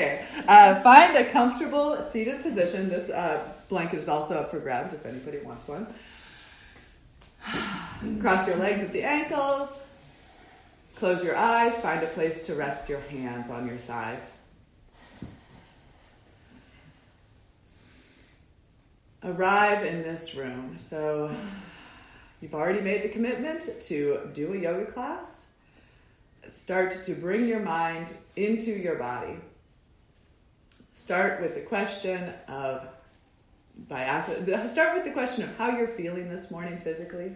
Okay. 0.00 0.24
Uh, 0.48 0.80
find 0.80 1.14
a 1.14 1.28
comfortable 1.28 2.02
seated 2.10 2.40
position. 2.40 2.88
This 2.88 3.10
uh, 3.10 3.46
blanket 3.68 3.98
is 3.98 4.08
also 4.08 4.40
up 4.40 4.50
for 4.50 4.58
grabs 4.58 4.94
if 4.94 5.04
anybody 5.04 5.40
wants 5.44 5.68
one. 5.68 5.86
Cross 8.20 8.48
your 8.48 8.56
legs 8.56 8.82
at 8.82 8.94
the 8.94 9.02
ankles. 9.02 9.82
Close 10.94 11.22
your 11.22 11.36
eyes. 11.36 11.78
Find 11.80 12.02
a 12.02 12.06
place 12.06 12.46
to 12.46 12.54
rest 12.54 12.88
your 12.88 13.00
hands 13.10 13.50
on 13.50 13.66
your 13.66 13.76
thighs. 13.76 14.32
Arrive 19.22 19.84
in 19.84 20.00
this 20.00 20.34
room. 20.34 20.78
So 20.78 21.30
you've 22.40 22.54
already 22.54 22.80
made 22.80 23.02
the 23.02 23.10
commitment 23.10 23.68
to 23.82 24.30
do 24.32 24.54
a 24.54 24.56
yoga 24.56 24.90
class. 24.90 25.48
Start 26.48 27.04
to 27.04 27.12
bring 27.12 27.46
your 27.46 27.60
mind 27.60 28.14
into 28.34 28.70
your 28.70 28.96
body. 28.96 29.36
Start 30.92 31.40
with 31.40 31.54
the 31.54 31.60
question 31.60 32.32
of 32.48 32.86
by 33.88 34.02
asking, 34.02 34.46
start 34.68 34.94
with 34.94 35.04
the 35.04 35.12
question 35.12 35.44
of 35.44 35.56
how 35.56 35.70
you're 35.70 35.86
feeling 35.86 36.28
this 36.28 36.50
morning 36.50 36.76
physically. 36.78 37.32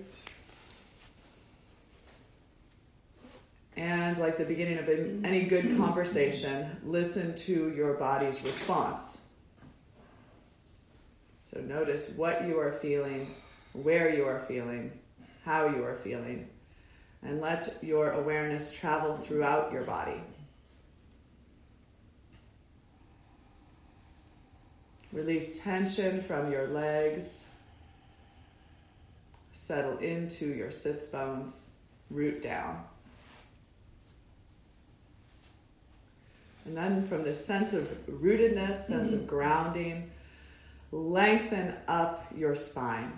And 3.76 4.18
like 4.18 4.36
the 4.38 4.44
beginning 4.44 4.78
of 4.78 4.88
any 5.24 5.44
good 5.44 5.76
conversation, 5.76 6.76
listen 6.84 7.34
to 7.36 7.72
your 7.74 7.94
body's 7.94 8.42
response. 8.42 9.22
So 11.40 11.60
notice 11.60 12.12
what 12.16 12.46
you 12.46 12.58
are 12.58 12.72
feeling, 12.72 13.34
where 13.72 14.14
you 14.14 14.24
are 14.24 14.40
feeling, 14.40 14.92
how 15.44 15.66
you 15.66 15.84
are 15.84 15.96
feeling, 15.96 16.48
and 17.22 17.40
let 17.40 17.78
your 17.82 18.12
awareness 18.12 18.72
travel 18.72 19.14
throughout 19.14 19.72
your 19.72 19.82
body. 19.82 20.20
Release 25.14 25.62
tension 25.62 26.20
from 26.20 26.50
your 26.50 26.66
legs. 26.66 27.46
Settle 29.52 29.96
into 29.98 30.46
your 30.46 30.72
sits 30.72 31.06
bones, 31.06 31.70
root 32.10 32.42
down. 32.42 32.82
And 36.64 36.76
then 36.76 37.06
from 37.06 37.22
this 37.22 37.46
sense 37.46 37.72
of 37.74 37.84
rootedness, 38.10 38.74
sense 38.74 39.12
of 39.12 39.20
mm-hmm. 39.20 39.26
grounding, 39.28 40.10
lengthen 40.90 41.76
up 41.86 42.26
your 42.34 42.56
spine. 42.56 43.16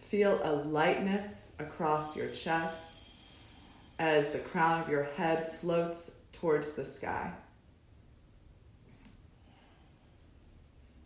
Feel 0.00 0.38
a 0.44 0.52
lightness 0.52 1.52
across 1.58 2.14
your 2.14 2.28
chest 2.28 2.98
as 3.98 4.28
the 4.28 4.38
crown 4.38 4.82
of 4.82 4.90
your 4.90 5.04
head 5.16 5.50
floats 5.50 6.18
towards 6.32 6.72
the 6.72 6.84
sky. 6.84 7.32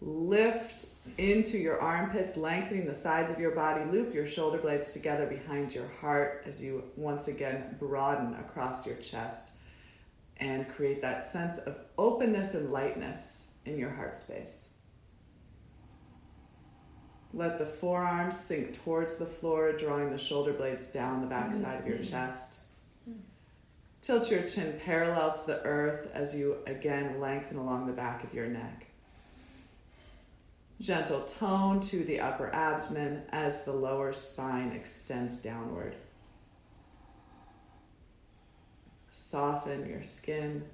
Lift 0.01 0.87
into 1.17 1.59
your 1.59 1.81
armpits, 1.81 2.37
lengthening 2.37 2.87
the 2.87 2.95
sides 2.95 3.31
of 3.31 3.41
your 3.41 3.51
body. 3.51 3.85
Loop 3.91 4.15
your 4.15 4.27
shoulder 4.27 4.59
blades 4.59 4.93
together 4.93 5.27
behind 5.27 5.75
your 5.75 5.89
heart 6.01 6.45
as 6.47 6.63
you 6.63 6.85
once 6.97 7.27
again 7.27 7.77
broaden 7.81 8.35
across 8.35 8.87
your 8.87 8.97
chest 8.97 9.53
and 10.37 10.69
create 10.69 11.01
that 11.01 11.23
sense 11.23 11.59
of 11.59 11.77
openness 11.97 12.55
and 12.55 12.71
lightness 12.71 13.47
in 13.65 13.77
your 13.77 13.91
heart 13.91 14.15
space. 14.15 14.69
Let 17.35 17.59
the 17.59 17.67
forearms 17.67 18.39
sink 18.39 18.73
towards 18.85 19.17
the 19.17 19.27
floor, 19.27 19.73
drawing 19.73 20.11
the 20.11 20.19
shoulder 20.19 20.53
blades 20.53 20.87
down 20.87 21.21
the 21.21 21.27
back 21.27 21.51
mm-hmm. 21.51 21.63
side 21.63 21.81
of 21.81 21.87
your 21.87 21.99
chest. 21.99 22.59
Mm-hmm. 23.09 23.19
Tilt 24.01 24.31
your 24.31 24.43
chin 24.45 24.81
parallel 24.85 25.33
to 25.33 25.47
the 25.47 25.61
earth 25.65 26.09
as 26.15 26.35
you 26.35 26.59
again 26.67 27.21
lengthen 27.21 27.59
along 27.59 27.87
the 27.87 27.93
back 27.93 28.25
of 28.25 28.33
your 28.33 28.47
neck. 28.47 28.88
Gentle 30.81 31.23
tone 31.23 31.81
to 31.81 32.05
the 32.05 32.21
upper 32.21 32.55
abdomen 32.55 33.23
as 33.31 33.64
the 33.64 33.73
lower 33.73 34.13
spine 34.13 34.70
extends 34.70 35.39
downward. 35.39 35.97
Soften 39.11 39.86
your 39.86 40.05
skin. 40.05 40.64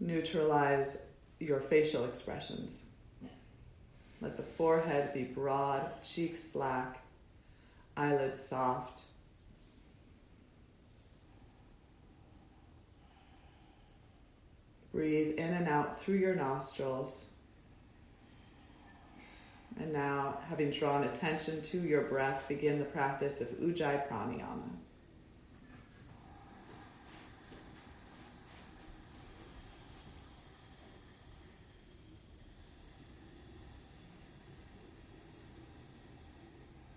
Neutralize 0.00 1.06
your 1.40 1.60
facial 1.60 2.04
expressions. 2.04 2.82
Let 4.20 4.36
the 4.36 4.42
forehead 4.42 5.14
be 5.14 5.24
broad, 5.24 6.02
cheeks 6.02 6.42
slack, 6.42 7.02
eyelids 7.96 8.38
soft. 8.38 9.02
Breathe 14.92 15.38
in 15.38 15.54
and 15.54 15.68
out 15.68 15.98
through 15.98 16.16
your 16.16 16.34
nostrils. 16.34 17.30
And 19.78 19.92
now, 19.92 20.38
having 20.48 20.70
drawn 20.70 21.04
attention 21.04 21.60
to 21.62 21.78
your 21.78 22.02
breath, 22.02 22.44
begin 22.48 22.78
the 22.78 22.84
practice 22.86 23.40
of 23.40 23.48
Ujjayi 23.48 24.08
Pranayama. 24.08 24.70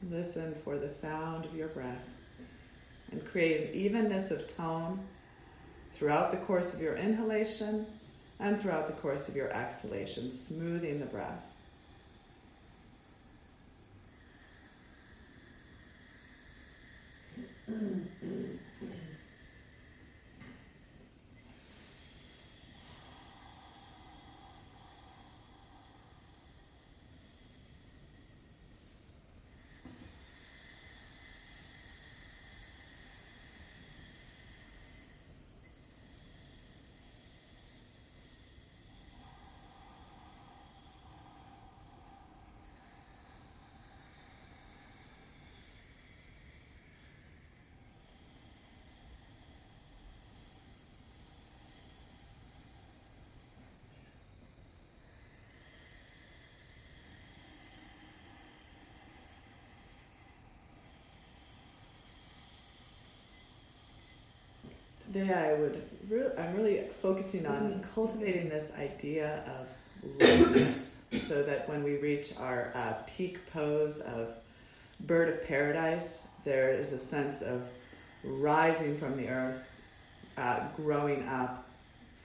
Listen 0.09 0.55
for 0.63 0.77
the 0.77 0.89
sound 0.89 1.45
of 1.45 1.53
your 1.55 1.67
breath 1.67 2.07
and 3.11 3.23
create 3.25 3.69
an 3.69 3.75
evenness 3.75 4.31
of 4.31 4.47
tone 4.47 4.99
throughout 5.91 6.31
the 6.31 6.37
course 6.37 6.73
of 6.73 6.81
your 6.81 6.95
inhalation 6.95 7.85
and 8.39 8.59
throughout 8.59 8.87
the 8.87 8.93
course 8.93 9.27
of 9.27 9.35
your 9.35 9.49
exhalation, 9.53 10.31
smoothing 10.31 10.99
the 10.99 11.05
breath. 11.05 11.48
Today, 65.11 65.33
I 65.33 65.59
would. 65.59 65.81
Re- 66.07 66.29
I'm 66.37 66.55
really 66.55 66.83
focusing 67.01 67.47
on 67.47 67.83
cultivating 67.95 68.47
this 68.47 68.73
idea 68.77 69.43
of 69.47 70.21
lightness, 70.21 71.01
so 71.17 71.41
that 71.41 71.67
when 71.67 71.83
we 71.83 71.97
reach 71.97 72.33
our 72.39 72.71
uh, 72.75 72.93
peak 73.07 73.39
pose 73.51 74.01
of 74.01 74.35
bird 74.99 75.29
of 75.29 75.47
paradise, 75.47 76.27
there 76.43 76.71
is 76.71 76.93
a 76.93 76.97
sense 76.97 77.41
of 77.41 77.63
rising 78.23 78.99
from 78.99 79.17
the 79.17 79.29
earth, 79.29 79.63
uh, 80.37 80.59
growing 80.75 81.27
up, 81.27 81.67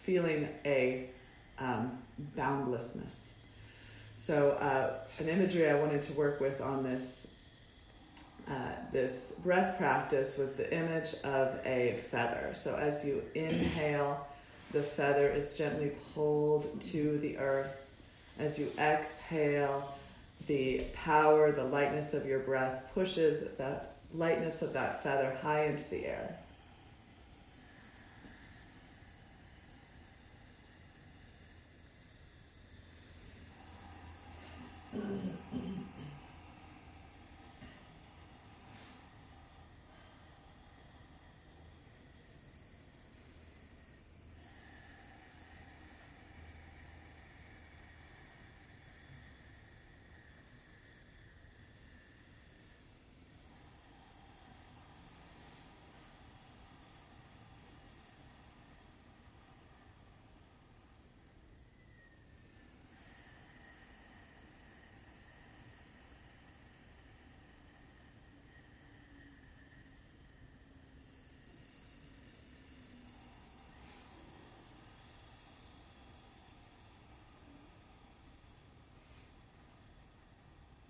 feeling 0.02 0.46
a 0.66 1.08
um, 1.58 1.96
boundlessness. 2.36 3.32
So, 4.16 4.50
uh, 4.60 4.98
an 5.18 5.30
imagery 5.30 5.70
I 5.70 5.74
wanted 5.74 6.02
to 6.02 6.12
work 6.12 6.38
with 6.38 6.60
on 6.60 6.82
this 6.82 7.28
uh, 8.48 8.52
this 8.92 9.32
breath 9.42 9.78
practice 9.78 10.36
was 10.36 10.54
the 10.54 10.72
image 10.76 11.14
of 11.24 11.58
a 11.64 11.94
feather. 12.10 12.50
So 12.52 12.76
as 12.76 13.04
you 13.04 13.22
inhale, 13.34 14.26
the 14.72 14.82
feather 14.82 15.28
is 15.28 15.56
gently 15.56 15.92
pulled 16.14 16.80
to 16.80 17.18
the 17.18 17.38
earth. 17.38 17.76
As 18.38 18.58
you 18.58 18.70
exhale, 18.78 19.94
the 20.46 20.84
power, 20.92 21.52
the 21.52 21.64
lightness 21.64 22.12
of 22.12 22.26
your 22.26 22.40
breath 22.40 22.82
pushes 22.92 23.56
the 23.56 23.80
lightness 24.12 24.62
of 24.62 24.72
that 24.74 25.02
feather 25.02 25.36
high 25.40 25.64
into 25.64 25.88
the 25.90 26.06
air. 26.06 26.38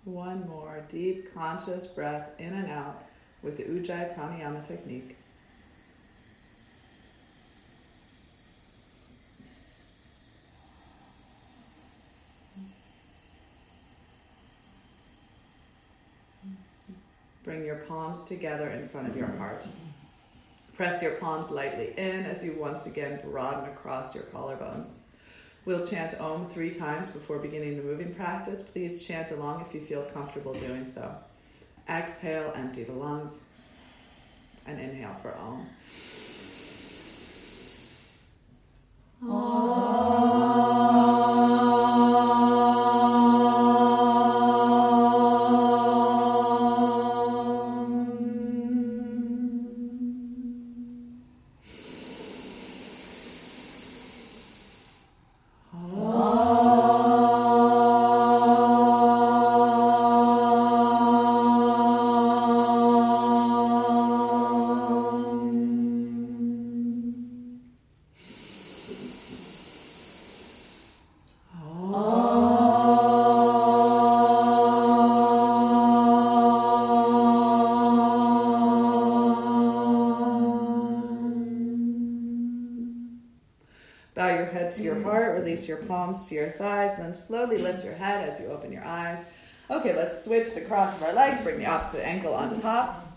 One 0.05 0.47
more 0.47 0.85
deep 0.87 1.33
conscious 1.33 1.87
breath 1.87 2.29
in 2.37 2.53
and 2.53 2.71
out 2.71 3.03
with 3.41 3.57
the 3.57 3.63
Ujjayi 3.63 4.15
Pranayama 4.15 4.65
technique. 4.65 5.17
Bring 17.43 17.63
your 17.63 17.75
palms 17.75 18.23
together 18.23 18.69
in 18.69 18.87
front 18.89 19.07
of 19.07 19.15
your 19.15 19.27
heart. 19.27 19.67
Press 20.75 21.01
your 21.01 21.11
palms 21.13 21.51
lightly 21.51 21.93
in 21.95 22.25
as 22.25 22.43
you 22.43 22.55
once 22.59 22.85
again 22.85 23.19
broaden 23.23 23.69
across 23.69 24.15
your 24.15 24.23
collarbones. 24.25 24.97
We'll 25.65 25.85
chant 25.85 26.19
Om 26.21 26.45
three 26.45 26.69
times 26.69 27.07
before 27.07 27.39
beginning 27.39 27.75
the 27.77 27.81
moving 27.81 28.13
practice. 28.13 28.61
Please 28.61 29.03
chant 29.03 29.31
along 29.31 29.61
if 29.61 29.73
you 29.73 29.81
feel 29.81 30.03
comfortable 30.03 30.53
doing 30.53 30.85
so. 30.85 31.15
Exhale, 31.89 32.53
empty 32.55 32.83
the 32.83 32.91
lungs, 32.93 33.41
and 34.67 34.79
inhale 34.79 35.15
for 35.23 35.35
Om. 35.35 35.67
Bow 39.21 39.84
release 85.45 85.67
your 85.67 85.77
palms 85.77 86.27
to 86.27 86.33
your 86.33 86.47
thighs, 86.47 86.95
then 86.97 87.13
slowly 87.13 87.59
lift 87.59 87.85
your 87.85 87.93
head 87.93 88.27
as 88.27 88.39
you 88.39 88.47
open 88.47 88.71
your 88.71 88.83
eyes. 88.83 89.29
Okay, 89.69 89.95
let's 89.95 90.25
switch 90.25 90.55
the 90.55 90.61
cross 90.61 90.97
of 90.97 91.03
our 91.03 91.13
legs, 91.13 91.41
bring 91.41 91.59
the 91.59 91.67
opposite 91.67 92.03
ankle 92.03 92.33
on 92.33 92.59
top. 92.59 93.07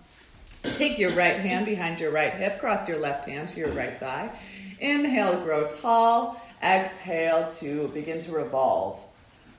Take 0.75 0.99
your 0.99 1.13
right 1.13 1.37
hand 1.37 1.65
behind 1.65 1.99
your 2.01 2.13
right 2.13 2.35
hip, 2.35 2.61
cross 2.61 2.87
your 2.87 2.99
left 2.99 3.25
hand 3.25 3.49
to 3.49 3.61
your 3.61 3.73
right 3.73 3.99
thigh. 3.99 4.31
Inhale, 4.79 5.41
grow 5.41 5.67
tall. 5.69 6.41
Exhale 6.63 7.49
to 7.61 7.89
begin 7.95 8.19
to 8.19 8.33
revolve 8.33 9.01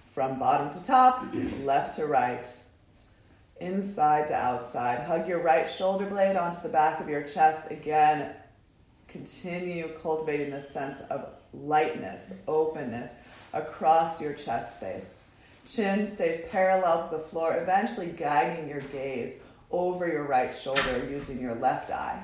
from 0.05 0.37
bottom 0.37 0.69
to 0.69 0.83
top, 0.83 1.25
left 1.63 1.95
to 1.95 2.05
right, 2.05 2.47
inside 3.61 4.27
to 4.27 4.35
outside. 4.35 4.99
Hug 5.07 5.27
your 5.27 5.41
right 5.41 5.67
shoulder 5.67 6.05
blade 6.05 6.35
onto 6.35 6.61
the 6.61 6.69
back 6.69 6.99
of 6.99 7.09
your 7.09 7.23
chest. 7.23 7.71
Again, 7.71 8.33
continue 9.07 9.89
cultivating 10.01 10.51
this 10.51 10.69
sense 10.69 10.99
of 11.09 11.38
lightness, 11.53 12.33
openness 12.47 13.15
across 13.53 14.21
your 14.21 14.33
chest 14.33 14.75
space. 14.75 15.25
Chin 15.65 16.05
stays 16.05 16.45
parallel 16.49 17.03
to 17.07 17.17
the 17.17 17.21
floor, 17.21 17.57
eventually 17.57 18.07
guiding 18.07 18.67
your 18.67 18.81
gaze 18.81 19.37
over 19.71 20.07
your 20.07 20.23
right 20.23 20.53
shoulder 20.53 21.07
using 21.09 21.39
your 21.39 21.55
left 21.55 21.91
eye. 21.91 22.21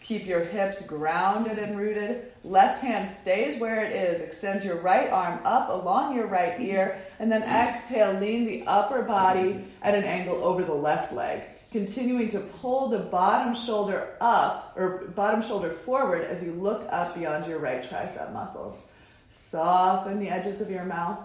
Keep 0.00 0.26
your 0.26 0.44
hips 0.44 0.86
grounded 0.86 1.58
and 1.58 1.76
rooted. 1.76 2.30
Left 2.44 2.80
hand 2.80 3.08
stays 3.08 3.58
where 3.58 3.84
it 3.84 3.92
is. 3.92 4.20
Extend 4.20 4.62
your 4.62 4.76
right 4.76 5.10
arm 5.10 5.40
up 5.44 5.70
along 5.70 6.14
your 6.14 6.28
right 6.28 6.60
ear, 6.60 7.00
and 7.18 7.32
then 7.32 7.42
exhale, 7.42 8.12
lean 8.18 8.44
the 8.44 8.64
upper 8.66 9.02
body 9.02 9.64
at 9.82 9.96
an 9.96 10.04
angle 10.04 10.44
over 10.44 10.62
the 10.62 10.72
left 10.72 11.12
leg 11.12 11.42
continuing 11.70 12.28
to 12.28 12.40
pull 12.40 12.88
the 12.88 12.98
bottom 12.98 13.54
shoulder 13.54 14.16
up 14.20 14.72
or 14.76 15.08
bottom 15.14 15.42
shoulder 15.42 15.70
forward 15.70 16.22
as 16.22 16.42
you 16.42 16.52
look 16.52 16.86
up 16.90 17.14
beyond 17.14 17.46
your 17.46 17.58
right 17.58 17.82
tricep 17.82 18.32
muscles. 18.32 18.86
Soften 19.30 20.18
the 20.18 20.30
edges 20.30 20.60
of 20.60 20.70
your 20.70 20.84
mouth, 20.84 21.18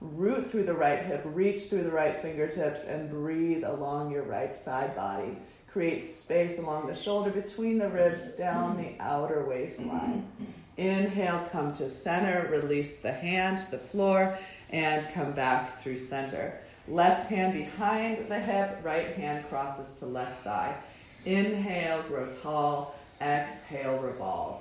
root 0.00 0.50
through 0.50 0.64
the 0.64 0.74
right 0.74 1.04
hip, 1.04 1.22
reach 1.26 1.64
through 1.64 1.84
the 1.84 1.90
right 1.90 2.16
fingertips, 2.16 2.84
and 2.84 3.10
breathe 3.10 3.64
along 3.64 4.10
your 4.10 4.22
right 4.22 4.54
side 4.54 4.96
body. 4.96 5.36
Create 5.70 6.02
space 6.02 6.58
along 6.58 6.86
the 6.86 6.94
shoulder 6.94 7.30
between 7.30 7.78
the 7.78 7.88
ribs 7.88 8.32
down 8.32 8.76
the 8.76 8.94
outer 9.00 9.44
waistline. 9.46 10.26
Inhale, 10.76 11.46
come 11.52 11.72
to 11.74 11.86
center, 11.86 12.48
release 12.50 12.96
the 12.96 13.12
hand 13.12 13.58
to 13.58 13.70
the 13.70 13.78
floor, 13.78 14.38
and 14.70 15.06
come 15.12 15.32
back 15.32 15.78
through 15.80 15.96
center. 15.96 16.61
Left 16.92 17.30
hand 17.30 17.54
behind 17.54 18.18
the 18.18 18.38
hip, 18.38 18.80
right 18.82 19.14
hand 19.14 19.48
crosses 19.48 19.98
to 20.00 20.04
left 20.04 20.44
thigh. 20.44 20.76
Inhale, 21.24 22.02
grow 22.02 22.30
tall. 22.30 22.94
Exhale, 23.18 23.96
revolve. 23.96 24.60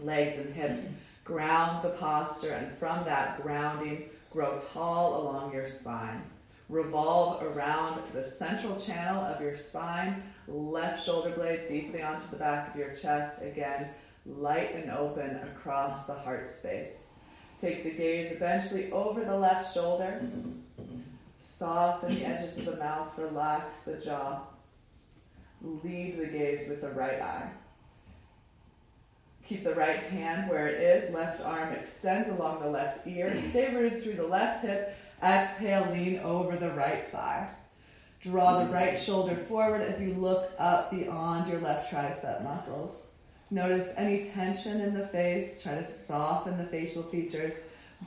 Legs 0.00 0.38
and 0.38 0.54
hips 0.54 0.90
ground 1.24 1.82
the 1.82 1.96
posture, 1.96 2.52
and 2.52 2.76
from 2.76 3.06
that 3.06 3.42
grounding, 3.42 4.10
grow 4.30 4.60
tall 4.74 5.22
along 5.22 5.54
your 5.54 5.66
spine. 5.66 6.22
Revolve 6.68 7.42
around 7.42 8.02
the 8.12 8.22
central 8.22 8.76
channel 8.76 9.24
of 9.24 9.40
your 9.40 9.56
spine, 9.56 10.22
left 10.46 11.02
shoulder 11.02 11.30
blade 11.30 11.66
deeply 11.66 12.02
onto 12.02 12.26
the 12.28 12.36
back 12.36 12.68
of 12.68 12.78
your 12.78 12.92
chest. 12.92 13.42
Again, 13.42 13.88
light 14.26 14.74
and 14.74 14.90
open 14.90 15.36
across 15.36 16.06
the 16.06 16.12
heart 16.12 16.46
space. 16.46 17.06
Take 17.58 17.82
the 17.84 17.92
gaze 17.92 18.30
eventually 18.30 18.92
over 18.92 19.24
the 19.24 19.38
left 19.38 19.72
shoulder. 19.72 20.20
Soften 21.40 22.14
the 22.14 22.26
edges 22.26 22.58
of 22.58 22.66
the 22.66 22.76
mouth, 22.76 23.16
relax 23.16 23.80
the 23.80 23.96
jaw. 23.96 24.42
Lead 25.62 26.18
the 26.18 26.26
gaze 26.26 26.68
with 26.68 26.82
the 26.82 26.90
right 26.90 27.20
eye. 27.20 27.50
Keep 29.46 29.64
the 29.64 29.74
right 29.74 30.00
hand 30.00 30.50
where 30.50 30.68
it 30.68 30.80
is. 30.80 31.14
Left 31.14 31.40
arm 31.40 31.72
extends 31.72 32.28
along 32.28 32.60
the 32.60 32.68
left 32.68 33.06
ear. 33.06 33.34
Stay 33.48 33.74
rooted 33.74 34.02
through 34.02 34.14
the 34.14 34.26
left 34.26 34.64
hip. 34.64 34.94
Exhale, 35.22 35.90
lean 35.90 36.18
over 36.18 36.56
the 36.56 36.70
right 36.72 37.10
thigh. 37.10 37.48
Draw 38.20 38.64
the 38.64 38.72
right 38.72 38.98
shoulder 38.98 39.34
forward 39.34 39.80
as 39.80 40.02
you 40.02 40.12
look 40.14 40.52
up 40.58 40.90
beyond 40.90 41.50
your 41.50 41.60
left 41.60 41.90
tricep 41.90 42.44
muscles. 42.44 43.06
Notice 43.50 43.94
any 43.96 44.26
tension 44.26 44.82
in 44.82 44.92
the 44.92 45.06
face. 45.08 45.62
Try 45.62 45.76
to 45.76 45.84
soften 45.84 46.58
the 46.58 46.64
facial 46.64 47.02
features. 47.02 47.54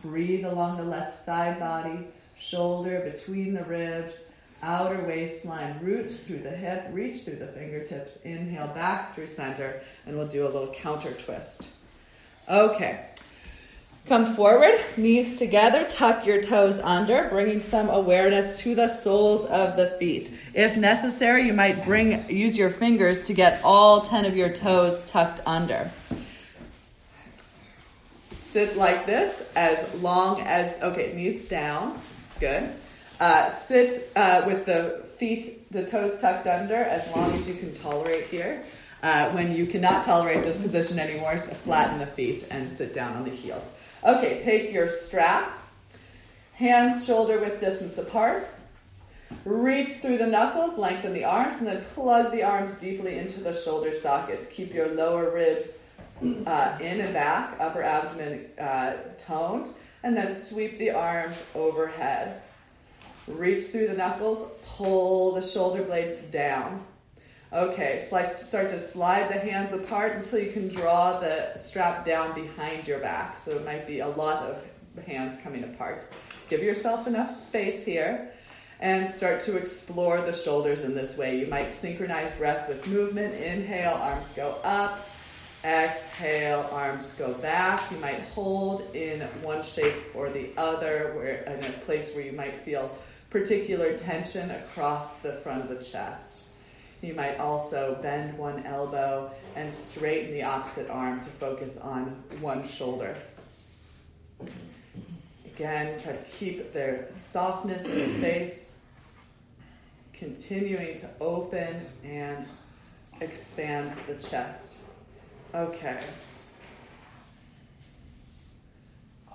Breathe 0.03 0.45
along 0.45 0.77
the 0.77 0.83
left 0.83 1.17
side 1.25 1.59
body 1.59 2.07
shoulder 2.43 2.99
between 2.99 3.53
the 3.53 3.63
ribs, 3.63 4.29
outer 4.61 5.03
waistline, 5.05 5.79
root 5.81 6.11
through 6.25 6.39
the 6.39 6.51
hip, 6.51 6.87
reach 6.91 7.23
through 7.23 7.37
the 7.37 7.47
fingertips, 7.47 8.17
inhale 8.23 8.67
back 8.67 9.15
through 9.15 9.27
center, 9.27 9.81
and 10.05 10.15
we'll 10.15 10.27
do 10.27 10.45
a 10.45 10.49
little 10.49 10.73
counter 10.73 11.13
twist. 11.13 11.69
Okay. 12.49 13.05
Come 14.05 14.35
forward, 14.35 14.77
knees 14.97 15.39
together, 15.39 15.87
tuck 15.89 16.25
your 16.25 16.41
toes 16.41 16.77
under, 16.81 17.29
bringing 17.29 17.61
some 17.61 17.89
awareness 17.89 18.59
to 18.59 18.75
the 18.75 18.89
soles 18.89 19.45
of 19.45 19.77
the 19.77 19.91
feet. 19.97 20.29
If 20.53 20.75
necessary, 20.75 21.47
you 21.47 21.53
might 21.53 21.85
bring 21.85 22.29
use 22.29 22.57
your 22.57 22.69
fingers 22.69 23.27
to 23.27 23.33
get 23.33 23.61
all 23.63 24.01
10 24.01 24.25
of 24.25 24.35
your 24.35 24.51
toes 24.51 25.05
tucked 25.05 25.39
under. 25.45 25.89
Sit 28.35 28.75
like 28.75 29.05
this 29.05 29.49
as 29.55 29.93
long 29.95 30.41
as 30.41 30.77
okay, 30.81 31.13
knees 31.15 31.45
down, 31.45 31.99
Good. 32.43 32.71
Uh, 33.21 33.49
sit 33.51 34.11
uh, 34.17 34.41
with 34.45 34.65
the 34.65 35.07
feet, 35.15 35.71
the 35.71 35.85
toes 35.85 36.19
tucked 36.19 36.45
under 36.45 36.75
as 36.75 37.09
long 37.15 37.31
as 37.35 37.47
you 37.47 37.55
can 37.55 37.73
tolerate 37.73 38.25
here. 38.25 38.65
Uh, 39.01 39.29
when 39.29 39.55
you 39.55 39.65
cannot 39.65 40.03
tolerate 40.03 40.43
this 40.43 40.57
position 40.57 40.99
anymore, 40.99 41.37
flatten 41.37 41.99
the 41.99 42.05
feet 42.05 42.45
and 42.51 42.69
sit 42.69 42.91
down 42.91 43.15
on 43.15 43.23
the 43.23 43.29
heels. 43.29 43.71
Okay, 44.03 44.37
take 44.37 44.73
your 44.73 44.89
strap, 44.89 45.57
hands 46.55 47.05
shoulder 47.05 47.39
width 47.39 47.61
distance 47.61 47.97
apart. 47.97 48.41
Reach 49.45 49.99
through 50.01 50.17
the 50.17 50.27
knuckles, 50.27 50.77
lengthen 50.77 51.13
the 51.13 51.23
arms, 51.23 51.55
and 51.59 51.67
then 51.67 51.81
plug 51.93 52.33
the 52.33 52.43
arms 52.43 52.73
deeply 52.73 53.19
into 53.19 53.39
the 53.39 53.53
shoulder 53.53 53.93
sockets. 53.93 54.47
Keep 54.47 54.73
your 54.73 54.89
lower 54.89 55.33
ribs 55.33 55.77
uh, 56.21 56.77
in 56.81 56.99
and 56.99 57.13
back, 57.13 57.55
upper 57.61 57.81
abdomen 57.81 58.47
uh, 58.59 58.95
toned 59.17 59.69
and 60.03 60.15
then 60.15 60.31
sweep 60.31 60.77
the 60.77 60.91
arms 60.91 61.43
overhead. 61.55 62.41
Reach 63.27 63.63
through 63.65 63.87
the 63.87 63.93
knuckles, 63.93 64.45
pull 64.65 65.33
the 65.33 65.41
shoulder 65.41 65.81
blades 65.83 66.21
down. 66.21 66.83
Okay, 67.53 67.93
it's 67.97 68.11
like 68.11 68.35
start 68.37 68.69
to 68.69 68.77
slide 68.77 69.29
the 69.29 69.37
hands 69.39 69.73
apart 69.73 70.13
until 70.13 70.39
you 70.39 70.51
can 70.51 70.67
draw 70.67 71.19
the 71.19 71.55
strap 71.55 72.03
down 72.03 72.33
behind 72.33 72.87
your 72.87 72.99
back. 72.99 73.39
So 73.39 73.51
it 73.51 73.63
might 73.63 73.87
be 73.87 73.99
a 73.99 74.07
lot 74.07 74.43
of 74.43 74.63
hands 75.05 75.37
coming 75.37 75.63
apart. 75.63 76.05
Give 76.49 76.61
yourself 76.61 77.07
enough 77.07 77.31
space 77.31 77.85
here. 77.85 78.33
and 78.83 79.07
start 79.07 79.39
to 79.39 79.55
explore 79.55 80.19
the 80.21 80.33
shoulders 80.33 80.83
in 80.83 80.93
this 80.93 81.17
way. 81.17 81.39
You 81.39 81.47
might 81.47 81.71
synchronize 81.71 82.31
breath 82.31 82.67
with 82.67 82.85
movement. 82.85 83.33
Inhale, 83.35 83.93
arms 83.93 84.31
go 84.31 84.57
up. 84.65 85.07
Exhale, 85.63 86.67
arms 86.73 87.13
go 87.13 87.33
back. 87.35 87.89
You 87.89 87.97
might 87.99 88.21
hold 88.21 88.93
in 88.93 89.21
one 89.41 89.63
shape 89.63 89.95
or 90.13 90.29
the 90.29 90.49
other, 90.57 91.13
where 91.15 91.43
in 91.43 91.63
a 91.63 91.77
place 91.79 92.13
where 92.13 92.25
you 92.25 92.33
might 92.33 92.57
feel 92.57 92.97
particular 93.29 93.97
tension 93.97 94.51
across 94.51 95.19
the 95.19 95.33
front 95.33 95.61
of 95.61 95.69
the 95.69 95.81
chest. 95.83 96.43
You 97.01 97.13
might 97.13 97.39
also 97.39 97.97
bend 98.01 98.37
one 98.37 98.65
elbow 98.65 99.31
and 99.55 99.71
straighten 99.71 100.33
the 100.33 100.43
opposite 100.43 100.89
arm 100.89 101.21
to 101.21 101.29
focus 101.29 101.77
on 101.77 102.23
one 102.41 102.67
shoulder. 102.67 103.15
Again, 105.45 105.99
try 105.99 106.13
to 106.13 106.23
keep 106.23 106.73
their 106.73 107.07
softness 107.09 107.85
in 107.85 107.99
the 107.99 108.19
face, 108.19 108.77
continuing 110.13 110.95
to 110.97 111.09
open 111.21 111.85
and 112.03 112.47
expand 113.21 113.93
the 114.07 114.15
chest. 114.15 114.82
Okay. 115.53 115.99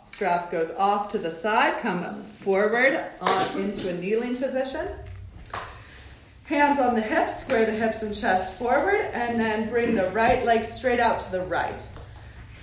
Strap 0.03 0.51
goes 0.51 0.71
off 0.73 1.09
to 1.11 1.19
the 1.19 1.31
side, 1.31 1.81
come 1.81 2.03
forward 2.23 3.05
on 3.21 3.59
into 3.59 3.89
a 3.89 3.93
kneeling 3.93 4.37
position. 4.37 4.89
Hands 6.45 6.81
on 6.81 6.95
the 6.95 7.01
hips, 7.01 7.45
square 7.45 7.67
the 7.67 7.73
hips 7.73 8.03
and 8.03 8.13
chest 8.13 8.55
forward, 8.55 9.01
and 9.13 9.39
then 9.39 9.69
bring 9.71 9.95
the 9.95 10.11
right 10.11 10.45
leg 10.45 10.65
straight 10.65 10.99
out 10.99 11.21
to 11.21 11.31
the 11.31 11.43
right. 11.43 11.87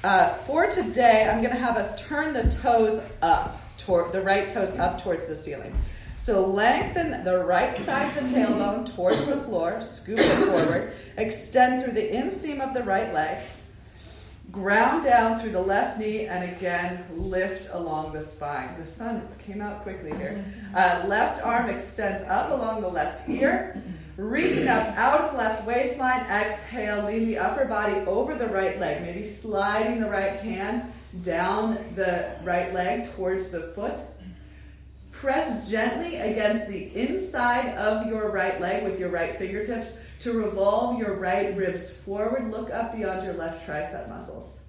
Uh, 0.04 0.34
for 0.40 0.68
today, 0.68 1.30
I'm 1.30 1.42
going 1.42 1.54
to 1.54 1.60
have 1.60 1.78
us 1.78 2.00
turn 2.02 2.34
the 2.34 2.50
toes 2.50 3.00
up, 3.22 3.62
toward 3.78 4.12
the 4.12 4.22
right 4.22 4.48
toes 4.48 4.72
up 4.78 5.02
towards 5.02 5.28
the 5.28 5.36
ceiling. 5.36 5.74
So 6.18 6.46
lengthen 6.46 7.24
the 7.24 7.44
right 7.44 7.76
side 7.76 8.18
of 8.18 8.30
the 8.30 8.36
tailbone 8.36 8.96
towards 8.96 9.26
the 9.26 9.38
floor, 9.38 9.82
scoop 9.82 10.20
it 10.20 10.46
forward, 10.46 10.94
extend 11.18 11.84
through 11.84 11.94
the 11.94 12.10
inseam 12.10 12.62
of 12.62 12.74
the 12.74 12.84
right 12.84 13.14
leg, 13.14 13.44
ground 14.52 15.04
down 15.04 15.38
through 15.40 15.52
the 15.52 15.62
left 15.62 16.00
knee, 16.00 16.26
and 16.26 16.44
again 16.56 17.06
lift 17.12 17.70
along 17.74 18.14
the 18.14 18.22
spine. 18.22 18.76
The 18.80 18.88
sun 18.88 19.28
came 19.46 19.62
out 19.62 19.84
quickly 19.84 20.16
here. 20.18 20.44
Uh, 20.74 21.04
left 21.08 21.44
arm 21.44 21.70
extends 21.70 22.24
up 22.24 22.50
along 22.52 22.82
the 22.82 22.88
left 22.88 23.28
ear. 23.30 23.82
Reaching 24.18 24.70
up 24.70 24.88
out 24.98 25.20
of 25.20 25.32
the 25.32 25.38
left 25.38 25.66
waistline, 25.66 26.22
exhale, 26.22 27.04
lean 27.04 27.26
the 27.26 27.38
upper 27.38 27.66
body 27.66 27.96
over 28.08 28.34
the 28.34 28.48
right 28.48 28.80
leg, 28.80 29.02
maybe 29.02 29.24
sliding 29.24 30.00
the 30.00 30.10
right 30.10 30.40
hand 30.40 30.90
down 31.22 31.78
the 31.96 32.38
right 32.44 32.74
leg 32.74 33.14
towards 33.14 33.50
the 33.50 33.74
foot. 33.76 34.00
Press 35.26 35.68
gently 35.68 36.18
against 36.18 36.68
the 36.68 36.96
inside 36.96 37.70
of 37.78 38.06
your 38.06 38.30
right 38.30 38.62
leg 38.62 38.84
with 38.84 39.00
your 39.00 39.10
right 39.10 39.36
fingertips 39.40 39.98
to 40.20 40.34
revolve 40.34 41.00
your 41.00 41.16
right 41.16 41.58
ribs 41.58 41.92
forward. 41.92 42.52
Look 42.52 42.70
up 42.70 42.96
beyond 42.96 43.26
your 43.26 43.34
left 43.34 43.66
tricep 43.66 44.08
muscles. 44.08 44.60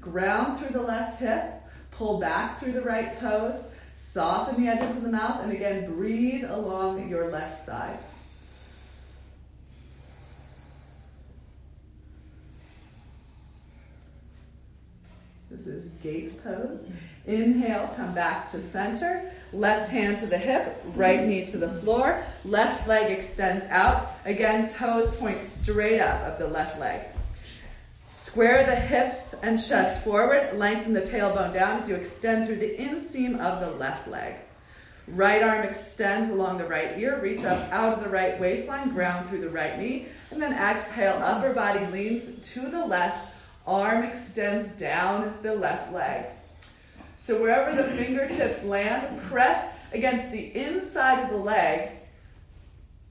Ground 0.00 0.60
through 0.60 0.74
the 0.78 0.80
left 0.80 1.18
hip, 1.18 1.60
pull 1.90 2.20
back 2.20 2.60
through 2.60 2.74
the 2.74 2.82
right 2.82 3.12
toes, 3.12 3.66
soften 3.94 4.62
the 4.62 4.70
edges 4.70 4.98
of 4.98 5.02
the 5.02 5.10
mouth, 5.10 5.42
and 5.42 5.50
again, 5.50 5.92
breathe 5.92 6.44
along 6.44 7.08
your 7.08 7.28
left 7.32 7.58
side. 7.58 7.98
This 15.50 15.66
is 15.66 15.88
gate 16.02 16.40
pose. 16.44 16.86
Inhale, 17.24 17.92
come 17.96 18.14
back 18.14 18.46
to 18.48 18.58
center. 18.60 19.32
Left 19.56 19.88
hand 19.88 20.18
to 20.18 20.26
the 20.26 20.36
hip, 20.36 20.82
right 20.94 21.24
knee 21.26 21.46
to 21.46 21.56
the 21.56 21.68
floor. 21.68 22.22
Left 22.44 22.86
leg 22.86 23.10
extends 23.10 23.64
out. 23.70 24.12
Again, 24.26 24.68
toes 24.68 25.08
point 25.16 25.40
straight 25.40 25.98
up 25.98 26.20
of 26.22 26.38
the 26.38 26.46
left 26.46 26.78
leg. 26.78 27.06
Square 28.12 28.66
the 28.66 28.76
hips 28.76 29.34
and 29.42 29.58
chest 29.58 30.04
forward. 30.04 30.56
Lengthen 30.56 30.92
the 30.92 31.00
tailbone 31.00 31.54
down 31.54 31.76
as 31.76 31.88
you 31.88 31.94
extend 31.94 32.46
through 32.46 32.56
the 32.56 32.76
inseam 32.76 33.40
of 33.40 33.60
the 33.60 33.70
left 33.70 34.06
leg. 34.08 34.34
Right 35.08 35.42
arm 35.42 35.64
extends 35.66 36.28
along 36.28 36.58
the 36.58 36.66
right 36.66 36.98
ear. 36.98 37.18
Reach 37.22 37.44
up 37.44 37.72
out 37.72 37.94
of 37.94 38.04
the 38.04 38.10
right 38.10 38.38
waistline. 38.38 38.90
Ground 38.90 39.28
through 39.28 39.40
the 39.40 39.48
right 39.48 39.78
knee. 39.78 40.06
And 40.30 40.42
then 40.42 40.52
exhale. 40.52 41.22
Upper 41.22 41.54
body 41.54 41.86
leans 41.86 42.38
to 42.52 42.68
the 42.68 42.84
left 42.84 43.32
Arm 43.66 44.04
extends 44.04 44.70
down 44.70 45.34
the 45.42 45.54
left 45.54 45.92
leg. 45.92 46.26
So 47.16 47.40
wherever 47.40 47.74
the 47.74 47.88
fingertips 47.96 48.62
land, 48.62 49.20
press 49.22 49.74
against 49.92 50.30
the 50.32 50.54
inside 50.56 51.24
of 51.24 51.30
the 51.30 51.36
leg 51.36 51.90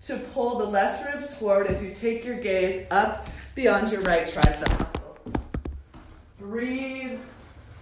to 0.02 0.18
pull 0.18 0.60
the 0.60 0.66
left 0.66 1.06
ribs 1.06 1.34
forward 1.34 1.68
as 1.68 1.82
you 1.82 1.94
take 1.94 2.24
your 2.24 2.40
gaze 2.40 2.86
up 2.92 3.28
beyond 3.56 3.92
your 3.92 4.02
right 4.02 4.28
tricep 4.28 4.88
Breathe 6.40 7.20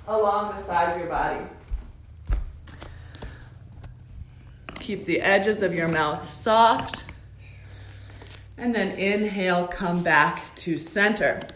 along 0.08 0.56
the 0.56 0.64
side 0.64 0.94
of 0.94 1.00
your 1.00 1.10
body. 1.10 1.42
Keep 4.80 5.06
the 5.06 5.22
edges 5.22 5.62
of 5.62 5.74
your 5.74 5.88
mouth 5.88 6.30
soft. 6.30 7.04
And 8.58 8.74
then 8.74 8.98
inhale, 8.98 9.68
come 9.68 10.04
back 10.04 10.56
to 10.58 10.78
center. 10.78 11.48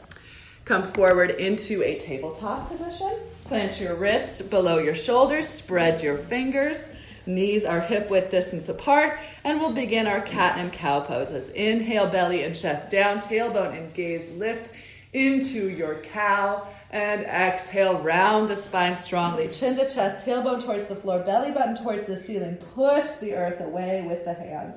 Come 0.66 0.84
forward 0.84 1.32
into 1.32 1.84
a 1.84 1.98
tabletop 1.98 2.70
position. 2.70 3.14
Plant 3.48 3.80
your 3.80 3.96
wrists 3.96 4.42
below 4.42 4.78
your 4.78 4.94
shoulders, 4.94 5.48
spread 5.48 6.04
your 6.04 6.18
fingers. 6.18 6.80
Knees 7.26 7.64
are 7.64 7.80
hip 7.80 8.10
width 8.10 8.30
distance 8.30 8.68
apart, 8.68 9.18
and 9.46 9.62
we'll 9.62 9.72
begin 9.72 10.06
our 10.06 10.20
cat 10.20 10.58
and 10.58 10.74
cow 10.74 11.00
poses. 11.00 11.50
Inhale, 11.52 12.08
belly 12.08 12.44
and 12.44 12.54
chest 12.54 12.92
down, 12.92 13.20
tailbone 13.20 13.78
and 13.78 13.94
gaze 13.94 14.36
lift 14.36 14.72
into 15.14 15.70
your 15.70 16.02
cow, 16.02 16.68
and 16.92 17.22
exhale, 17.22 17.98
round 18.00 18.50
the 18.50 18.56
spine 18.58 18.98
strongly. 18.98 19.48
Chin 19.48 19.76
to 19.76 19.86
chest, 19.94 20.26
tailbone 20.26 20.62
towards 20.62 20.88
the 20.88 20.96
floor, 20.98 21.20
belly 21.20 21.54
button 21.54 21.78
towards 21.78 22.06
the 22.06 22.18
ceiling. 22.18 22.58
Push 22.76 23.12
the 23.22 23.34
earth 23.34 23.62
away 23.62 24.04
with 24.06 24.26
the 24.26 24.34
hands. 24.34 24.76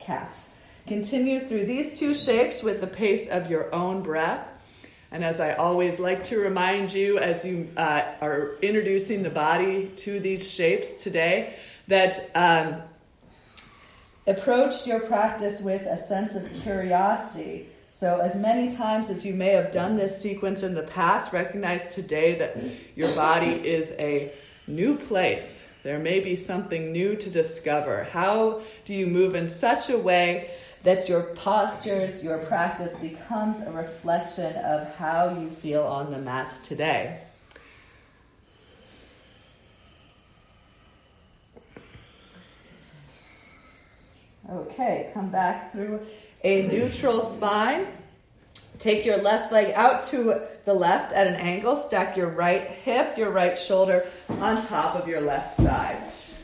Cat. 0.00 0.36
Continue 0.88 1.46
through 1.46 1.64
these 1.64 1.96
two 1.96 2.12
shapes 2.12 2.60
with 2.60 2.80
the 2.80 2.88
pace 2.88 3.28
of 3.28 3.48
your 3.48 3.72
own 3.72 4.02
breath. 4.02 4.48
And 5.14 5.22
as 5.22 5.38
I 5.38 5.52
always 5.52 6.00
like 6.00 6.24
to 6.24 6.40
remind 6.40 6.92
you 6.92 7.18
as 7.18 7.44
you 7.44 7.68
uh, 7.76 8.02
are 8.20 8.56
introducing 8.60 9.22
the 9.22 9.30
body 9.30 9.92
to 9.98 10.18
these 10.18 10.50
shapes 10.50 11.04
today, 11.04 11.54
that 11.86 12.18
um, 12.34 12.82
approach 14.26 14.88
your 14.88 14.98
practice 14.98 15.60
with 15.60 15.82
a 15.82 15.96
sense 15.96 16.34
of 16.34 16.52
curiosity. 16.64 17.68
So, 17.92 18.18
as 18.18 18.34
many 18.34 18.74
times 18.74 19.08
as 19.08 19.24
you 19.24 19.34
may 19.34 19.50
have 19.50 19.70
done 19.70 19.96
this 19.96 20.20
sequence 20.20 20.64
in 20.64 20.74
the 20.74 20.82
past, 20.82 21.32
recognize 21.32 21.94
today 21.94 22.36
that 22.40 22.56
your 22.96 23.14
body 23.14 23.52
is 23.52 23.92
a 24.00 24.32
new 24.66 24.96
place. 24.96 25.68
There 25.84 26.00
may 26.00 26.18
be 26.18 26.34
something 26.34 26.90
new 26.90 27.14
to 27.14 27.30
discover. 27.30 28.02
How 28.02 28.62
do 28.84 28.92
you 28.92 29.06
move 29.06 29.36
in 29.36 29.46
such 29.46 29.90
a 29.90 29.96
way 29.98 30.50
that 30.84 31.08
your 31.08 31.22
postures, 31.22 32.22
your 32.22 32.38
practice 32.38 32.94
becomes 32.96 33.60
a 33.62 33.72
reflection 33.72 34.54
of 34.56 34.94
how 34.96 35.30
you 35.30 35.48
feel 35.48 35.82
on 35.82 36.12
the 36.12 36.18
mat 36.18 36.54
today. 36.62 37.20
Okay, 44.52 45.10
come 45.14 45.30
back 45.30 45.72
through 45.72 46.00
a 46.44 46.66
neutral 46.66 47.22
spine. 47.22 47.86
Take 48.78 49.06
your 49.06 49.16
left 49.16 49.52
leg 49.52 49.72
out 49.74 50.04
to 50.04 50.42
the 50.66 50.74
left 50.74 51.14
at 51.14 51.26
an 51.26 51.36
angle. 51.36 51.76
Stack 51.76 52.14
your 52.14 52.28
right 52.28 52.60
hip, 52.60 53.16
your 53.16 53.30
right 53.30 53.56
shoulder 53.56 54.06
on 54.28 54.60
top 54.66 54.96
of 54.96 55.08
your 55.08 55.22
left 55.22 55.54
side. 55.54 55.96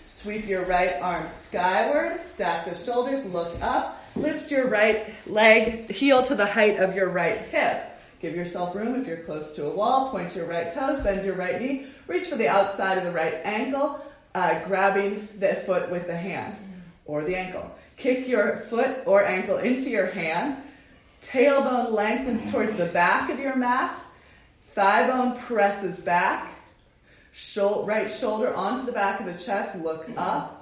Sweep 0.06 0.49
your 0.49 0.64
right 0.64 0.94
arm 1.02 1.28
skyward. 1.28 2.23
Stack 2.23 2.64
the 2.64 2.75
shoulders, 2.75 3.30
look 3.32 3.61
up. 3.61 4.00
Lift 4.17 4.50
your 4.50 4.69
right 4.69 5.14
leg, 5.29 5.90
heel 5.90 6.23
to 6.23 6.35
the 6.35 6.47
height 6.47 6.79
of 6.79 6.95
your 6.95 7.09
right 7.11 7.38
hip. 7.38 7.85
Give 8.21 8.35
yourself 8.35 8.75
room 8.75 9.00
if 9.00 9.07
you're 9.07 9.19
close 9.19 9.55
to 9.55 9.67
a 9.67 9.71
wall. 9.71 10.11
Point 10.11 10.37
your 10.37 10.47
right 10.47 10.73
toes, 10.73 11.00
bend 11.00 11.25
your 11.25 11.37
right 11.37 11.61
knee. 11.61 11.87
Reach 12.07 12.26
for 12.26 12.37
the 12.37 12.49
outside 12.49 12.99
of 12.99 13.05
the 13.05 13.12
right 13.12 13.40
ankle, 13.45 14.05
uh, 14.35 14.64
grabbing 14.67 15.29
the 15.38 15.55
foot 15.55 15.90
with 15.90 16.07
the 16.07 16.17
hand 16.17 16.57
or 17.07 17.25
the 17.25 17.37
ankle. 17.37 17.75
Kick 17.97 18.29
your 18.29 18.59
foot 18.69 18.99
or 19.07 19.25
ankle 19.25 19.59
into 19.59 19.90
your 19.90 20.07
hand. 20.07 20.57
Tailbone 21.23 21.93
lengthens 21.93 22.50
towards 22.50 22.75
the 22.75 22.87
back 22.87 23.31
of 23.31 23.38
your 23.38 23.57
mat. 23.57 23.97
Thigh 24.69 25.07
bone 25.07 25.38
presses 25.38 26.00
back. 26.00 26.49
right 27.85 28.11
shoulder 28.11 28.55
onto 28.55 28.87
the 28.87 28.93
back 28.93 29.21
of 29.21 29.26
the 29.26 29.43
chest. 29.43 29.76
Look 29.76 30.09
up. 30.17 30.60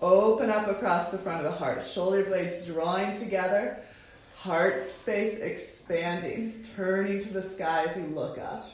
Open 0.00 0.50
up 0.50 0.68
across 0.68 1.10
the 1.10 1.18
front 1.18 1.44
of 1.44 1.50
the 1.50 1.58
heart. 1.58 1.84
Shoulder 1.84 2.24
blades 2.24 2.66
drawing 2.66 3.12
together. 3.12 3.78
Heart 4.36 4.92
space 4.92 5.38
expanding. 5.38 6.64
Turning 6.76 7.22
to 7.22 7.32
the 7.32 7.42
sky 7.42 7.84
as 7.88 7.96
you 7.96 8.06
look 8.08 8.38
up. 8.38 8.70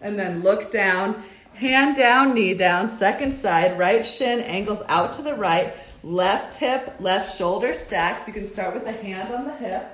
And 0.00 0.18
then 0.18 0.42
look 0.42 0.70
down. 0.70 1.22
Hand 1.54 1.96
down, 1.96 2.34
knee 2.34 2.52
down. 2.52 2.88
Second 2.88 3.32
side. 3.32 3.78
Right 3.78 4.04
shin 4.04 4.40
angles 4.40 4.82
out 4.88 5.14
to 5.14 5.22
the 5.22 5.34
right. 5.34 5.74
Left 6.02 6.54
hip, 6.54 6.96
left 7.00 7.34
shoulder 7.34 7.72
stacks. 7.72 8.28
You 8.28 8.34
can 8.34 8.46
start 8.46 8.74
with 8.74 8.84
the 8.84 8.92
hand 8.92 9.32
on 9.32 9.46
the 9.46 9.54
hip. 9.54 9.86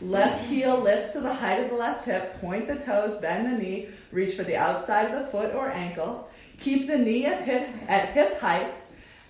Left 0.00 0.46
heel 0.46 0.78
lifts 0.80 1.12
to 1.12 1.20
the 1.20 1.34
height 1.34 1.60
of 1.60 1.68
the 1.68 1.76
left 1.76 2.06
hip. 2.06 2.40
Point 2.40 2.66
the 2.66 2.76
toes, 2.76 3.20
bend 3.20 3.52
the 3.52 3.58
knee, 3.62 3.88
reach 4.12 4.34
for 4.34 4.44
the 4.44 4.56
outside 4.56 5.10
of 5.10 5.20
the 5.20 5.30
foot 5.30 5.54
or 5.54 5.68
ankle. 5.68 6.30
Keep 6.58 6.86
the 6.86 6.96
knee 6.96 7.26
at 7.26 7.42
hip, 7.42 7.68
at 7.86 8.08
hip 8.10 8.40
height, 8.40 8.72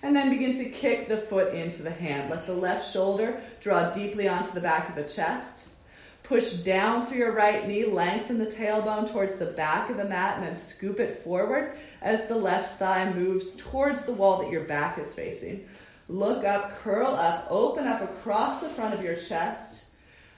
and 0.03 0.15
then 0.15 0.29
begin 0.29 0.55
to 0.57 0.69
kick 0.69 1.07
the 1.07 1.17
foot 1.17 1.53
into 1.53 1.83
the 1.83 1.91
hand. 1.91 2.29
Let 2.29 2.45
the 2.45 2.53
left 2.53 2.91
shoulder 2.91 3.41
draw 3.59 3.91
deeply 3.91 4.27
onto 4.27 4.51
the 4.51 4.61
back 4.61 4.89
of 4.89 4.95
the 4.95 5.03
chest. 5.03 5.67
Push 6.23 6.53
down 6.63 7.05
through 7.05 7.17
your 7.17 7.33
right 7.33 7.67
knee, 7.67 7.85
lengthen 7.85 8.37
the 8.37 8.45
tailbone 8.45 9.11
towards 9.11 9.35
the 9.35 9.45
back 9.47 9.89
of 9.89 9.97
the 9.97 10.05
mat, 10.05 10.37
and 10.37 10.45
then 10.45 10.55
scoop 10.55 10.99
it 10.99 11.23
forward 11.23 11.77
as 12.01 12.27
the 12.27 12.35
left 12.35 12.79
thigh 12.79 13.11
moves 13.11 13.55
towards 13.55 14.05
the 14.05 14.13
wall 14.13 14.41
that 14.41 14.51
your 14.51 14.63
back 14.63 14.97
is 14.97 15.13
facing. 15.13 15.67
Look 16.07 16.45
up, 16.45 16.79
curl 16.79 17.15
up, 17.15 17.47
open 17.49 17.85
up 17.85 18.01
across 18.01 18.61
the 18.61 18.69
front 18.69 18.93
of 18.93 19.03
your 19.03 19.15
chest, 19.15 19.85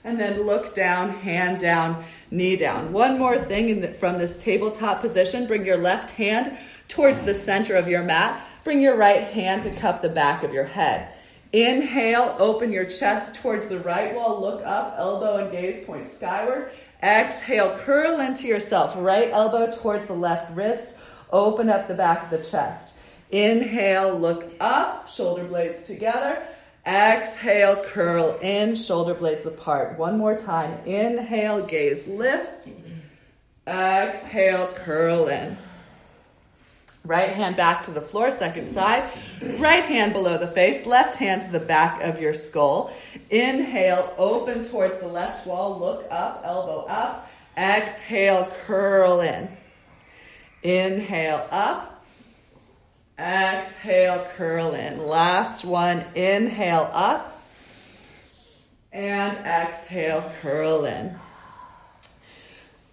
and 0.03 0.19
then 0.19 0.45
look 0.45 0.75
down, 0.75 1.09
hand 1.09 1.59
down, 1.59 2.03
knee 2.29 2.55
down. 2.55 2.91
One 2.91 3.17
more 3.17 3.37
thing 3.37 3.81
the, 3.81 3.87
from 3.89 4.17
this 4.17 4.41
tabletop 4.41 4.99
position 5.01 5.47
bring 5.47 5.65
your 5.65 5.77
left 5.77 6.11
hand 6.11 6.57
towards 6.87 7.21
the 7.21 7.33
center 7.33 7.75
of 7.75 7.87
your 7.87 8.03
mat. 8.03 8.45
Bring 8.63 8.81
your 8.81 8.95
right 8.95 9.23
hand 9.23 9.63
to 9.63 9.71
cup 9.75 10.01
the 10.01 10.09
back 10.09 10.43
of 10.43 10.53
your 10.53 10.63
head. 10.65 11.09
Inhale, 11.51 12.35
open 12.39 12.71
your 12.71 12.85
chest 12.85 13.35
towards 13.35 13.67
the 13.67 13.79
right 13.79 14.15
wall, 14.15 14.39
look 14.39 14.65
up, 14.65 14.95
elbow 14.97 15.37
and 15.37 15.51
gaze 15.51 15.85
point 15.85 16.07
skyward. 16.07 16.71
Exhale, 17.03 17.77
curl 17.79 18.21
into 18.21 18.47
yourself, 18.47 18.95
right 18.97 19.29
elbow 19.31 19.69
towards 19.69 20.05
the 20.05 20.13
left 20.13 20.55
wrist, 20.55 20.95
open 21.31 21.69
up 21.69 21.87
the 21.87 21.93
back 21.93 22.23
of 22.23 22.29
the 22.29 22.43
chest. 22.43 22.95
Inhale, 23.29 24.17
look 24.17 24.51
up, 24.61 25.09
shoulder 25.09 25.43
blades 25.43 25.85
together. 25.85 26.41
Exhale, 26.85 27.83
curl 27.83 28.39
in, 28.41 28.75
shoulder 28.75 29.13
blades 29.13 29.45
apart. 29.45 29.97
One 29.97 30.17
more 30.17 30.37
time. 30.37 30.77
Inhale, 30.85 31.65
gaze 31.65 32.07
lifts. 32.07 32.67
Exhale, 33.67 34.67
curl 34.75 35.27
in. 35.27 35.57
Right 37.05 37.29
hand 37.29 37.57
back 37.57 37.83
to 37.83 37.91
the 37.91 37.99
floor, 37.99 38.31
second 38.31 38.69
side. 38.69 39.09
Right 39.57 39.83
hand 39.83 40.13
below 40.13 40.37
the 40.37 40.47
face, 40.47 40.85
left 40.85 41.17
hand 41.17 41.41
to 41.41 41.51
the 41.51 41.59
back 41.59 42.01
of 42.01 42.21
your 42.21 42.33
skull. 42.33 42.93
Inhale, 43.29 44.13
open 44.17 44.63
towards 44.63 45.01
the 45.01 45.07
left 45.07 45.45
wall, 45.45 45.77
look 45.77 46.07
up, 46.09 46.41
elbow 46.45 46.85
up. 46.87 47.29
Exhale, 47.57 48.49
curl 48.65 49.19
in. 49.19 49.49
Inhale, 50.61 51.45
up. 51.51 52.05
Exhale, 53.19 54.25
curl 54.37 54.73
in. 54.73 55.05
Last 55.05 55.65
one, 55.65 56.05
inhale, 56.15 56.89
up. 56.93 57.41
And 58.93 59.37
exhale, 59.45 60.31
curl 60.41 60.85
in. 60.85 61.15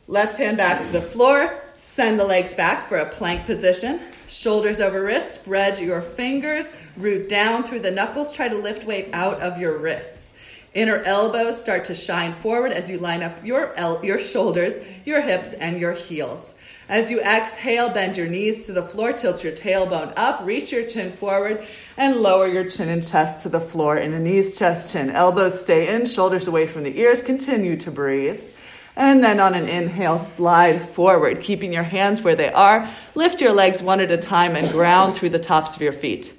Left 0.09 0.37
hand 0.37 0.57
back 0.57 0.83
to 0.83 0.89
the 0.91 1.01
floor. 1.01 1.63
Send 2.01 2.19
the 2.19 2.25
legs 2.25 2.55
back 2.55 2.89
for 2.89 2.97
a 2.97 3.05
plank 3.05 3.45
position. 3.45 4.01
Shoulders 4.27 4.81
over 4.81 5.05
wrists. 5.05 5.35
Spread 5.35 5.79
your 5.79 6.01
fingers. 6.01 6.73
Root 6.97 7.29
down 7.29 7.63
through 7.63 7.81
the 7.81 7.91
knuckles. 7.91 8.33
Try 8.33 8.49
to 8.49 8.57
lift 8.57 8.87
weight 8.87 9.11
out 9.13 9.39
of 9.41 9.59
your 9.59 9.77
wrists. 9.77 10.33
Inner 10.73 11.03
elbows 11.03 11.61
start 11.61 11.85
to 11.85 11.95
shine 11.95 12.33
forward 12.33 12.73
as 12.73 12.89
you 12.89 12.99
line 12.99 13.23
up 13.23 13.45
your, 13.45 13.75
el- 13.75 14.03
your 14.03 14.19
shoulders, 14.19 14.77
your 15.05 15.21
hips, 15.21 15.53
and 15.53 15.79
your 15.79 15.93
heels. 15.93 16.55
As 16.89 17.11
you 17.11 17.21
exhale, 17.21 17.91
bend 17.91 18.17
your 18.17 18.29
knees 18.29 18.65
to 18.65 18.73
the 18.73 18.83
floor, 18.83 19.13
tilt 19.13 19.45
your 19.45 19.53
tailbone 19.53 20.15
up, 20.17 20.41
reach 20.47 20.73
your 20.73 20.87
chin 20.87 21.13
forward, 21.13 21.63
and 21.99 22.17
lower 22.17 22.47
your 22.47 22.71
chin 22.71 22.89
and 22.89 23.07
chest 23.07 23.43
to 23.43 23.51
the 23.51 23.61
floor 23.61 23.99
in 23.99 24.15
a 24.15 24.19
knees, 24.19 24.57
chest, 24.57 24.95
chin. 24.95 25.11
Elbows 25.11 25.61
stay 25.61 25.95
in, 25.95 26.07
shoulders 26.07 26.47
away 26.47 26.67
from 26.67 26.83
the 26.83 26.99
ears. 26.99 27.21
Continue 27.21 27.77
to 27.77 27.91
breathe. 27.91 28.41
And 28.97 29.23
then 29.23 29.41
on 29.41 29.55
an 29.55 29.69
inhale, 29.69 30.19
slide 30.19 30.89
forward, 30.91 31.43
keeping 31.43 31.73
your 31.73 31.85
hands 31.85 32.23
where 32.23 32.37
they 32.37 32.53
are. 32.53 32.89
Lift 33.15 33.41
your 33.41 33.53
legs 33.53 33.83
one 33.83 34.01
at 34.01 34.11
a 34.11 34.17
time 34.17 34.57
and 34.57 34.71
ground 34.71 35.17
through 35.17 35.31
the 35.31 35.39
tops 35.39 35.77
of 35.77 35.83
your 35.83 35.93
feet. 35.93 36.33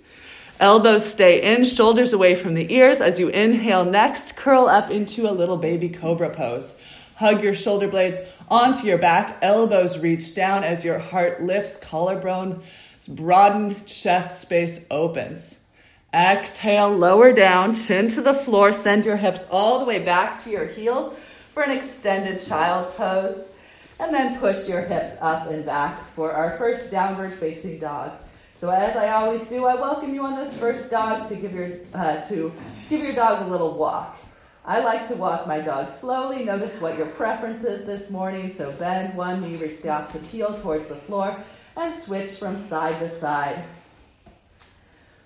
Elbows 0.60 1.12
stay 1.12 1.42
in, 1.42 1.66
shoulders 1.66 2.14
away 2.14 2.36
from 2.36 2.54
the 2.54 2.72
ears. 2.74 3.02
As 3.02 3.20
you 3.20 3.30
inhale 3.30 3.86
next, 3.86 4.36
curl 4.36 4.68
up 4.68 4.92
into 4.92 5.30
a 5.30 5.32
little 5.32 5.58
baby 5.58 5.90
cobra 5.90 6.30
pose. 6.30 6.80
Hug 7.16 7.44
your 7.44 7.56
shoulder 7.56 7.88
blades 7.88 8.20
onto 8.50 8.86
your 8.86 8.98
back, 8.98 9.38
elbows 9.42 10.00
reach 10.00 10.36
down 10.36 10.64
as 10.64 10.84
your 10.84 11.00
heart 11.00 11.42
lifts, 11.42 11.78
collarbone 11.78 12.62
broaden, 13.08 13.84
chest 13.86 14.42
space 14.42 14.86
opens. 14.92 15.58
Exhale, 16.14 16.96
lower 16.96 17.32
down, 17.32 17.74
chin 17.74 18.10
to 18.10 18.22
the 18.22 18.34
floor, 18.34 18.74
send 18.74 19.06
your 19.06 19.18
hips 19.18 19.46
all 19.50 19.80
the 19.80 19.86
way 19.86 20.00
back 20.00 20.38
to 20.40 20.50
your 20.50 20.66
heels 20.66 21.18
for 21.54 21.64
an 21.64 21.72
extended 21.72 22.46
child's 22.46 22.92
pose. 22.96 23.50
And 24.00 24.14
then 24.14 24.40
push 24.40 24.68
your 24.68 24.82
hips 24.82 25.12
up 25.22 25.50
and 25.52 25.64
back 25.64 26.04
for 26.16 26.32
our 26.32 26.58
first 26.58 26.90
downward 26.90 27.36
facing 27.36 27.78
dog. 27.78 28.12
So 28.56 28.70
as 28.70 28.96
I 28.96 29.10
always 29.10 29.48
do, 29.48 29.66
I 29.66 29.76
welcome 29.76 30.14
you 30.14 30.24
on 30.24 30.36
this 30.36 30.58
first 30.58 30.90
dog 30.90 31.28
to 31.30 31.36
give 31.36 31.54
your 31.54 31.72
uh, 31.94 32.22
to 32.30 32.52
give 32.90 33.02
your 33.02 33.14
dog 33.14 33.46
a 33.46 33.50
little 33.50 33.78
walk. 33.78 34.18
I 34.66 34.80
like 34.84 35.08
to 35.08 35.16
walk 35.16 35.48
my 35.48 35.60
dog 35.60 35.90
slowly. 35.90 36.46
Notice 36.46 36.80
what 36.80 36.98
your 36.98 37.08
preference 37.08 37.64
is 37.64 37.86
this 37.86 38.12
morning. 38.12 38.54
So 38.54 38.72
bend 38.74 39.16
one 39.16 39.42
knee, 39.42 39.58
reach 39.58 39.82
the 39.82 39.90
opposite 39.90 40.22
heel 40.24 40.56
towards 40.58 40.88
the 40.88 40.96
floor, 40.96 41.44
and 41.76 41.94
switch 41.94 42.38
from 42.38 42.56
side 42.56 43.00
to 43.00 43.10
side. 43.10 43.64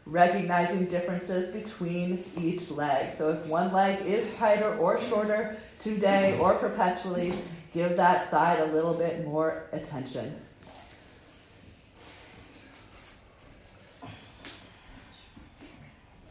Recognizing 0.06 0.86
differences 0.86 1.52
between 1.52 2.24
each 2.40 2.70
leg. 2.70 3.12
So 3.14 3.32
if 3.32 3.46
one 3.48 3.74
leg 3.74 4.06
is 4.06 4.38
tighter 4.38 4.76
or 4.78 5.02
shorter 5.02 5.58
today 5.80 6.38
or 6.38 6.56
perpetually, 6.56 7.34
give 7.74 7.98
that 7.98 8.30
side 8.30 8.60
a 8.60 8.66
little 8.66 8.94
bit 8.94 9.26
more 9.26 9.64
attention. 9.72 10.40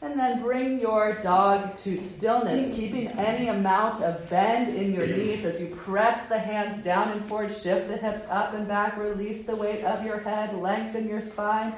And 0.00 0.20
then 0.20 0.42
bring 0.42 0.78
your 0.78 1.14
dog 1.20 1.74
to 1.76 1.96
stillness, 1.96 2.76
keeping 2.76 3.08
any 3.08 3.48
amount 3.48 4.02
of 4.02 4.30
bend 4.30 4.76
in 4.76 4.92
your 4.92 5.06
knees 5.06 5.44
as 5.44 5.60
you 5.60 5.74
press 5.74 6.28
the 6.28 6.38
hands 6.38 6.84
down 6.84 7.10
and 7.10 7.24
forward, 7.26 7.50
shift 7.50 7.88
the 7.88 7.96
hips 7.96 8.26
up 8.28 8.54
and 8.54 8.68
back, 8.68 8.96
release 8.96 9.46
the 9.46 9.56
weight 9.56 9.82
of 9.82 10.04
your 10.04 10.20
head, 10.20 10.54
lengthen 10.54 11.08
your 11.08 11.22
spine. 11.22 11.72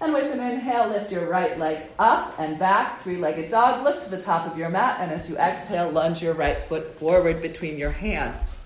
And 0.00 0.12
with 0.12 0.32
an 0.32 0.40
inhale, 0.40 0.88
lift 0.88 1.10
your 1.10 1.28
right 1.28 1.58
leg 1.58 1.78
up 1.98 2.38
and 2.38 2.56
back, 2.56 3.00
three 3.00 3.16
legged 3.16 3.48
dog. 3.48 3.82
Look 3.82 3.98
to 4.00 4.10
the 4.10 4.20
top 4.20 4.46
of 4.46 4.56
your 4.56 4.68
mat, 4.68 4.98
and 5.00 5.10
as 5.10 5.28
you 5.28 5.36
exhale, 5.36 5.90
lunge 5.90 6.22
your 6.22 6.34
right 6.34 6.58
foot 6.58 6.96
forward 6.98 7.42
between 7.42 7.76
your 7.76 7.90
hands. 7.90 8.56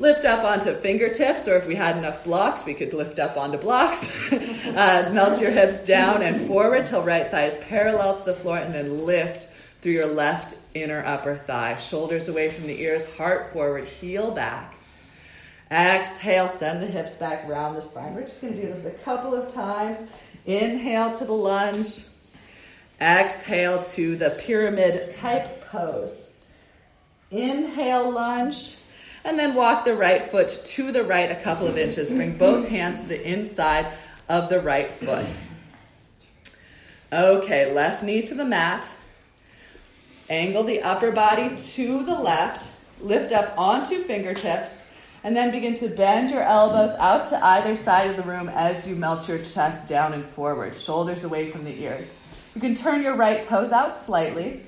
Lift 0.00 0.24
up 0.24 0.44
onto 0.44 0.74
fingertips, 0.74 1.46
or 1.46 1.56
if 1.56 1.66
we 1.66 1.76
had 1.76 1.96
enough 1.96 2.24
blocks, 2.24 2.64
we 2.64 2.74
could 2.74 2.92
lift 2.92 3.20
up 3.20 3.36
onto 3.36 3.56
blocks. 3.58 4.32
uh, 4.32 5.10
melt 5.12 5.40
your 5.40 5.52
hips 5.52 5.84
down 5.84 6.22
and 6.22 6.46
forward 6.48 6.86
till 6.86 7.02
right 7.02 7.30
thigh 7.30 7.44
is 7.44 7.56
parallel 7.68 8.18
to 8.18 8.24
the 8.24 8.34
floor, 8.34 8.58
and 8.58 8.74
then 8.74 9.06
lift 9.06 9.44
through 9.80 9.92
your 9.92 10.12
left 10.12 10.56
inner 10.74 11.04
upper 11.04 11.36
thigh. 11.36 11.76
Shoulders 11.76 12.28
away 12.28 12.50
from 12.50 12.66
the 12.66 12.80
ears, 12.80 13.08
heart 13.14 13.52
forward, 13.52 13.86
heel 13.86 14.32
back. 14.32 14.74
Exhale, 15.70 16.48
send 16.48 16.82
the 16.82 16.86
hips 16.86 17.14
back 17.14 17.46
round 17.46 17.76
the 17.76 17.82
spine. 17.82 18.14
We're 18.14 18.22
just 18.22 18.40
going 18.40 18.54
to 18.54 18.62
do 18.62 18.68
this 18.68 18.86
a 18.86 18.90
couple 18.90 19.34
of 19.34 19.52
times. 19.52 20.08
Inhale 20.48 21.12
to 21.12 21.26
the 21.26 21.32
lunge. 21.32 22.04
Exhale 22.98 23.82
to 23.82 24.16
the 24.16 24.30
pyramid 24.30 25.10
type 25.10 25.68
pose. 25.70 26.28
Inhale, 27.30 28.10
lunge. 28.10 28.76
And 29.24 29.38
then 29.38 29.54
walk 29.54 29.84
the 29.84 29.94
right 29.94 30.22
foot 30.22 30.48
to 30.48 30.90
the 30.90 31.04
right 31.04 31.30
a 31.30 31.36
couple 31.36 31.66
of 31.66 31.76
inches. 31.76 32.10
Bring 32.10 32.38
both 32.38 32.68
hands 32.68 33.02
to 33.02 33.08
the 33.08 33.30
inside 33.30 33.88
of 34.26 34.48
the 34.48 34.58
right 34.58 34.92
foot. 34.92 35.36
Okay, 37.12 37.70
left 37.70 38.02
knee 38.02 38.22
to 38.22 38.34
the 38.34 38.46
mat. 38.46 38.90
Angle 40.30 40.64
the 40.64 40.80
upper 40.80 41.12
body 41.12 41.56
to 41.56 42.04
the 42.04 42.18
left. 42.18 42.72
Lift 43.02 43.32
up 43.32 43.52
onto 43.58 44.02
fingertips. 44.02 44.77
And 45.24 45.34
then 45.34 45.50
begin 45.50 45.76
to 45.78 45.88
bend 45.88 46.30
your 46.30 46.42
elbows 46.42 46.96
out 46.98 47.28
to 47.28 47.44
either 47.44 47.74
side 47.76 48.10
of 48.10 48.16
the 48.16 48.22
room 48.22 48.48
as 48.48 48.88
you 48.88 48.94
melt 48.94 49.28
your 49.28 49.38
chest 49.38 49.88
down 49.88 50.12
and 50.12 50.24
forward, 50.24 50.76
shoulders 50.76 51.24
away 51.24 51.50
from 51.50 51.64
the 51.64 51.82
ears. 51.82 52.20
You 52.54 52.60
can 52.60 52.74
turn 52.74 53.02
your 53.02 53.16
right 53.16 53.42
toes 53.42 53.72
out 53.72 53.96
slightly. 53.96 54.62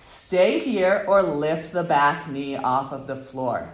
Stay 0.00 0.58
here 0.58 1.04
or 1.08 1.22
lift 1.22 1.72
the 1.72 1.82
back 1.82 2.28
knee 2.28 2.56
off 2.56 2.92
of 2.92 3.06
the 3.06 3.16
floor. 3.16 3.72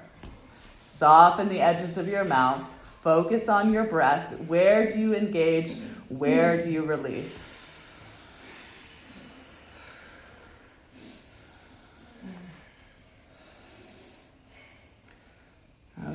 Soften 0.79 1.49
the 1.49 1.61
edges 1.61 1.97
of 1.99 2.07
your 2.07 2.25
mouth. 2.25 2.63
Focus 3.03 3.49
on 3.49 3.73
your 3.73 3.85
breath. 3.85 4.39
Where 4.47 4.93
do 4.93 4.99
you 4.99 5.15
engage? 5.15 5.73
Where 6.09 6.63
do 6.63 6.71
you 6.71 6.83
release? 6.83 7.37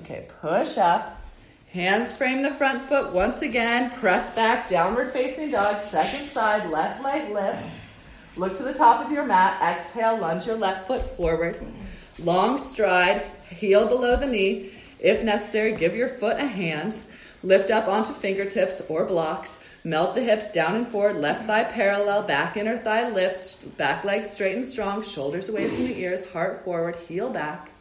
Okay, 0.05 0.27
push 0.39 0.77
up. 0.77 1.19
Hands 1.71 2.11
frame 2.11 2.43
the 2.43 2.51
front 2.51 2.83
foot 2.83 3.11
once 3.11 3.41
again. 3.41 3.89
Press 3.89 4.29
back, 4.35 4.69
downward 4.69 5.11
facing 5.11 5.49
dog. 5.49 5.81
Second 5.81 6.29
side, 6.29 6.69
left 6.69 7.03
leg 7.03 7.33
lifts. 7.33 7.73
Look 8.37 8.55
to 8.57 8.63
the 8.63 8.75
top 8.75 9.03
of 9.03 9.11
your 9.11 9.25
mat. 9.25 9.59
Exhale, 9.63 10.19
lunge 10.19 10.45
your 10.45 10.57
left 10.57 10.85
foot 10.85 11.17
forward. 11.17 11.59
Long 12.19 12.59
stride, 12.59 13.23
heel 13.49 13.87
below 13.87 14.15
the 14.15 14.27
knee. 14.27 14.69
If 14.99 15.23
necessary, 15.23 15.73
give 15.73 15.95
your 15.95 16.09
foot 16.09 16.39
a 16.39 16.45
hand. 16.45 16.99
Lift 17.41 17.71
up 17.71 17.87
onto 17.87 18.13
fingertips 18.13 18.81
or 18.87 19.05
blocks. 19.05 19.59
Melt 19.83 20.13
the 20.13 20.21
hips 20.21 20.51
down 20.51 20.75
and 20.75 20.87
forward, 20.87 21.17
left 21.17 21.47
thigh 21.47 21.63
parallel, 21.63 22.21
back 22.21 22.57
inner 22.57 22.77
thigh 22.77 23.09
lifts, 23.09 23.63
back 23.63 24.03
leg 24.03 24.23
straight 24.23 24.55
and 24.55 24.65
strong, 24.65 25.01
shoulders 25.01 25.49
away 25.49 25.67
from 25.67 25.87
the 25.87 25.99
ears, 25.99 26.29
heart 26.29 26.63
forward, 26.63 26.95
heel 26.95 27.31
back. 27.31 27.71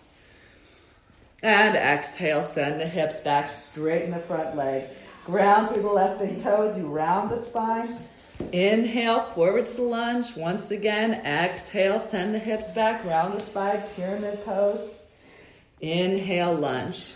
And 1.44 1.76
exhale, 1.76 2.42
send 2.42 2.80
the 2.80 2.86
hips 2.86 3.20
back, 3.20 3.50
straighten 3.50 4.12
the 4.12 4.18
front 4.18 4.56
leg. 4.56 4.84
Ground 5.26 5.68
through 5.68 5.82
the 5.82 5.88
left 5.88 6.18
big 6.18 6.38
toes, 6.38 6.74
you 6.78 6.88
round 6.88 7.30
the 7.30 7.36
spine. 7.36 7.98
Inhale, 8.50 9.20
forward 9.20 9.66
to 9.66 9.76
the 9.76 9.82
lunge. 9.82 10.38
Once 10.38 10.70
again, 10.70 11.12
exhale, 11.26 12.00
send 12.00 12.34
the 12.34 12.38
hips 12.38 12.72
back, 12.72 13.04
round 13.04 13.38
the 13.38 13.44
spine, 13.44 13.82
pyramid 13.94 14.42
pose. 14.46 14.94
Inhale, 15.82 16.54
lunge. 16.54 17.12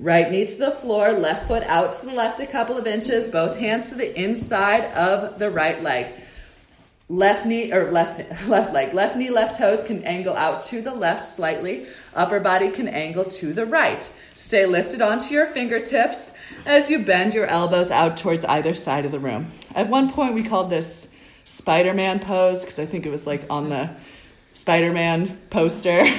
Right 0.00 0.28
knee 0.28 0.46
to 0.46 0.56
the 0.56 0.72
floor, 0.72 1.12
left 1.12 1.46
foot 1.46 1.62
out 1.62 1.94
to 2.00 2.06
the 2.06 2.12
left 2.12 2.40
a 2.40 2.48
couple 2.48 2.76
of 2.76 2.88
inches, 2.88 3.28
both 3.28 3.58
hands 3.58 3.90
to 3.90 3.94
the 3.94 4.20
inside 4.20 4.86
of 4.86 5.38
the 5.38 5.50
right 5.50 5.80
leg. 5.80 6.06
Left 7.10 7.44
knee 7.44 7.70
or 7.72 7.90
left 7.90 8.20
left 8.48 8.72
leg, 8.72 8.94
left 8.94 9.16
knee, 9.16 9.30
left 9.30 9.58
toes 9.58 9.82
can 9.82 10.04
angle 10.04 10.36
out 10.36 10.62
to 10.64 10.80
the 10.80 10.94
left 10.94 11.24
slightly. 11.24 11.86
Upper 12.14 12.38
body 12.38 12.70
can 12.70 12.86
angle 12.86 13.24
to 13.24 13.52
the 13.52 13.66
right. 13.66 14.08
Stay 14.36 14.64
lifted 14.64 15.02
onto 15.02 15.34
your 15.34 15.46
fingertips 15.46 16.30
as 16.64 16.88
you 16.88 17.00
bend 17.00 17.34
your 17.34 17.46
elbows 17.46 17.90
out 17.90 18.16
towards 18.16 18.44
either 18.44 18.76
side 18.76 19.04
of 19.04 19.10
the 19.10 19.18
room. 19.18 19.46
At 19.74 19.88
one 19.88 20.08
point, 20.08 20.34
we 20.34 20.44
called 20.44 20.70
this 20.70 21.08
Spider-Man 21.44 22.20
pose 22.20 22.60
because 22.60 22.78
I 22.78 22.86
think 22.86 23.06
it 23.06 23.10
was 23.10 23.26
like 23.26 23.44
on 23.50 23.70
the 23.70 23.90
Spider 24.54 24.92
Man 24.92 25.36
poster. 25.50 25.90
okay, 26.00 26.12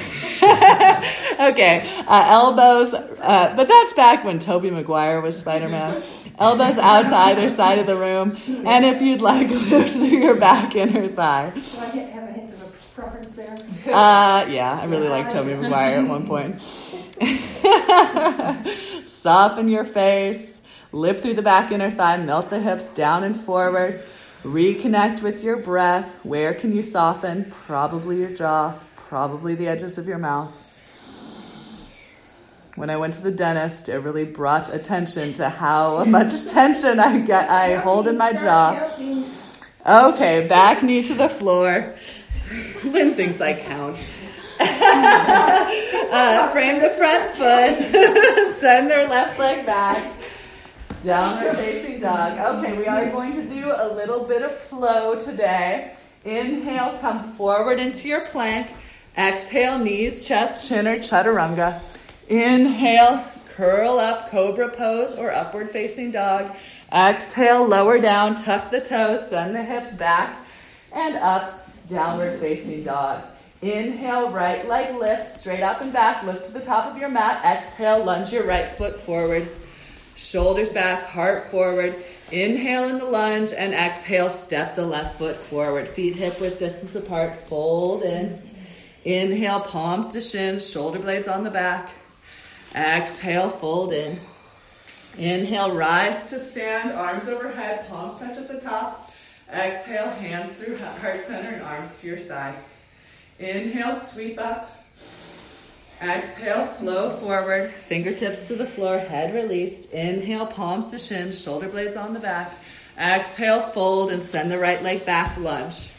uh, 2.06 2.28
elbows, 2.30 2.92
uh, 2.92 3.54
but 3.56 3.66
that's 3.66 3.94
back 3.94 4.24
when 4.24 4.38
Tobey 4.38 4.70
Maguire 4.70 5.22
was 5.22 5.38
Spider 5.38 5.70
Man. 5.70 6.02
Elbows 6.38 6.78
out 6.78 7.08
to 7.08 7.14
either 7.14 7.48
side 7.48 7.78
of 7.78 7.86
the 7.86 7.96
room, 7.96 8.36
and 8.66 8.84
if 8.84 9.00
you'd 9.00 9.20
like, 9.20 9.48
lift 9.50 9.92
through 9.92 10.06
your 10.06 10.36
back 10.36 10.74
inner 10.76 11.08
thigh. 11.08 11.52
Do 11.54 11.60
I 11.78 11.84
have 11.86 12.28
a 12.28 12.32
hint 12.32 12.52
of 12.52 12.62
a 12.62 12.66
preference 12.94 13.34
there? 13.36 13.54
Uh, 13.86 14.46
yeah, 14.48 14.78
I 14.80 14.84
really 14.86 15.08
like 15.08 15.30
Tobey 15.30 15.54
Maguire 15.54 16.00
at 16.00 16.08
one 16.08 16.26
point. 16.26 16.60
Soften 19.08 19.68
your 19.68 19.84
face, 19.84 20.60
lift 20.90 21.22
through 21.22 21.34
the 21.34 21.42
back 21.42 21.70
inner 21.70 21.90
thigh, 21.90 22.16
melt 22.16 22.50
the 22.50 22.60
hips 22.60 22.88
down 22.88 23.24
and 23.24 23.36
forward. 23.36 24.02
Reconnect 24.42 25.22
with 25.22 25.44
your 25.44 25.56
breath. 25.56 26.12
Where 26.24 26.52
can 26.52 26.74
you 26.74 26.82
soften? 26.82 27.52
Probably 27.66 28.18
your 28.18 28.30
jaw, 28.30 28.74
probably 28.96 29.54
the 29.54 29.68
edges 29.68 29.98
of 29.98 30.08
your 30.08 30.18
mouth. 30.18 30.52
When 32.74 32.88
I 32.88 32.96
went 32.96 33.12
to 33.14 33.20
the 33.20 33.30
dentist, 33.30 33.90
it 33.90 33.98
really 33.98 34.24
brought 34.24 34.72
attention 34.72 35.34
to 35.34 35.50
how 35.50 36.04
much 36.04 36.46
tension 36.48 36.98
I 36.98 37.18
get 37.18 37.50
I 37.50 37.74
hold 37.74 38.08
in 38.08 38.16
my 38.16 38.32
jaw. 38.32 38.90
Okay, 39.86 40.48
back 40.48 40.82
knee 40.82 41.02
to 41.02 41.14
the 41.14 41.28
floor. 41.28 41.92
Lynn 42.84 43.14
thinks 43.14 43.42
I 43.42 43.52
count. 43.54 44.02
uh, 44.60 46.52
frame 46.52 46.80
the 46.80 46.88
front 46.88 47.34
foot. 47.34 47.78
Send 48.56 48.88
their 48.88 49.06
left 49.06 49.38
leg 49.38 49.66
back. 49.66 50.10
Downward 51.04 51.56
facing 51.56 52.00
dog. 52.00 52.38
Okay, 52.56 52.78
we 52.78 52.86
are 52.86 53.10
going 53.10 53.32
to 53.32 53.42
do 53.42 53.70
a 53.76 53.92
little 53.92 54.24
bit 54.24 54.40
of 54.40 54.56
flow 54.56 55.18
today. 55.18 55.92
Inhale, 56.24 56.96
come 57.00 57.34
forward 57.34 57.80
into 57.80 58.08
your 58.08 58.20
plank. 58.20 58.72
Exhale, 59.18 59.78
knees, 59.78 60.22
chest, 60.22 60.68
chin, 60.68 60.86
or 60.86 60.98
chaturanga. 60.98 61.82
Inhale, 62.28 63.24
curl 63.54 63.98
up, 63.98 64.30
cobra 64.30 64.68
pose 64.68 65.14
or 65.14 65.30
upward 65.30 65.70
facing 65.70 66.10
dog. 66.10 66.54
Exhale, 66.92 67.66
lower 67.66 67.98
down, 67.98 68.36
tuck 68.36 68.70
the 68.70 68.80
toes, 68.80 69.28
send 69.28 69.54
the 69.54 69.62
hips 69.62 69.92
back 69.94 70.46
and 70.92 71.16
up, 71.16 71.68
downward 71.86 72.38
facing 72.38 72.84
dog. 72.84 73.22
Inhale, 73.62 74.30
right 74.30 74.66
leg 74.66 74.98
lift, 74.98 75.30
straight 75.30 75.62
up 75.62 75.80
and 75.80 75.92
back. 75.92 76.24
Look 76.24 76.42
to 76.42 76.52
the 76.52 76.60
top 76.60 76.86
of 76.90 76.98
your 76.98 77.08
mat. 77.08 77.44
Exhale, 77.44 78.04
lunge 78.04 78.32
your 78.32 78.44
right 78.44 78.68
foot 78.76 79.00
forward. 79.02 79.48
Shoulders 80.16 80.68
back, 80.68 81.06
heart 81.06 81.50
forward. 81.50 82.02
Inhale 82.30 82.88
in 82.88 82.98
the 82.98 83.04
lunge 83.04 83.52
and 83.52 83.72
exhale, 83.72 84.30
step 84.30 84.74
the 84.74 84.84
left 84.84 85.18
foot 85.18 85.36
forward. 85.36 85.88
Feet 85.88 86.16
hip 86.16 86.40
width 86.40 86.58
distance 86.58 86.96
apart, 86.96 87.48
fold 87.48 88.02
in. 88.02 88.42
Inhale, 89.04 89.60
palms 89.60 90.12
to 90.14 90.20
shins, 90.20 90.68
shoulder 90.68 90.98
blades 90.98 91.28
on 91.28 91.44
the 91.44 91.50
back. 91.50 91.90
Exhale, 92.74 93.50
fold 93.50 93.92
in. 93.92 94.18
Inhale, 95.18 95.74
rise 95.74 96.30
to 96.30 96.38
stand, 96.38 96.92
arms 96.92 97.28
overhead, 97.28 97.86
palms 97.88 98.18
touch 98.18 98.38
at 98.38 98.48
the 98.48 98.60
top. 98.60 99.12
Exhale, 99.52 100.08
hands 100.08 100.52
through 100.52 100.78
heart 100.78 101.26
center 101.26 101.50
and 101.50 101.62
arms 101.62 102.00
to 102.00 102.06
your 102.06 102.18
sides. 102.18 102.74
Inhale, 103.38 104.00
sweep 104.00 104.40
up. 104.40 104.70
Exhale, 106.00 106.66
flow 106.66 107.10
forward, 107.18 107.70
fingertips 107.72 108.48
to 108.48 108.56
the 108.56 108.66
floor, 108.66 108.98
head 108.98 109.34
released. 109.34 109.92
Inhale, 109.92 110.46
palms 110.46 110.90
to 110.92 110.98
shins, 110.98 111.40
shoulder 111.40 111.68
blades 111.68 111.96
on 111.96 112.14
the 112.14 112.20
back. 112.20 112.52
Exhale, 112.98 113.60
fold 113.60 114.10
and 114.10 114.22
send 114.22 114.50
the 114.50 114.58
right 114.58 114.82
leg 114.82 115.04
back, 115.04 115.36
lunge. 115.38 115.90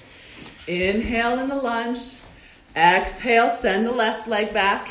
Inhale 0.68 1.40
in 1.40 1.50
the 1.50 1.56
lunge. 1.56 2.16
Exhale, 2.76 3.50
send 3.50 3.86
the 3.86 3.92
left 3.92 4.28
leg 4.28 4.54
back. 4.54 4.90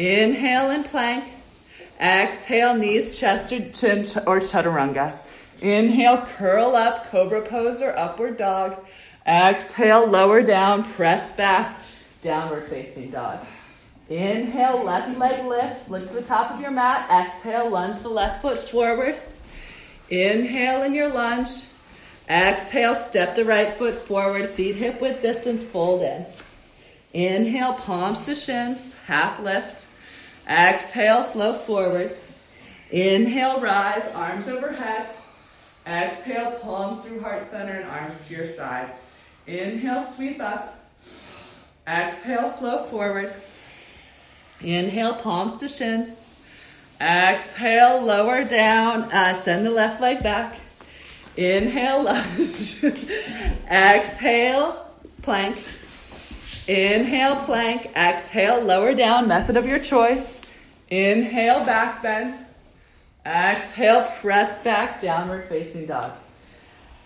Inhale 0.00 0.70
and 0.70 0.86
plank. 0.86 1.30
Exhale, 2.00 2.74
knees, 2.74 3.14
chest, 3.14 3.52
or 3.52 3.60
chin, 3.68 3.98
or 4.26 4.40
chaturanga. 4.40 5.18
Inhale, 5.60 6.26
curl 6.38 6.74
up, 6.74 7.10
cobra 7.10 7.42
pose 7.42 7.82
or 7.82 7.94
upward 7.98 8.38
dog. 8.38 8.78
Exhale, 9.26 10.06
lower 10.06 10.42
down, 10.42 10.90
press 10.94 11.32
back, 11.32 11.78
downward 12.22 12.64
facing 12.64 13.10
dog. 13.10 13.40
Inhale, 14.08 14.82
left 14.82 15.18
leg 15.18 15.44
lifts. 15.44 15.90
Look 15.90 16.08
to 16.08 16.14
the 16.14 16.22
top 16.22 16.50
of 16.50 16.62
your 16.62 16.70
mat. 16.70 17.10
Exhale, 17.10 17.68
lunge 17.68 17.98
the 17.98 18.08
left 18.08 18.40
foot 18.40 18.62
forward. 18.62 19.20
Inhale 20.08 20.82
in 20.82 20.94
your 20.94 21.12
lunge. 21.12 21.50
Exhale, 22.26 22.94
step 22.94 23.36
the 23.36 23.44
right 23.44 23.74
foot 23.74 23.96
forward. 23.96 24.48
Feet 24.48 24.76
hip 24.76 25.02
width 25.02 25.20
distance, 25.20 25.62
fold 25.62 26.00
in. 26.00 26.24
Inhale, 27.12 27.74
palms 27.74 28.22
to 28.22 28.34
shins, 28.34 28.94
half 29.04 29.38
lift. 29.40 29.88
Exhale, 30.50 31.22
flow 31.22 31.52
forward. 31.52 32.16
Inhale, 32.90 33.60
rise, 33.60 34.06
arms 34.14 34.48
overhead. 34.48 35.06
Exhale, 35.86 36.58
palms 36.58 37.04
through 37.04 37.20
heart 37.20 37.48
center 37.48 37.72
and 37.72 37.88
arms 37.88 38.26
to 38.26 38.34
your 38.34 38.46
sides. 38.46 39.00
Inhale, 39.46 40.02
sweep 40.02 40.40
up. 40.40 40.76
Exhale, 41.86 42.50
flow 42.50 42.84
forward. 42.86 43.32
Inhale, 44.60 45.14
palms 45.14 45.54
to 45.60 45.68
shins. 45.68 46.26
Exhale, 47.00 48.02
lower 48.02 48.42
down. 48.42 49.04
Uh, 49.04 49.34
send 49.34 49.64
the 49.64 49.70
left 49.70 50.00
leg 50.00 50.22
back. 50.22 50.56
Inhale, 51.36 52.02
lunge. 52.02 52.84
Exhale, 53.70 54.84
plank. 55.22 55.56
Inhale, 56.66 57.36
plank. 57.36 57.90
Exhale, 57.96 58.60
lower 58.60 58.94
down. 58.94 59.28
Method 59.28 59.56
of 59.56 59.64
your 59.64 59.78
choice. 59.78 60.39
Inhale, 60.90 61.64
back 61.64 62.02
bend. 62.02 62.34
Exhale, 63.24 64.10
press 64.20 64.62
back, 64.64 65.00
downward 65.00 65.48
facing 65.48 65.86
dog. 65.86 66.12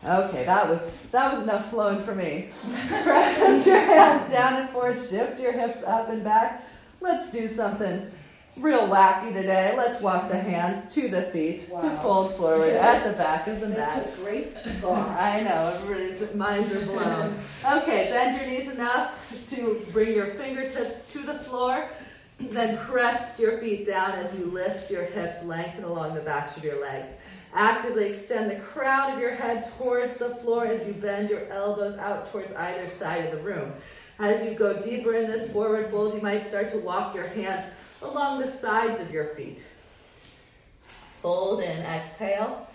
Okay, 0.05 0.45
that 0.45 0.69
was 0.69 1.01
that 1.13 1.33
was 1.33 1.43
enough 1.43 1.71
flowing 1.71 2.03
for 2.03 2.15
me. 2.15 2.49
press 2.89 3.67
your 3.67 3.81
hands 3.81 4.33
down 4.33 4.63
and 4.63 4.71
forward, 4.71 5.01
shift 5.01 5.41
your 5.41 5.53
hips 5.53 5.83
up 5.87 6.09
and 6.09 6.23
back. 6.23 6.67
Let's 7.01 7.33
do 7.33 7.49
something 7.49 8.11
real 8.57 8.87
wacky 8.89 9.33
today. 9.33 9.75
Let's 9.77 10.01
walk 10.01 10.31
the 10.31 10.39
hands 10.39 10.95
to 10.95 11.09
the 11.09 11.23
feet 11.23 11.69
wow. 11.71 11.83
to 11.83 11.97
fold 11.99 12.35
forward 12.37 12.71
at 12.71 13.05
the 13.05 13.13
back 13.15 13.47
of 13.49 13.61
the 13.61 13.69
mat. 13.69 13.97
That's 13.97 14.17
great 14.17 14.57
I 14.85 15.41
know, 15.41 15.73
everybody's 15.75 16.35
minds 16.35 16.75
are 16.75 16.87
blown. 16.87 17.39
Okay, 17.65 18.09
bend 18.11 18.37
your 18.39 18.47
knees 18.47 18.71
enough 18.71 19.19
to 19.51 19.87
bring 19.91 20.15
your 20.15 20.27
fingertips 20.27 21.11
to 21.13 21.21
the 21.21 21.35
floor. 21.35 21.89
Then 22.41 22.79
press 22.87 23.39
your 23.39 23.59
feet 23.59 23.87
down 23.87 24.13
as 24.13 24.39
you 24.39 24.47
lift 24.47 24.91
your 24.91 25.05
hips, 25.05 25.45
lengthen 25.45 25.85
along 25.85 26.15
the 26.15 26.21
backs 26.21 26.57
of 26.57 26.65
your 26.65 26.81
legs. 26.81 27.13
Actively 27.55 28.07
extend 28.07 28.51
the 28.51 28.57
crown 28.57 29.13
of 29.13 29.21
your 29.21 29.35
head 29.35 29.71
towards 29.79 30.17
the 30.17 30.35
floor 30.37 30.67
as 30.67 30.87
you 30.87 30.95
bend 30.95 31.31
your 31.31 31.45
elbows 31.53 31.97
out 31.99 32.31
towards 32.33 32.53
either 32.53 32.89
side 32.89 33.25
of 33.25 33.31
the 33.31 33.45
room. 33.45 33.73
As 34.19 34.45
you 34.45 34.57
go 34.57 34.81
deeper 34.81 35.15
in 35.15 35.31
this 35.31 35.53
forward 35.53 35.91
fold, 35.91 36.15
you 36.15 36.21
might 36.21 36.47
start 36.47 36.71
to 36.73 36.79
walk 36.79 37.15
your 37.15 37.27
hands 37.27 37.73
along 38.03 38.41
the 38.41 38.51
sides 38.51 39.01
of 39.01 39.13
your 39.13 39.29
feet. 39.35 39.67
Fold 41.23 41.61
in, 41.61 41.81
exhale. 41.81 42.69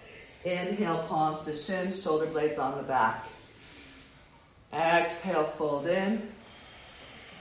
Inhale, 0.45 1.04
palms 1.10 1.45
to 1.45 1.54
shins, 1.54 2.02
shoulder 2.02 2.26
blades 2.26 2.58
on 2.58 2.78
the 2.78 2.84
back. 2.84 3.28
Exhale, 4.74 5.43
fold 5.43 5.88
in. 5.88 6.30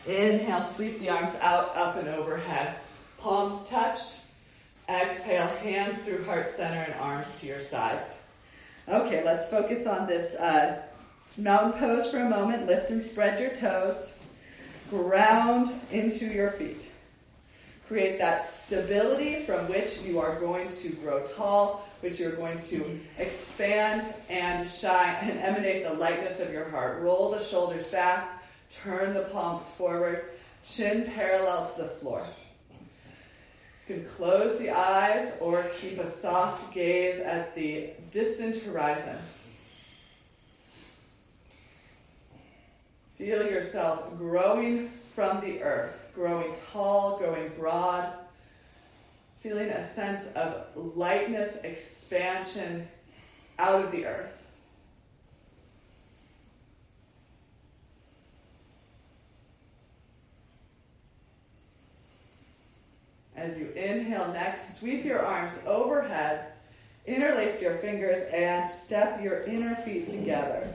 Inhale, 0.09 0.63
sweep 0.63 1.01
the 1.01 1.11
arms 1.11 1.35
out, 1.43 1.77
up 1.77 1.97
and 1.97 2.09
overhead. 2.09 2.77
Palms 3.19 3.69
touch. 3.69 3.99
Exhale, 4.89 5.49
hands 5.59 5.99
through 5.99 6.25
heart 6.25 6.49
center 6.49 6.81
and 6.81 6.95
arms 6.95 7.41
to 7.41 7.47
your 7.47 7.61
sides. 7.61 8.19
Okay, 8.89 9.23
let's 9.23 9.51
focus 9.51 9.87
on 9.87 10.07
this 10.07 10.35
uh, 10.37 10.83
mountain 11.37 11.79
pose 11.79 12.11
for 12.11 12.19
a 12.21 12.29
moment. 12.29 12.67
Lift 12.67 12.91
and 12.91 13.03
spread 13.03 13.39
your 13.39 13.51
toes. 13.55 14.17
Ground 14.89 15.69
into 15.91 16.25
your 16.25 16.53
feet. 16.53 16.91
Create 17.87 18.19
that 18.19 18.43
stability 18.43 19.45
from 19.45 19.69
which 19.69 20.03
you 20.03 20.19
are 20.21 20.41
going 20.41 20.71
to 20.71 20.89
grow 20.97 21.23
tall, 21.23 21.87
which 22.01 22.19
you're 22.19 22.37
going 22.37 22.57
to 22.59 22.99
expand 23.19 24.03
and 24.31 24.67
shine 24.67 25.17
and 25.21 25.39
emanate 25.41 25.85
the 25.85 25.93
lightness 25.93 26.41
of 26.41 26.51
your 26.51 26.71
heart. 26.71 27.03
Roll 27.03 27.31
the 27.31 27.43
shoulders 27.43 27.85
back, 27.87 28.38
turn 28.69 29.15
the 29.15 29.23
palms 29.23 29.69
forward, 29.69 30.31
chin 30.65 31.05
parallel 31.05 31.65
to 31.65 31.83
the 31.83 31.89
floor. 31.89 32.25
You 33.89 33.97
can 33.97 34.05
close 34.05 34.59
the 34.59 34.71
eyes 34.71 35.39
or 35.41 35.63
keep 35.75 35.99
a 35.99 36.07
soft 36.07 36.75
gaze 36.75 37.21
at 37.21 37.55
the 37.55 37.91
distant 38.11 38.57
horizon. 38.57 39.17
Feel 43.15 43.51
yourself 43.51 44.17
growing 44.17 44.91
from 45.13 45.41
the 45.41 45.63
earth, 45.63 46.11
growing 46.15 46.53
tall, 46.71 47.19
growing 47.19 47.49
broad, 47.59 48.13
feeling 49.41 49.71
a 49.71 49.85
sense 49.85 50.29
of 50.35 50.67
lightness, 50.77 51.57
expansion 51.65 52.87
out 53.59 53.85
of 53.85 53.91
the 53.91 54.07
earth. 54.07 54.38
As 63.39 63.57
you 63.57 63.71
inhale 63.77 64.33
next, 64.33 64.81
sweep 64.81 65.05
your 65.05 65.25
arms 65.25 65.61
overhead, 65.65 66.47
interlace 67.07 67.63
your 67.63 67.75
fingers, 67.75 68.19
and 68.35 68.67
step 68.67 69.23
your 69.23 69.43
inner 69.43 69.77
feet 69.77 70.09
together. 70.09 70.69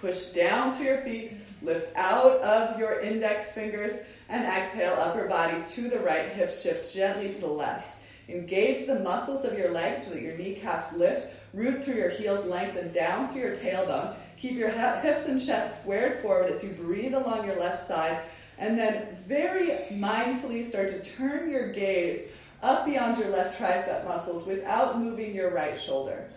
Push 0.00 0.30
down 0.30 0.74
through 0.74 0.86
your 0.86 0.98
feet, 0.98 1.34
lift 1.62 1.96
out 1.96 2.40
of 2.40 2.80
your 2.80 2.98
index 2.98 3.52
fingers, 3.52 3.92
and 4.28 4.44
exhale, 4.44 4.96
upper 4.98 5.28
body 5.28 5.62
to 5.64 5.88
the 5.88 6.00
right, 6.00 6.28
hips 6.30 6.62
shift 6.62 6.92
gently 6.92 7.32
to 7.32 7.40
the 7.40 7.46
left. 7.46 7.96
Engage 8.28 8.86
the 8.86 8.98
muscles 8.98 9.44
of 9.44 9.56
your 9.56 9.70
legs 9.70 10.02
so 10.02 10.10
that 10.10 10.22
your 10.22 10.36
kneecaps 10.36 10.94
lift. 10.94 11.32
Root 11.54 11.84
through 11.84 11.94
your 11.94 12.10
heels, 12.10 12.44
lengthen 12.44 12.90
down 12.90 13.28
through 13.28 13.42
your 13.42 13.54
tailbone. 13.54 14.16
Keep 14.36 14.58
your 14.58 14.70
hips 14.70 15.26
and 15.26 15.42
chest 15.42 15.82
squared 15.82 16.20
forward 16.20 16.50
as 16.50 16.64
you 16.64 16.72
breathe 16.72 17.14
along 17.14 17.46
your 17.46 17.58
left 17.58 17.86
side. 17.86 18.22
And 18.58 18.78
then 18.78 19.16
very 19.26 19.68
mindfully 19.90 20.64
start 20.64 20.88
to 20.88 21.02
turn 21.02 21.50
your 21.50 21.72
gaze 21.72 22.28
up 22.62 22.86
beyond 22.86 23.18
your 23.18 23.28
left 23.28 23.58
tricep 23.58 24.04
muscles 24.04 24.46
without 24.46 24.98
moving 24.98 25.34
your 25.34 25.52
right 25.52 25.78
shoulder. 25.78 26.28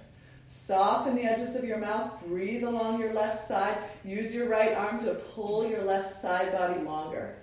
Soften 0.46 1.16
the 1.16 1.24
edges 1.24 1.56
of 1.56 1.64
your 1.64 1.78
mouth. 1.78 2.12
Breathe 2.26 2.64
along 2.64 3.00
your 3.00 3.14
left 3.14 3.42
side. 3.42 3.78
Use 4.04 4.34
your 4.34 4.50
right 4.50 4.74
arm 4.74 5.00
to 5.02 5.14
pull 5.14 5.70
your 5.70 5.84
left 5.84 6.10
side 6.10 6.52
body 6.52 6.82
longer. 6.82 7.36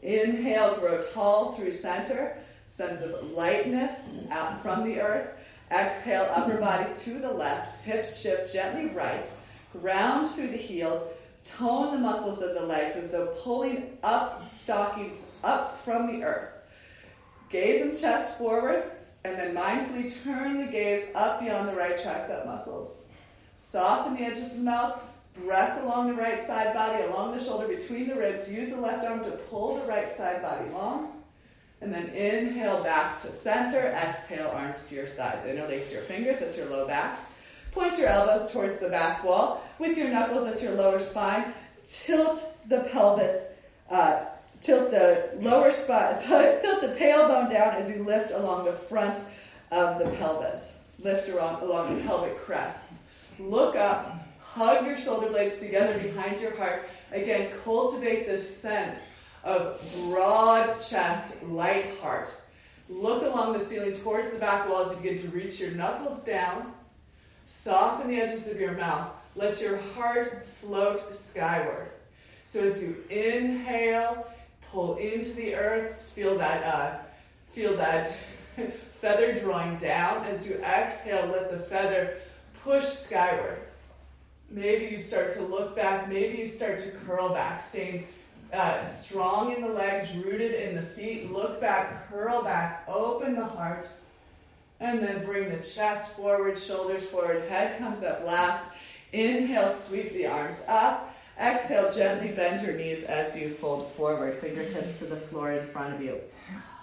Inhale, 0.00 0.78
grow 0.78 1.00
tall 1.12 1.52
through 1.52 1.70
center. 1.70 2.38
Sense 2.64 3.02
of 3.02 3.32
lightness 3.32 4.14
out 4.30 4.62
from 4.62 4.84
the 4.84 5.00
earth. 5.00 5.28
Exhale, 5.70 6.30
upper 6.34 6.56
body 6.56 6.92
to 6.92 7.18
the 7.18 7.30
left. 7.30 7.84
Hips 7.84 8.20
shift 8.20 8.52
gently 8.52 8.86
right. 8.86 9.30
Ground 9.72 10.28
through 10.30 10.48
the 10.48 10.56
heels. 10.56 11.02
Tone 11.44 11.92
the 11.92 11.98
muscles 11.98 12.40
of 12.40 12.54
the 12.54 12.64
legs 12.64 12.96
as 12.96 13.10
though 13.10 13.34
pulling 13.42 13.98
up 14.02 14.52
stockings 14.52 15.24
up 15.42 15.76
from 15.76 16.06
the 16.06 16.24
earth. 16.24 16.50
Gaze 17.50 17.82
and 17.82 17.98
chest 17.98 18.38
forward. 18.38 18.84
And 19.24 19.38
then 19.38 19.54
mindfully 19.54 20.22
turn 20.24 20.58
the 20.58 20.70
gaze 20.70 21.06
up 21.14 21.40
beyond 21.40 21.68
the 21.68 21.74
right 21.74 21.96
tricep 21.96 22.44
muscles. 22.44 23.04
Soften 23.54 24.14
the 24.14 24.22
edges 24.22 24.52
of 24.52 24.58
the 24.58 24.64
mouth. 24.64 25.00
Breath 25.44 25.82
along 25.82 26.08
the 26.08 26.14
right 26.14 26.42
side 26.42 26.74
body, 26.74 27.04
along 27.04 27.36
the 27.36 27.42
shoulder, 27.42 27.66
between 27.66 28.08
the 28.08 28.14
ribs. 28.14 28.52
Use 28.52 28.70
the 28.70 28.80
left 28.80 29.04
arm 29.04 29.22
to 29.24 29.30
pull 29.30 29.76
the 29.76 29.86
right 29.86 30.14
side 30.14 30.42
body 30.42 30.68
long. 30.70 31.22
And 31.80 31.92
then 31.92 32.08
inhale 32.10 32.82
back 32.82 33.16
to 33.18 33.30
center. 33.30 33.78
Exhale, 33.78 34.48
arms 34.48 34.86
to 34.88 34.94
your 34.94 35.06
sides. 35.06 35.46
Interlace 35.46 35.92
your 35.92 36.02
fingers 36.02 36.42
at 36.42 36.56
your 36.56 36.66
low 36.66 36.86
back. 36.86 37.18
Point 37.72 37.98
your 37.98 38.08
elbows 38.08 38.52
towards 38.52 38.78
the 38.78 38.88
back 38.88 39.24
wall 39.24 39.62
with 39.78 39.98
your 39.98 40.08
knuckles 40.08 40.46
at 40.46 40.62
your 40.62 40.72
lower 40.72 40.98
spine. 40.98 41.52
Tilt 41.84 42.40
the 42.68 42.80
pelvis 42.92 43.46
uh, 43.90 44.24
Tilt 44.62 44.92
the 44.92 45.30
lower 45.40 45.72
spine, 45.72 46.14
tilt 46.20 46.80
the 46.80 46.94
tailbone 46.96 47.50
down 47.50 47.74
as 47.74 47.90
you 47.90 48.04
lift 48.04 48.30
along 48.30 48.64
the 48.64 48.72
front 48.72 49.18
of 49.72 49.98
the 49.98 50.08
pelvis. 50.18 50.78
Lift 51.00 51.28
along, 51.28 51.60
along 51.62 51.96
the 51.96 52.02
pelvic 52.04 52.36
crests. 52.36 53.02
Look 53.40 53.74
up, 53.74 54.24
hug 54.38 54.86
your 54.86 54.96
shoulder 54.96 55.28
blades 55.30 55.58
together 55.58 55.98
behind 55.98 56.40
your 56.40 56.56
heart. 56.56 56.88
Again, 57.10 57.50
cultivate 57.64 58.28
this 58.28 58.56
sense 58.56 59.00
of 59.42 59.82
broad 60.04 60.78
chest, 60.78 61.42
light 61.42 61.98
heart. 62.00 62.32
Look 62.88 63.24
along 63.24 63.54
the 63.54 63.64
ceiling 63.64 63.94
towards 63.94 64.30
the 64.30 64.38
back 64.38 64.68
wall 64.68 64.84
as 64.84 64.92
you 64.92 65.02
begin 65.02 65.18
to 65.22 65.28
reach 65.36 65.58
your 65.58 65.72
knuckles 65.72 66.22
down. 66.22 66.72
Soften 67.44 68.08
the 68.08 68.20
edges 68.20 68.48
of 68.48 68.60
your 68.60 68.72
mouth. 68.72 69.10
Let 69.34 69.60
your 69.60 69.78
heart 69.94 70.46
float 70.60 71.14
skyward. 71.14 71.90
So 72.44 72.60
as 72.64 72.82
you 72.82 72.96
inhale, 73.08 74.26
pull 74.70 74.96
into 74.96 75.32
the 75.34 75.54
earth. 75.54 75.98
Feel 76.14 76.36
that, 76.38 76.62
uh, 76.64 76.98
feel 77.52 77.76
that 77.76 78.08
feather 78.92 79.38
drawing 79.40 79.78
down. 79.78 80.24
As 80.24 80.48
you 80.48 80.56
exhale, 80.56 81.26
let 81.28 81.50
the 81.50 81.58
feather 81.58 82.18
push 82.62 82.84
skyward. 82.84 83.60
Maybe 84.50 84.92
you 84.92 84.98
start 84.98 85.32
to 85.34 85.42
look 85.42 85.74
back. 85.74 86.08
Maybe 86.08 86.38
you 86.38 86.46
start 86.46 86.78
to 86.78 86.90
curl 86.90 87.30
back, 87.30 87.64
staying 87.64 88.06
uh, 88.52 88.84
strong 88.84 89.54
in 89.56 89.62
the 89.62 89.72
legs, 89.72 90.14
rooted 90.14 90.52
in 90.52 90.76
the 90.76 90.82
feet. 90.82 91.32
Look 91.32 91.60
back, 91.60 92.10
curl 92.10 92.42
back, 92.42 92.84
open 92.86 93.34
the 93.34 93.46
heart, 93.46 93.88
and 94.82 95.00
then 95.00 95.24
bring 95.24 95.48
the 95.48 95.62
chest 95.62 96.16
forward, 96.16 96.58
shoulders 96.58 97.04
forward, 97.04 97.48
head 97.48 97.78
comes 97.78 98.02
up 98.02 98.24
last. 98.24 98.72
Inhale, 99.12 99.68
sweep 99.68 100.12
the 100.12 100.26
arms 100.26 100.60
up. 100.66 101.14
Exhale, 101.40 101.92
gently 101.94 102.32
bend 102.32 102.66
your 102.66 102.76
knees 102.76 103.04
as 103.04 103.36
you 103.38 103.48
fold 103.48 103.92
forward, 103.92 104.38
fingertips 104.40 104.98
to 104.98 105.06
the 105.06 105.16
floor 105.16 105.52
in 105.52 105.66
front 105.68 105.94
of 105.94 106.02
you. 106.02 106.18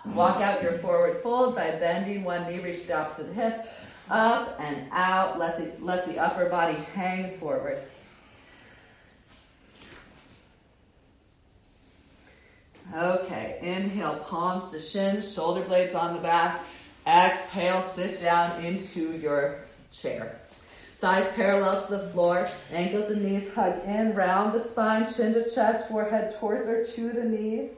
Walk 0.06 0.42
out 0.42 0.64
your 0.64 0.78
forward 0.80 1.22
fold 1.22 1.56
by 1.56 1.72
bending 1.72 2.24
one 2.24 2.48
knee, 2.48 2.60
reach 2.60 2.88
the 2.88 2.98
opposite 2.98 3.34
hip, 3.34 3.70
up 4.10 4.60
and 4.60 4.88
out. 4.92 5.38
Let 5.38 5.58
the, 5.58 5.84
let 5.84 6.08
the 6.08 6.20
upper 6.20 6.50
body 6.50 6.78
hang 6.94 7.38
forward. 7.38 7.80
Okay, 12.96 13.60
inhale, 13.62 14.18
palms 14.20 14.72
to 14.72 14.80
shins, 14.80 15.32
shoulder 15.32 15.62
blades 15.62 15.94
on 15.94 16.16
the 16.16 16.22
back. 16.22 16.62
Exhale, 17.08 17.82
sit 17.82 18.22
down 18.22 18.64
into 18.64 19.18
your 19.18 19.60
chair. 19.92 20.40
Thighs 21.00 21.28
parallel 21.36 21.86
to 21.86 21.96
the 21.96 22.10
floor, 22.10 22.50
ankles 22.72 23.10
and 23.10 23.24
knees 23.24 23.54
hug 23.54 23.86
in, 23.86 24.14
round 24.14 24.54
the 24.54 24.60
spine, 24.60 25.12
chin 25.12 25.34
to 25.34 25.50
chest, 25.50 25.88
forehead 25.88 26.36
towards 26.40 26.68
or 26.68 26.86
to 26.86 27.14
the 27.14 27.24
knees. 27.24 27.72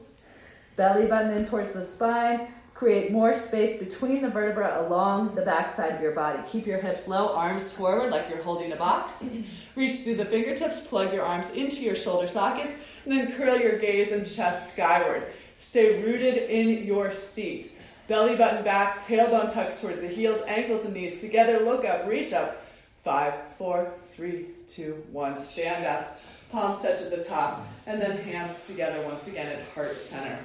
Belly 0.74 1.06
button 1.06 1.36
in 1.36 1.46
towards 1.46 1.74
the 1.74 1.84
spine. 1.84 2.48
Create 2.74 3.12
more 3.12 3.32
space 3.32 3.78
between 3.78 4.22
the 4.22 4.28
vertebrae 4.28 4.72
along 4.74 5.36
the 5.36 5.42
backside 5.42 5.92
of 5.92 6.00
your 6.00 6.10
body. 6.10 6.42
Keep 6.48 6.66
your 6.66 6.80
hips 6.80 7.06
low, 7.06 7.32
arms 7.32 7.70
forward 7.70 8.10
like 8.10 8.28
you're 8.28 8.42
holding 8.42 8.72
a 8.72 8.76
box. 8.76 9.36
Reach 9.76 10.00
through 10.00 10.16
the 10.16 10.24
fingertips, 10.24 10.80
plug 10.80 11.12
your 11.12 11.24
arms 11.24 11.48
into 11.50 11.82
your 11.82 11.94
shoulder 11.94 12.26
sockets, 12.26 12.76
and 13.04 13.12
then 13.12 13.36
curl 13.36 13.56
your 13.56 13.78
gaze 13.78 14.10
and 14.10 14.26
chest 14.26 14.72
skyward. 14.72 15.28
Stay 15.58 16.02
rooted 16.02 16.50
in 16.50 16.84
your 16.84 17.12
seat. 17.12 17.70
Belly 18.08 18.36
button 18.36 18.64
back, 18.64 19.00
tailbone 19.00 19.52
tucks 19.52 19.80
towards 19.80 20.00
the 20.00 20.08
heels, 20.08 20.42
ankles 20.46 20.84
and 20.84 20.94
knees 20.94 21.20
together. 21.20 21.60
Look 21.60 21.84
up, 21.84 22.06
reach 22.06 22.32
up. 22.32 22.64
Five, 23.04 23.34
four, 23.56 23.92
three, 24.12 24.46
two, 24.66 25.02
one. 25.10 25.36
Stand 25.36 25.84
up. 25.86 26.20
Palms 26.50 26.82
touch 26.82 27.00
at 27.00 27.10
the 27.10 27.24
top. 27.24 27.66
And 27.86 28.00
then 28.00 28.18
hands 28.18 28.66
together 28.66 29.02
once 29.02 29.26
again 29.26 29.46
at 29.46 29.68
heart 29.74 29.94
center. 29.94 30.38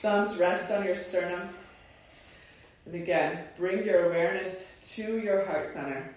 Thumbs 0.00 0.38
rest 0.38 0.70
on 0.72 0.84
your 0.84 0.94
sternum. 0.94 1.48
And 2.86 2.94
again, 2.94 3.38
bring 3.56 3.84
your 3.84 4.06
awareness 4.06 4.72
to 4.94 5.18
your 5.18 5.44
heart 5.44 5.66
center. 5.66 6.14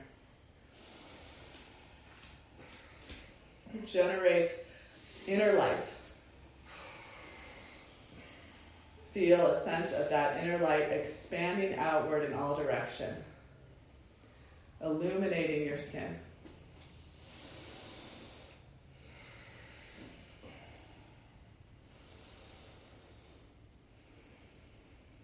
Generate 3.85 4.49
inner 5.27 5.53
light. 5.53 5.93
Feel 9.11 9.47
a 9.47 9.53
sense 9.53 9.91
of 9.93 10.09
that 10.09 10.41
inner 10.43 10.57
light 10.59 10.89
expanding 10.91 11.77
outward 11.77 12.23
in 12.23 12.33
all 12.33 12.55
direction, 12.55 13.13
illuminating 14.81 15.65
your 15.67 15.77
skin. 15.77 16.15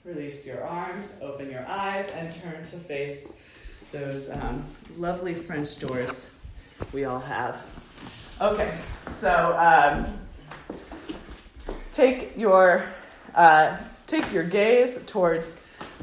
Release 0.03 0.45
your 0.45 0.63
arms, 0.63 1.15
open 1.21 1.49
your 1.49 1.65
eyes, 1.67 2.09
and 2.11 2.31
turn 2.31 2.63
to 2.63 2.77
face 2.77 3.35
those 3.91 4.29
um, 4.29 4.63
lovely 4.97 5.35
French 5.35 5.79
doors 5.79 6.27
we 6.93 7.05
all 7.05 7.19
have. 7.19 7.69
Okay, 8.39 8.73
so 9.15 9.55
um, 9.57 10.05
take 11.91 12.37
your 12.37 12.85
uh, 13.37 13.77
take 14.07 14.33
your 14.33 14.43
gaze 14.43 14.99
towards 15.05 15.57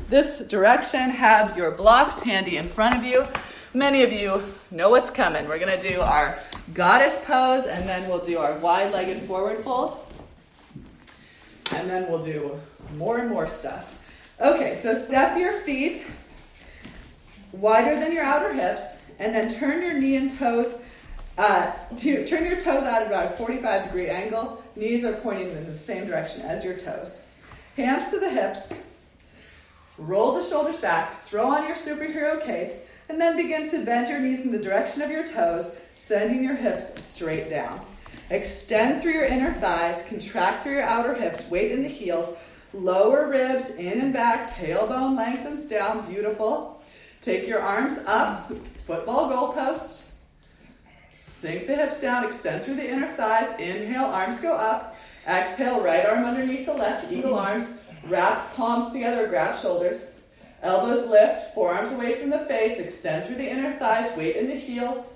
this 0.09 0.39
direction. 0.39 1.11
Have 1.11 1.57
your 1.57 1.73
blocks 1.73 2.21
handy 2.21 2.57
in 2.57 2.69
front 2.69 2.97
of 2.97 3.05
you. 3.05 3.27
Many 3.75 4.05
of 4.05 4.13
you 4.13 4.43
know 4.71 4.91
what's 4.91 5.11
coming. 5.11 5.49
We're 5.49 5.59
going 5.59 5.79
to 5.79 5.89
do 5.91 6.01
our 6.01 6.39
goddess 6.73 7.19
pose, 7.27 7.67
and 7.67 7.89
then 7.89 8.09
we'll 8.09 8.25
do 8.25 8.39
our 8.39 8.57
wide-legged 8.59 9.23
forward 9.23 9.65
fold, 9.65 9.99
and 11.75 11.91
then 11.91 12.09
we'll 12.09 12.23
do 12.23 12.61
more 12.97 13.19
and 13.19 13.29
more 13.29 13.49
stuff. 13.49 13.91
Okay, 14.41 14.75
so 14.75 14.95
step 14.95 15.37
your 15.37 15.55
feet 15.61 16.07
wider 17.53 17.99
than 17.99 18.13
your 18.13 18.25
outer 18.25 18.53
hips, 18.53 18.97
and 19.19 19.35
then 19.35 19.49
turn 19.49 19.83
your 19.83 19.95
knee 19.95 20.17
and 20.17 20.31
toes. 20.39 20.75
Uh, 21.37 21.73
to, 21.97 22.25
turn 22.25 22.45
your 22.45 22.61
toes 22.61 22.85
out 22.85 23.03
at 23.03 23.07
about 23.09 23.27
a 23.27 23.31
45 23.31 23.85
degree 23.85 24.09
angle. 24.09 24.63
Knees 24.77 25.05
are 25.05 25.15
pointing 25.15 25.51
in 25.51 25.67
the 25.67 25.77
same 25.77 26.07
direction 26.07 26.43
as 26.43 26.65
your 26.65 26.75
toes. 26.75 27.24
Hands 27.77 28.11
to 28.11 28.21
the 28.21 28.31
hips. 28.31 28.79
Roll 29.99 30.35
the 30.35 30.45
shoulders 30.45 30.77
back. 30.77 31.23
Throw 31.23 31.49
on 31.49 31.67
your 31.67 31.77
superhero 31.77 32.45
cape. 32.45 32.73
And 33.09 33.21
then 33.21 33.37
begin 33.37 33.69
to 33.71 33.85
bend 33.85 34.09
your 34.09 34.21
knees 34.21 34.43
in 34.43 34.51
the 34.51 34.59
direction 34.59 35.03
of 35.03 35.11
your 35.11 35.27
toes, 35.27 35.77
sending 35.95 36.43
your 36.43 36.55
hips 36.55 37.03
straight 37.03 37.51
down. 37.51 37.85
Extend 38.31 39.03
through 39.03 39.13
your 39.13 39.27
inner 39.27 39.53
thighs, 39.53 40.09
contract 40.09 40.63
through 40.63 40.73
your 40.73 40.83
outer 40.83 41.15
hips, 41.15 41.51
weight 41.51 41.71
in 41.71 41.83
the 41.83 41.89
heels, 41.89 42.35
lower 42.73 43.29
ribs 43.29 43.71
in 43.71 44.01
and 44.01 44.13
back, 44.13 44.51
tailbone 44.51 45.17
lengthens 45.17 45.67
down, 45.67 46.09
beautiful. 46.11 46.83
Take 47.21 47.47
your 47.47 47.61
arms 47.61 47.99
up, 48.07 48.51
football 48.87 49.31
goalpost. 49.31 50.05
Sink 51.17 51.67
the 51.67 51.77
hips 51.77 52.01
down, 52.01 52.25
extend 52.25 52.63
through 52.63 52.77
the 52.77 52.89
inner 52.89 53.09
thighs. 53.09 53.49
Inhale, 53.61 54.05
arms 54.05 54.41
go 54.41 54.55
up. 54.55 54.94
Exhale, 55.27 55.81
right 55.81 56.05
arm 56.05 56.25
underneath 56.25 56.67
the 56.67 56.75
left, 56.75 57.11
eagle 57.11 57.35
arms. 57.35 57.75
Wrap 58.07 58.55
palms 58.55 58.93
together, 58.93 59.27
grab 59.29 59.57
shoulders. 59.57 60.13
Elbows 60.63 61.09
lift, 61.09 61.55
forearms 61.55 61.93
away 61.93 62.21
from 62.21 62.31
the 62.31 62.41
face. 62.41 62.79
Extend 62.79 63.25
through 63.25 63.37
the 63.37 63.51
inner 63.51 63.73
thighs, 63.79 64.15
weight 64.17 64.37
in 64.37 64.49
the 64.49 64.55
heels. 64.55 65.15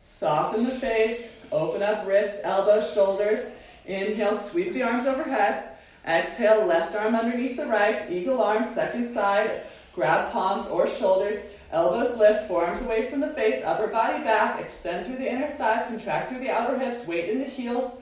Soften 0.00 0.64
the 0.64 0.70
face, 0.70 1.32
open 1.52 1.82
up 1.82 2.06
wrists, 2.06 2.40
elbows, 2.44 2.92
shoulders. 2.92 3.56
Inhale, 3.84 4.34
sweep 4.34 4.72
the 4.72 4.82
arms 4.82 5.06
overhead. 5.06 5.70
Exhale, 6.06 6.66
left 6.66 6.94
arm 6.94 7.14
underneath 7.14 7.56
the 7.56 7.66
right, 7.66 8.10
eagle 8.10 8.42
arm, 8.42 8.64
second 8.64 9.12
side. 9.12 9.62
Grab 9.94 10.32
palms 10.32 10.66
or 10.68 10.88
shoulders. 10.88 11.34
Elbows 11.70 12.16
lift, 12.16 12.48
forearms 12.48 12.82
away 12.82 13.10
from 13.10 13.20
the 13.20 13.28
face, 13.28 13.62
upper 13.62 13.88
body 13.88 14.24
back, 14.24 14.58
extend 14.58 15.04
through 15.04 15.16
the 15.16 15.30
inner 15.30 15.50
thighs, 15.58 15.86
contract 15.86 16.30
through 16.30 16.38
the 16.38 16.50
outer 16.50 16.78
hips, 16.78 17.06
weight 17.06 17.28
in 17.28 17.40
the 17.40 17.44
heels, 17.44 17.97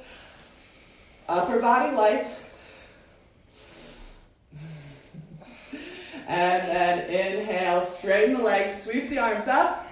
upper 1.29 1.61
body 1.61 1.95
light. 1.97 2.25
And 6.29 6.63
then 6.63 6.99
inhale, 7.09 7.83
straighten 7.83 8.35
the 8.35 8.43
legs, 8.43 8.83
sweep 8.83 9.11
the 9.11 9.19
arms 9.19 9.47
up. 9.47 9.87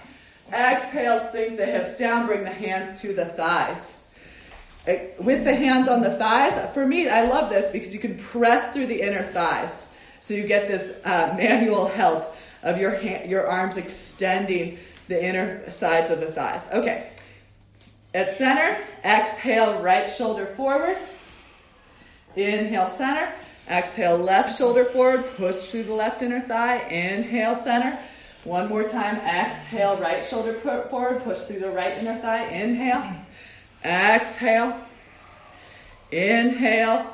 Exhale, 0.53 1.20
sink 1.31 1.57
the 1.57 1.66
hips 1.66 1.97
down, 1.97 2.27
bring 2.27 2.42
the 2.44 2.53
hands 2.53 3.01
to 3.03 3.14
the 3.14 3.25
thighs. 3.25 3.94
With 5.18 5.44
the 5.44 5.55
hands 5.55 5.88
on 5.88 6.03
the 6.03 6.16
thighs, 6.16 6.73
for 6.75 6.87
me, 6.87 7.09
I 7.09 7.25
love 7.27 7.49
this 7.51 7.70
because 7.70 7.94
you 7.94 8.01
can 8.01 8.18
press 8.18 8.73
through 8.73 8.87
the 8.87 9.01
inner 9.01 9.23
thighs. 9.23 9.87
So 10.20 10.35
you 10.35 10.44
get 10.44 10.68
this 10.68 10.99
uh, 11.05 11.35
manual 11.37 11.87
help 11.87 12.37
of 12.62 12.79
your, 12.79 12.97
hand, 12.97 13.31
your 13.31 13.47
arms 13.47 13.77
extending 13.77 14.79
the 15.09 15.23
inner 15.23 15.70
sides 15.70 16.11
of 16.11 16.20
the 16.20 16.27
thighs. 16.27 16.68
Okay. 16.73 17.11
At 18.12 18.31
center, 18.31 18.79
exhale, 19.05 19.83
right 19.83 20.09
shoulder 20.11 20.47
forward. 20.47 20.97
Inhale, 22.37 22.87
center. 22.87 23.33
Exhale, 23.68 24.18
left 24.18 24.59
shoulder 24.59 24.85
forward. 24.85 25.27
Push 25.37 25.70
through 25.70 25.85
the 25.85 25.94
left 25.94 26.23
inner 26.23 26.40
thigh. 26.40 26.79
Inhale, 26.88 27.55
center. 27.55 27.99
One 28.44 28.68
more 28.68 28.85
time. 28.85 29.16
Exhale, 29.16 29.97
right 29.99 30.25
shoulder 30.25 30.55
forward. 30.55 31.23
Push 31.25 31.38
through 31.38 31.61
the 31.61 31.70
right 31.70 31.97
inner 31.99 32.16
thigh. 32.16 32.47
Inhale. 32.47 33.03
Exhale. 33.85 34.79
Inhale. 36.11 37.07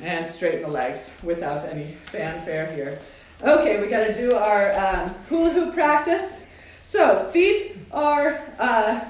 And 0.00 0.28
straighten 0.28 0.62
the 0.62 0.68
legs 0.68 1.16
without 1.22 1.64
any 1.64 1.92
fanfare 2.02 2.72
here. 2.72 3.00
Okay, 3.42 3.80
we 3.80 3.88
got 3.88 4.06
to 4.06 4.14
do 4.14 4.34
our 4.34 4.72
um, 4.76 5.10
hula 5.28 5.50
hoop 5.50 5.74
practice. 5.74 6.38
So, 6.82 7.30
feet 7.32 7.76
are 7.92 8.40
uh, 8.58 9.04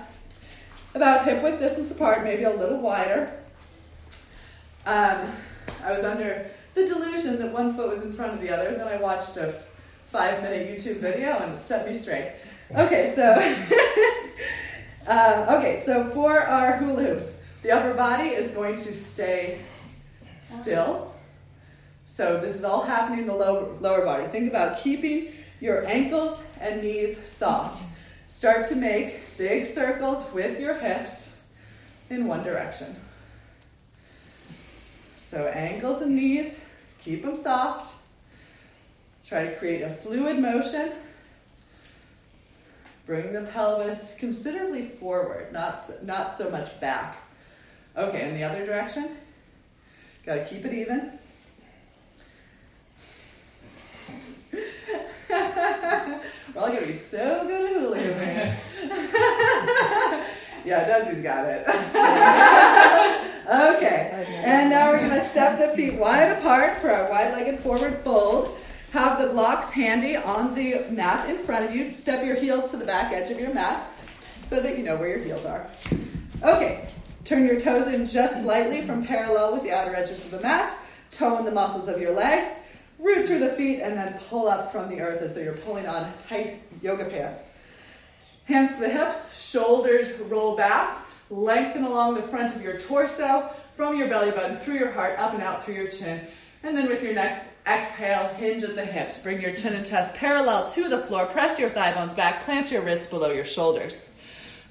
about 0.94 1.24
hip 1.24 1.42
width 1.42 1.60
distance 1.60 1.90
apart, 1.90 2.24
maybe 2.24 2.44
a 2.44 2.50
little 2.50 2.78
wider. 2.78 3.37
Um, 4.86 5.32
I 5.84 5.92
was 5.92 6.04
under 6.04 6.46
the 6.74 6.86
delusion 6.86 7.38
that 7.38 7.52
one 7.52 7.74
foot 7.74 7.88
was 7.88 8.02
in 8.02 8.12
front 8.12 8.34
of 8.34 8.40
the 8.40 8.50
other. 8.50 8.74
Then 8.76 8.88
I 8.88 8.96
watched 8.96 9.36
a 9.36 9.54
five 10.04 10.42
minute 10.42 10.68
YouTube 10.68 10.96
video 10.96 11.38
and 11.38 11.54
it 11.54 11.58
set 11.58 11.86
me 11.86 11.94
straight. 11.94 12.32
Okay, 12.76 13.12
so 13.14 13.34
uh, 15.06 15.56
okay, 15.58 15.82
so 15.84 16.08
for 16.10 16.40
our 16.40 16.78
hula 16.78 17.02
hoops, 17.02 17.38
the 17.62 17.70
upper 17.70 17.94
body 17.94 18.28
is 18.28 18.52
going 18.52 18.76
to 18.76 18.94
stay 18.94 19.58
still. 20.40 21.14
So 22.06 22.38
this 22.40 22.56
is 22.56 22.64
all 22.64 22.82
happening 22.82 23.20
in 23.20 23.26
the 23.26 23.34
low, 23.34 23.76
lower 23.80 24.04
body. 24.04 24.26
Think 24.26 24.48
about 24.48 24.78
keeping 24.78 25.28
your 25.60 25.86
ankles 25.86 26.40
and 26.60 26.82
knees 26.82 27.18
soft. 27.28 27.84
Start 28.26 28.64
to 28.66 28.76
make 28.76 29.20
big 29.36 29.64
circles 29.64 30.32
with 30.32 30.60
your 30.60 30.74
hips 30.74 31.34
in 32.10 32.26
one 32.26 32.42
direction. 32.42 32.96
So 35.28 35.46
ankles 35.48 36.00
and 36.00 36.16
knees, 36.16 36.58
keep 37.00 37.22
them 37.22 37.34
soft. 37.34 37.94
Try 39.22 39.44
to 39.44 39.56
create 39.56 39.82
a 39.82 39.90
fluid 39.90 40.38
motion. 40.38 40.90
Bring 43.04 43.34
the 43.34 43.42
pelvis 43.42 44.14
considerably 44.16 44.80
forward, 44.80 45.52
not 45.52 45.76
so, 45.76 45.98
not 46.02 46.34
so 46.34 46.48
much 46.48 46.80
back. 46.80 47.18
Okay, 47.94 48.26
in 48.26 48.36
the 48.36 48.42
other 48.42 48.64
direction. 48.64 49.18
Got 50.24 50.36
to 50.36 50.44
keep 50.46 50.64
it 50.64 50.72
even. 50.72 51.18
We're 55.28 56.22
all 56.56 56.68
gonna 56.68 56.86
be 56.86 56.94
so 56.94 57.46
good 57.46 57.70
at 57.70 57.76
hula 57.76 57.98
hooping. 57.98 58.54
yeah, 60.68 60.86
Desi's 60.86 61.22
got 61.22 61.46
it. 61.46 61.66
okay, 63.76 64.26
and 64.44 64.68
now 64.68 64.90
we're 64.90 65.00
gonna 65.00 65.26
step 65.30 65.58
the 65.58 65.74
feet 65.74 65.94
wide 65.94 66.32
apart 66.32 66.78
for 66.78 66.90
our 66.90 67.10
wide-legged 67.10 67.58
forward 67.60 67.96
fold. 68.04 68.58
Have 68.90 69.20
the 69.20 69.28
blocks 69.28 69.70
handy 69.70 70.16
on 70.16 70.54
the 70.54 70.84
mat 70.90 71.28
in 71.28 71.38
front 71.38 71.64
of 71.64 71.74
you. 71.74 71.94
Step 71.94 72.24
your 72.24 72.36
heels 72.36 72.70
to 72.70 72.76
the 72.76 72.86
back 72.86 73.12
edge 73.12 73.30
of 73.30 73.40
your 73.40 73.52
mat 73.52 73.90
so 74.20 74.60
that 74.60 74.78
you 74.78 74.84
know 74.84 74.96
where 74.96 75.08
your 75.08 75.24
heels 75.24 75.44
are. 75.44 75.66
Okay, 76.42 76.88
turn 77.24 77.46
your 77.46 77.58
toes 77.58 77.86
in 77.86 78.06
just 78.06 78.42
slightly 78.42 78.82
from 78.82 79.04
parallel 79.04 79.54
with 79.54 79.62
the 79.62 79.72
outer 79.72 79.94
edges 79.94 80.24
of 80.26 80.32
the 80.32 80.40
mat. 80.40 80.74
Tone 81.10 81.44
the 81.44 81.50
muscles 81.50 81.88
of 81.88 82.00
your 82.00 82.12
legs 82.12 82.60
root 82.98 83.26
through 83.26 83.38
the 83.38 83.50
feet, 83.50 83.80
and 83.80 83.96
then 83.96 84.18
pull 84.28 84.48
up 84.48 84.72
from 84.72 84.88
the 84.88 85.00
earth 85.00 85.22
as 85.22 85.34
though 85.34 85.40
you're 85.40 85.54
pulling 85.54 85.86
on 85.86 86.12
tight 86.18 86.60
yoga 86.82 87.04
pants. 87.04 87.52
Hands 88.48 88.76
to 88.76 88.80
the 88.80 88.88
hips, 88.88 89.38
shoulders 89.38 90.18
roll 90.20 90.56
back, 90.56 91.06
lengthen 91.28 91.84
along 91.84 92.14
the 92.14 92.22
front 92.22 92.56
of 92.56 92.62
your 92.62 92.80
torso, 92.80 93.50
from 93.74 93.98
your 93.98 94.08
belly 94.08 94.30
button, 94.30 94.56
through 94.56 94.78
your 94.78 94.90
heart, 94.90 95.18
up 95.18 95.34
and 95.34 95.42
out 95.42 95.66
through 95.66 95.74
your 95.74 95.88
chin. 95.88 96.26
And 96.62 96.74
then 96.74 96.88
with 96.88 97.02
your 97.02 97.12
next 97.12 97.52
exhale, 97.66 98.28
hinge 98.36 98.62
at 98.62 98.74
the 98.74 98.86
hips. 98.86 99.18
Bring 99.18 99.42
your 99.42 99.54
chin 99.54 99.74
and 99.74 99.84
chest 99.84 100.14
parallel 100.14 100.66
to 100.68 100.88
the 100.88 100.96
floor. 100.96 101.26
Press 101.26 101.60
your 101.60 101.68
thigh 101.68 101.92
bones 101.92 102.14
back. 102.14 102.46
Plant 102.46 102.72
your 102.72 102.80
wrists 102.80 103.08
below 103.08 103.32
your 103.32 103.44
shoulders. 103.44 104.12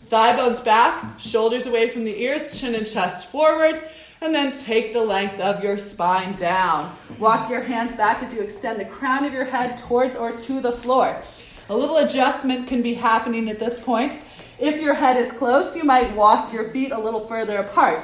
Thigh 0.09 0.35
bones 0.35 0.59
back, 0.59 1.19
shoulders 1.19 1.67
away 1.67 1.87
from 1.89 2.03
the 2.03 2.19
ears, 2.19 2.59
chin 2.59 2.73
and 2.73 2.87
chest 2.87 3.27
forward. 3.27 3.87
And 4.21 4.33
then 4.33 4.53
take 4.53 4.93
the 4.93 5.05
length 5.05 5.39
of 5.39 5.63
your 5.63 5.77
spine 5.77 6.35
down. 6.35 6.97
Walk 7.19 7.47
your 7.47 7.61
hands 7.61 7.95
back 7.95 8.23
as 8.23 8.33
you 8.33 8.41
extend 8.41 8.79
the 8.79 8.85
crown 8.85 9.23
of 9.23 9.33
your 9.33 9.45
head 9.45 9.77
towards 9.77 10.15
or 10.15 10.31
to 10.35 10.61
the 10.61 10.71
floor. 10.71 11.21
A 11.69 11.75
little 11.75 11.97
adjustment 11.97 12.67
can 12.67 12.81
be 12.81 12.93
happening 12.93 13.49
at 13.49 13.59
this 13.59 13.77
point. 13.77 14.17
If 14.57 14.81
your 14.81 14.93
head 14.93 15.17
is 15.17 15.33
close, 15.33 15.75
you 15.75 15.83
might 15.83 16.15
walk 16.15 16.53
your 16.53 16.69
feet 16.71 16.93
a 16.93 16.99
little 16.99 17.27
further 17.27 17.57
apart. 17.57 18.01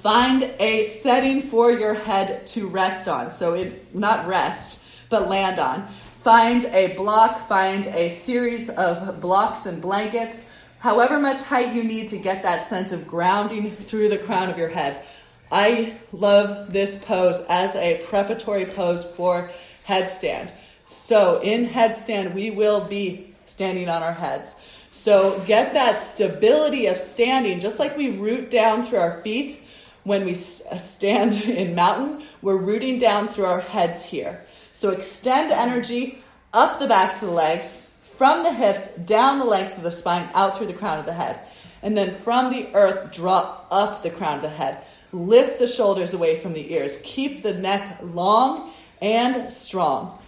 Find 0.00 0.44
a 0.58 0.84
setting 0.84 1.42
for 1.42 1.70
your 1.70 1.92
head 1.92 2.46
to 2.48 2.68
rest 2.68 3.06
on. 3.06 3.30
So, 3.30 3.54
it, 3.54 3.94
not 3.94 4.26
rest, 4.26 4.80
but 5.10 5.28
land 5.28 5.58
on. 5.58 5.88
Find 6.22 6.64
a 6.66 6.94
block, 6.94 7.48
find 7.48 7.86
a 7.86 8.14
series 8.16 8.70
of 8.70 9.20
blocks 9.20 9.66
and 9.66 9.82
blankets, 9.82 10.42
however 10.78 11.20
much 11.20 11.42
height 11.42 11.74
you 11.74 11.84
need 11.84 12.08
to 12.08 12.18
get 12.18 12.42
that 12.44 12.66
sense 12.68 12.92
of 12.92 13.06
grounding 13.06 13.76
through 13.76 14.08
the 14.08 14.18
crown 14.18 14.48
of 14.48 14.56
your 14.56 14.70
head. 14.70 15.04
I 15.52 15.98
love 16.12 16.72
this 16.72 17.04
pose 17.04 17.44
as 17.48 17.76
a 17.76 18.04
preparatory 18.08 18.66
pose 18.66 19.04
for 19.04 19.50
headstand. 19.86 20.50
So, 20.86 21.40
in 21.42 21.68
headstand, 21.68 22.34
we 22.34 22.50
will 22.50 22.84
be 22.84 23.34
standing 23.46 23.88
on 23.88 24.02
our 24.02 24.14
heads. 24.14 24.54
So, 24.92 25.42
get 25.46 25.74
that 25.74 26.00
stability 26.00 26.86
of 26.86 26.96
standing, 26.96 27.60
just 27.60 27.78
like 27.78 27.96
we 27.96 28.10
root 28.10 28.50
down 28.50 28.86
through 28.86 28.98
our 29.00 29.20
feet 29.22 29.62
when 30.06 30.24
we 30.24 30.34
uh, 30.34 30.78
stand 30.78 31.34
in 31.44 31.74
mountain, 31.74 32.22
we're 32.40 32.56
rooting 32.56 33.00
down 33.00 33.28
through 33.28 33.44
our 33.44 33.60
heads 33.60 34.04
here. 34.04 34.40
So 34.72 34.90
extend 34.90 35.50
energy 35.50 36.22
up 36.54 36.78
the 36.78 36.86
backs 36.86 37.20
of 37.20 37.28
the 37.28 37.34
legs, 37.34 37.82
from 38.16 38.44
the 38.44 38.52
hips, 38.52 38.86
down 39.04 39.40
the 39.40 39.44
length 39.44 39.76
of 39.76 39.82
the 39.82 39.90
spine, 39.90 40.30
out 40.32 40.56
through 40.56 40.68
the 40.68 40.74
crown 40.74 41.00
of 41.00 41.06
the 41.06 41.12
head. 41.12 41.40
And 41.82 41.96
then 41.96 42.14
from 42.14 42.52
the 42.52 42.68
earth, 42.72 43.12
draw 43.12 43.62
up 43.70 44.02
the 44.02 44.10
crown 44.10 44.36
of 44.36 44.42
the 44.42 44.48
head. 44.48 44.78
Lift 45.12 45.58
the 45.58 45.66
shoulders 45.66 46.14
away 46.14 46.38
from 46.38 46.52
the 46.52 46.72
ears. 46.72 47.00
Keep 47.02 47.42
the 47.42 47.54
neck 47.54 47.98
long 48.02 48.72
and 49.02 49.52
strong. 49.52 50.18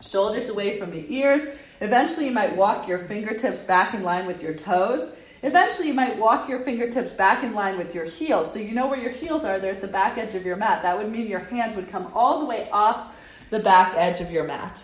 Shoulders 0.00 0.48
away 0.48 0.78
from 0.78 0.90
the 0.90 1.12
ears. 1.14 1.42
Eventually, 1.80 2.26
you 2.26 2.32
might 2.32 2.56
walk 2.56 2.86
your 2.86 2.98
fingertips 2.98 3.60
back 3.60 3.94
in 3.94 4.02
line 4.02 4.26
with 4.26 4.42
your 4.42 4.54
toes. 4.54 5.12
Eventually, 5.42 5.88
you 5.88 5.94
might 5.94 6.18
walk 6.18 6.48
your 6.48 6.60
fingertips 6.60 7.10
back 7.10 7.44
in 7.44 7.54
line 7.54 7.78
with 7.78 7.94
your 7.94 8.04
heels. 8.04 8.52
So 8.52 8.58
you 8.58 8.72
know 8.72 8.88
where 8.88 8.98
your 8.98 9.12
heels 9.12 9.44
are, 9.44 9.58
they're 9.58 9.74
at 9.74 9.80
the 9.80 9.88
back 9.88 10.18
edge 10.18 10.34
of 10.34 10.44
your 10.44 10.56
mat. 10.56 10.82
That 10.82 10.98
would 10.98 11.10
mean 11.10 11.26
your 11.28 11.40
hands 11.40 11.76
would 11.76 11.90
come 11.90 12.10
all 12.14 12.40
the 12.40 12.46
way 12.46 12.68
off 12.72 13.16
the 13.50 13.60
back 13.60 13.94
edge 13.96 14.20
of 14.20 14.30
your 14.30 14.44
mat. 14.44 14.82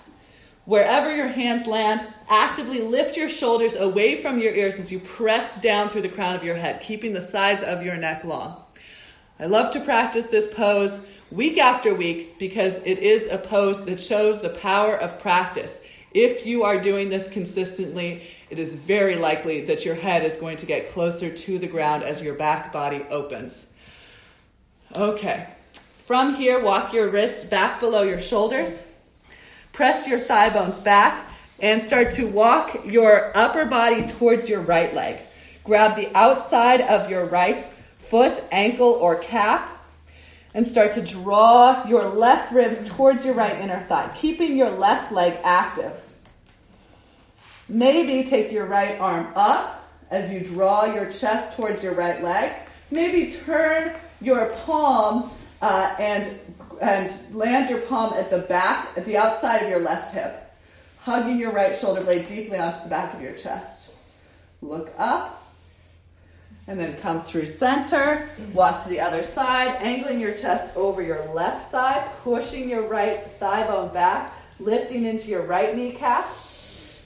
Wherever 0.64 1.14
your 1.14 1.28
hands 1.28 1.66
land, 1.66 2.06
actively 2.30 2.80
lift 2.80 3.16
your 3.16 3.28
shoulders 3.28 3.74
away 3.74 4.22
from 4.22 4.38
your 4.38 4.54
ears 4.54 4.76
as 4.76 4.90
you 4.90 4.98
press 4.98 5.60
down 5.60 5.90
through 5.90 6.02
the 6.02 6.08
crown 6.08 6.34
of 6.34 6.42
your 6.42 6.56
head, 6.56 6.80
keeping 6.80 7.12
the 7.12 7.20
sides 7.20 7.62
of 7.62 7.82
your 7.82 7.96
neck 7.96 8.24
long. 8.24 8.62
I 9.38 9.46
love 9.46 9.72
to 9.72 9.80
practice 9.80 10.26
this 10.26 10.52
pose 10.52 10.98
week 11.30 11.58
after 11.58 11.94
week 11.94 12.38
because 12.38 12.76
it 12.84 12.98
is 12.98 13.30
a 13.30 13.38
pose 13.38 13.84
that 13.84 14.00
shows 14.00 14.40
the 14.40 14.50
power 14.50 14.96
of 14.96 15.20
practice. 15.20 15.82
If 16.12 16.46
you 16.46 16.62
are 16.62 16.80
doing 16.80 17.08
this 17.08 17.28
consistently, 17.28 18.22
it 18.50 18.58
is 18.58 18.74
very 18.74 19.16
likely 19.16 19.64
that 19.66 19.84
your 19.84 19.96
head 19.96 20.24
is 20.24 20.36
going 20.36 20.58
to 20.58 20.66
get 20.66 20.92
closer 20.92 21.34
to 21.34 21.58
the 21.58 21.66
ground 21.66 22.04
as 22.04 22.22
your 22.22 22.34
back 22.34 22.72
body 22.72 23.04
opens. 23.10 23.66
Okay. 24.94 25.48
From 26.06 26.34
here, 26.34 26.62
walk 26.62 26.92
your 26.92 27.08
wrists 27.08 27.44
back 27.44 27.80
below 27.80 28.02
your 28.02 28.20
shoulders. 28.20 28.82
Press 29.72 30.06
your 30.06 30.20
thigh 30.20 30.50
bones 30.50 30.78
back 30.78 31.26
and 31.58 31.82
start 31.82 32.12
to 32.12 32.28
walk 32.28 32.84
your 32.84 33.36
upper 33.36 33.64
body 33.64 34.06
towards 34.06 34.48
your 34.48 34.60
right 34.60 34.94
leg. 34.94 35.18
Grab 35.64 35.96
the 35.96 36.14
outside 36.14 36.82
of 36.82 37.10
your 37.10 37.24
right 37.24 37.60
foot, 37.98 38.38
ankle, 38.52 38.90
or 38.90 39.16
calf 39.16 39.73
and 40.54 40.66
start 40.66 40.92
to 40.92 41.02
draw 41.02 41.84
your 41.86 42.08
left 42.08 42.52
ribs 42.52 42.88
towards 42.88 43.24
your 43.24 43.34
right 43.34 43.60
inner 43.60 43.80
thigh, 43.82 44.10
keeping 44.16 44.56
your 44.56 44.70
left 44.70 45.12
leg 45.12 45.36
active. 45.42 45.92
Maybe 47.68 48.22
take 48.24 48.52
your 48.52 48.66
right 48.66 48.98
arm 49.00 49.32
up 49.34 49.84
as 50.10 50.32
you 50.32 50.40
draw 50.40 50.84
your 50.84 51.10
chest 51.10 51.56
towards 51.56 51.82
your 51.82 51.94
right 51.94 52.22
leg. 52.22 52.52
Maybe 52.90 53.30
turn 53.30 53.96
your 54.20 54.46
palm 54.46 55.30
uh, 55.60 55.96
and, 55.98 56.38
and 56.80 57.12
land 57.34 57.68
your 57.70 57.80
palm 57.80 58.14
at 58.14 58.30
the 58.30 58.38
back, 58.38 58.96
at 58.96 59.04
the 59.06 59.16
outside 59.16 59.62
of 59.62 59.68
your 59.68 59.80
left 59.80 60.14
hip, 60.14 60.52
hugging 61.00 61.38
your 61.38 61.52
right 61.52 61.76
shoulder 61.76 62.02
blade 62.02 62.28
deeply 62.28 62.58
onto 62.58 62.80
the 62.84 62.88
back 62.88 63.12
of 63.14 63.20
your 63.20 63.32
chest. 63.32 63.92
Look 64.62 64.92
up. 64.98 65.43
And 66.66 66.80
then 66.80 66.96
come 66.96 67.20
through 67.20 67.46
center, 67.46 68.28
walk 68.52 68.82
to 68.84 68.88
the 68.88 69.00
other 69.00 69.22
side, 69.22 69.76
angling 69.80 70.18
your 70.18 70.34
chest 70.34 70.74
over 70.76 71.02
your 71.02 71.24
left 71.34 71.70
thigh, 71.70 72.08
pushing 72.22 72.70
your 72.70 72.88
right 72.88 73.20
thigh 73.38 73.66
bone 73.66 73.92
back, 73.92 74.32
lifting 74.58 75.04
into 75.04 75.28
your 75.28 75.42
right 75.42 75.76
kneecap 75.76 76.26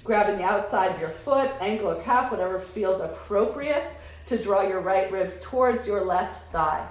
grabbing 0.09 0.39
the 0.39 0.43
outside 0.43 0.91
of 0.91 0.99
your 0.99 1.11
foot, 1.11 1.51
ankle, 1.61 1.91
or 1.91 2.03
calf, 2.03 2.31
whatever 2.31 2.59
feels 2.59 2.99
appropriate 2.99 3.91
to 4.25 4.43
draw 4.43 4.63
your 4.63 4.81
right 4.81 5.13
ribs 5.13 5.39
towards 5.43 5.87
your 5.87 6.03
left 6.03 6.51
thigh. 6.51 6.89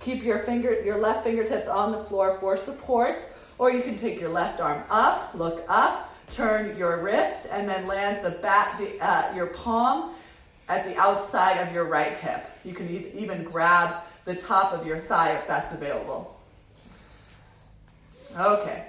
Keep 0.00 0.24
your 0.24 0.40
finger, 0.40 0.82
your 0.82 0.98
left 0.98 1.22
fingertips 1.22 1.68
on 1.68 1.92
the 1.92 2.02
floor 2.02 2.36
for 2.40 2.56
support, 2.56 3.16
or 3.56 3.70
you 3.70 3.82
can 3.82 3.94
take 3.94 4.20
your 4.20 4.30
left 4.30 4.60
arm 4.60 4.82
up, 4.90 5.32
look 5.36 5.64
up, 5.68 6.12
turn 6.28 6.76
your 6.76 7.00
wrist, 7.04 7.46
and 7.52 7.68
then 7.68 7.86
land 7.86 8.26
the 8.26 8.30
back, 8.30 8.78
the, 8.78 9.00
uh, 9.00 9.32
your 9.32 9.46
palm 9.46 10.16
at 10.68 10.84
the 10.84 10.96
outside 10.96 11.58
of 11.58 11.72
your 11.72 11.84
right 11.84 12.16
hip. 12.16 12.44
You 12.64 12.74
can 12.74 12.88
even 12.90 13.44
grab 13.44 14.02
the 14.24 14.34
top 14.34 14.72
of 14.72 14.86
your 14.86 14.98
thigh 14.98 15.32
if 15.32 15.46
that's 15.46 15.74
available. 15.74 16.40
Okay. 18.36 18.86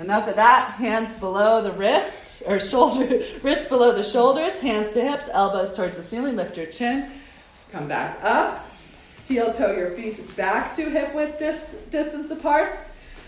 Enough 0.00 0.28
of 0.28 0.36
that. 0.36 0.74
Hands 0.74 1.12
below 1.18 1.60
the 1.60 1.72
wrists, 1.72 2.42
or 2.46 2.60
shoulder, 2.60 3.22
wrists 3.42 3.66
below 3.66 3.92
the 3.92 4.04
shoulders, 4.04 4.54
hands 4.58 4.94
to 4.94 5.02
hips, 5.02 5.28
elbows 5.32 5.74
towards 5.76 5.96
the 5.96 6.02
ceiling. 6.02 6.36
Lift 6.36 6.56
your 6.56 6.66
chin. 6.66 7.10
Come 7.70 7.88
back 7.88 8.18
up. 8.22 8.64
Heel 9.26 9.52
toe 9.52 9.76
your 9.76 9.90
feet 9.90 10.34
back 10.36 10.72
to 10.74 10.88
hip 10.88 11.14
width 11.14 11.38
dis- 11.38 11.76
distance 11.90 12.30
apart. 12.30 12.70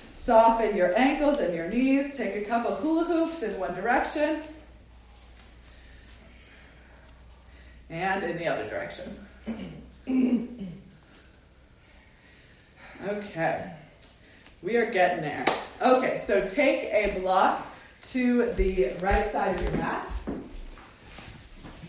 Soften 0.07 0.75
your 0.75 0.97
ankles 0.99 1.41
and 1.41 1.55
your 1.55 1.69
knees. 1.69 2.17
Take 2.17 2.37
a 2.37 2.49
couple 2.49 2.75
hula 2.75 3.05
hoops 3.05 3.43
in 3.43 3.59
one 3.59 3.75
direction 3.75 4.41
and 7.91 8.23
in 8.23 8.37
the 8.39 8.47
other 8.47 8.67
direction. 8.69 9.17
Okay. 13.07 13.73
We 14.63 14.77
are 14.77 14.91
getting 14.91 15.23
there. 15.23 15.45
Okay, 15.81 16.17
so 16.17 16.45
take 16.45 16.85
a 16.85 17.19
block 17.21 17.67
to 18.03 18.53
the 18.53 18.93
right 19.01 19.31
side 19.31 19.57
of 19.57 19.63
your 19.63 19.73
mat. 19.73 20.07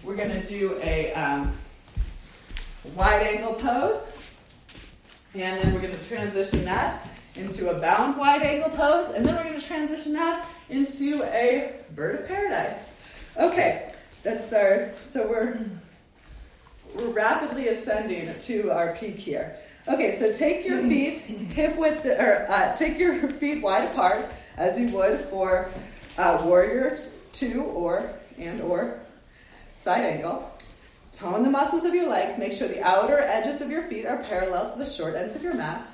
We're 0.04 0.16
going 0.16 0.42
to 0.42 0.48
do 0.48 0.80
a 0.82 1.14
um, 1.14 1.52
wide 2.96 3.24
angle 3.24 3.54
pose. 3.56 4.08
And 5.34 5.62
then 5.62 5.74
we're 5.74 5.82
going 5.82 5.98
to 5.98 6.06
transition 6.06 6.64
that 6.66 7.10
into 7.36 7.70
a 7.70 7.80
bound 7.80 8.18
wide 8.18 8.42
angle 8.42 8.70
pose. 8.70 9.14
And 9.14 9.26
then 9.26 9.36
we're 9.36 9.44
going 9.44 9.60
to 9.60 9.66
transition 9.66 10.14
that 10.14 10.48
into 10.70 11.24
a 11.24 11.74
bird 11.94 12.22
of 12.22 12.28
paradise. 12.28 12.90
Okay, 13.38 13.92
that's 14.24 14.52
our, 14.54 14.92
so 15.02 15.28
we're, 15.28 15.60
we're 16.96 17.10
rapidly 17.10 17.68
ascending 17.68 18.38
to 18.40 18.72
our 18.72 18.96
peak 18.96 19.18
here. 19.18 19.56
Okay, 19.88 20.18
so 20.18 20.32
take 20.32 20.66
your 20.66 20.80
feet 20.82 21.18
hip 21.18 21.76
width, 21.76 22.06
or 22.06 22.46
uh, 22.50 22.76
take 22.76 23.00
your 23.00 23.30
feet 23.30 23.62
wide 23.62 23.90
apart 23.92 24.26
as 24.58 24.80
you 24.80 24.90
would 24.90 25.20
for 25.22 25.70
uh, 26.18 26.42
warrior 26.44 26.98
two 27.32 27.64
or 27.64 28.14
and 28.38 28.62
or 28.62 29.00
side 29.76 30.04
angle. 30.04 30.56
Tone 31.12 31.44
the 31.44 31.50
muscles 31.50 31.84
of 31.84 31.94
your 31.94 32.10
legs. 32.10 32.38
Make 32.38 32.54
sure 32.54 32.68
the 32.68 32.84
outer 32.84 33.20
edges 33.20 33.62
of 33.62 33.70
your 33.70 33.82
feet 33.84 34.06
are 34.06 34.24
parallel 34.24 34.70
to 34.70 34.78
the 34.78 34.86
short 34.86 35.16
ends 35.16 35.36
of 35.36 35.44
your 35.44 35.56
mat. 35.56 35.86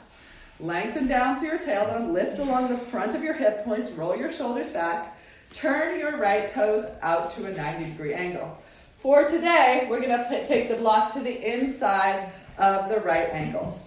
Lengthen 0.59 1.07
down 1.07 1.39
through 1.39 1.49
your 1.49 1.59
tailbone. 1.59 2.11
Lift 2.11 2.39
along 2.39 2.69
the 2.69 2.77
front 2.77 3.15
of 3.15 3.23
your 3.23 3.33
hip 3.33 3.63
points. 3.63 3.91
Roll 3.91 4.15
your 4.15 4.31
shoulders 4.31 4.69
back. 4.69 5.17
Turn 5.53 5.99
your 5.99 6.17
right 6.17 6.47
toes 6.47 6.85
out 7.01 7.29
to 7.31 7.45
a 7.45 7.51
90 7.51 7.91
degree 7.91 8.13
angle. 8.13 8.57
For 8.97 9.27
today, 9.29 9.85
we're 9.87 10.01
going 10.01 10.09
to 10.09 10.45
take 10.47 10.69
the 10.69 10.75
block 10.75 11.13
to 11.13 11.19
the 11.19 11.55
inside 11.55 12.31
of 12.57 12.89
the 12.89 12.99
right 12.99 13.29
ankle. 13.31 13.79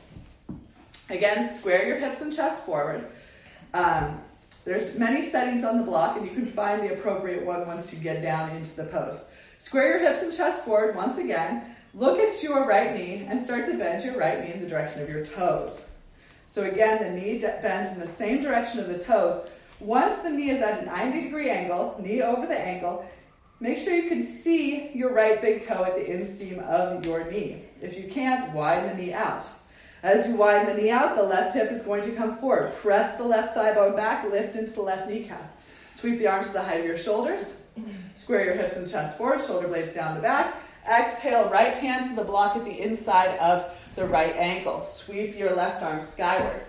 Again, 1.08 1.42
square 1.42 1.84
your 1.84 1.98
hips 1.98 2.20
and 2.20 2.32
chest 2.32 2.64
forward. 2.64 3.04
Um, 3.74 4.20
there's 4.64 4.96
many 4.96 5.22
settings 5.22 5.64
on 5.64 5.78
the 5.78 5.82
block, 5.82 6.16
and 6.16 6.24
you 6.24 6.32
can 6.32 6.46
find 6.46 6.80
the 6.80 6.94
appropriate 6.94 7.44
one 7.44 7.66
once 7.66 7.92
you 7.92 7.98
get 7.98 8.22
down 8.22 8.50
into 8.50 8.76
the 8.76 8.84
pose. 8.84 9.28
Square 9.58 9.88
your 9.88 10.08
hips 10.08 10.22
and 10.22 10.32
chest 10.32 10.64
forward 10.64 10.94
once 10.94 11.18
again. 11.18 11.64
Look 11.92 12.20
at 12.20 12.40
your 12.40 12.68
right 12.68 12.94
knee 12.94 13.26
and 13.28 13.42
start 13.42 13.64
to 13.64 13.76
bend 13.76 14.04
your 14.04 14.16
right 14.16 14.44
knee 14.44 14.52
in 14.52 14.60
the 14.60 14.68
direction 14.68 15.02
of 15.02 15.08
your 15.08 15.24
toes. 15.24 15.84
So 16.46 16.62
again, 16.70 17.02
the 17.02 17.10
knee 17.10 17.40
bends 17.40 17.92
in 17.94 17.98
the 17.98 18.06
same 18.06 18.40
direction 18.40 18.78
of 18.78 18.86
the 18.86 18.98
toes. 18.98 19.44
Once 19.80 20.18
the 20.18 20.30
knee 20.30 20.50
is 20.50 20.62
at 20.62 20.84
a 20.84 20.86
90 20.86 21.22
degree 21.22 21.50
angle, 21.50 22.00
knee 22.00 22.22
over 22.22 22.46
the 22.46 22.58
ankle, 22.58 23.10
make 23.60 23.78
sure 23.78 23.94
you 23.94 24.08
can 24.08 24.22
see 24.22 24.90
your 24.94 25.14
right 25.14 25.40
big 25.40 25.60
toe 25.62 25.84
at 25.84 25.94
the 25.94 26.02
inseam 26.02 26.58
of 26.64 27.04
your 27.04 27.30
knee. 27.30 27.62
If 27.80 27.98
you 27.98 28.08
can't, 28.10 28.52
widen 28.52 28.96
the 28.96 29.02
knee 29.02 29.12
out. 29.12 29.48
As 30.02 30.26
you 30.26 30.36
widen 30.36 30.66
the 30.66 30.82
knee 30.82 30.90
out, 30.90 31.14
the 31.14 31.22
left 31.22 31.54
hip 31.54 31.70
is 31.70 31.82
going 31.82 32.02
to 32.02 32.10
come 32.12 32.36
forward. 32.38 32.74
Press 32.76 33.16
the 33.16 33.24
left 33.24 33.54
thigh 33.54 33.74
bone 33.74 33.94
back, 33.94 34.28
lift 34.30 34.56
into 34.56 34.72
the 34.72 34.80
left 34.80 35.08
kneecap. 35.08 35.60
Sweep 35.92 36.18
the 36.18 36.26
arms 36.26 36.48
to 36.48 36.52
the 36.54 36.62
height 36.62 36.80
of 36.80 36.86
your 36.86 36.96
shoulders. 36.96 37.60
Square 38.14 38.46
your 38.46 38.54
hips 38.54 38.76
and 38.76 38.90
chest 38.90 39.18
forward, 39.18 39.40
shoulder 39.40 39.68
blades 39.68 39.92
down 39.92 40.14
the 40.14 40.22
back. 40.22 40.56
Exhale, 40.90 41.50
right 41.50 41.74
hand 41.74 42.06
to 42.06 42.16
the 42.16 42.24
block 42.24 42.56
at 42.56 42.64
the 42.64 42.80
inside 42.80 43.36
of 43.38 43.70
the 43.94 44.06
right 44.06 44.34
ankle. 44.36 44.82
Sweep 44.82 45.36
your 45.36 45.54
left 45.54 45.82
arm 45.82 46.00
skyward. 46.00 46.62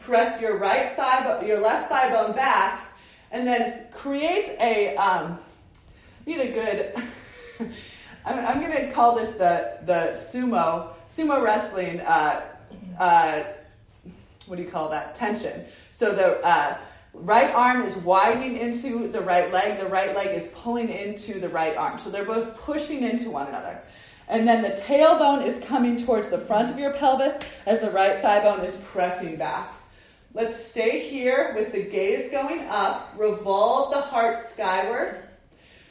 Press 0.00 0.40
your 0.40 0.58
right 0.58 0.94
thigh, 0.94 1.44
your 1.44 1.60
left 1.60 1.88
thigh 1.88 2.10
bone 2.10 2.34
back, 2.34 2.84
and 3.32 3.46
then 3.46 3.86
create 3.92 4.56
a. 4.60 4.96
Um, 4.96 5.40
need 6.26 6.40
a 6.40 6.52
good. 6.52 6.94
I'm, 8.24 8.38
I'm 8.44 8.70
to 8.70 8.92
call 8.92 9.16
this 9.16 9.36
the 9.36 9.78
the 9.84 10.16
sumo 10.16 10.88
sumo 11.08 11.42
wrestling. 11.42 12.00
Uh, 12.00 12.42
uh, 12.98 13.44
what 14.46 14.56
do 14.56 14.62
you 14.62 14.68
call 14.68 14.90
that? 14.90 15.14
Tension. 15.14 15.64
So 15.90 16.14
the 16.14 16.44
uh, 16.44 16.78
right 17.14 17.54
arm 17.54 17.82
is 17.82 17.96
widening 17.96 18.58
into 18.58 19.08
the 19.08 19.20
right 19.20 19.52
leg. 19.52 19.78
The 19.80 19.86
right 19.86 20.14
leg 20.14 20.36
is 20.36 20.52
pulling 20.54 20.88
into 20.88 21.40
the 21.40 21.48
right 21.48 21.76
arm. 21.76 21.98
So 21.98 22.10
they're 22.10 22.24
both 22.24 22.56
pushing 22.58 23.02
into 23.02 23.30
one 23.30 23.46
another. 23.46 23.80
And 24.28 24.46
then 24.46 24.62
the 24.62 24.70
tailbone 24.70 25.46
is 25.46 25.64
coming 25.64 25.96
towards 25.96 26.28
the 26.28 26.38
front 26.38 26.68
of 26.68 26.78
your 26.78 26.92
pelvis 26.92 27.38
as 27.64 27.80
the 27.80 27.90
right 27.90 28.20
thigh 28.20 28.40
bone 28.40 28.64
is 28.64 28.76
pressing 28.86 29.36
back. 29.36 29.72
Let's 30.34 30.62
stay 30.62 31.08
here 31.08 31.54
with 31.56 31.72
the 31.72 31.84
gaze 31.84 32.30
going 32.30 32.66
up. 32.68 33.14
Revolve 33.16 33.94
the 33.94 34.00
heart 34.00 34.48
skyward. 34.48 35.25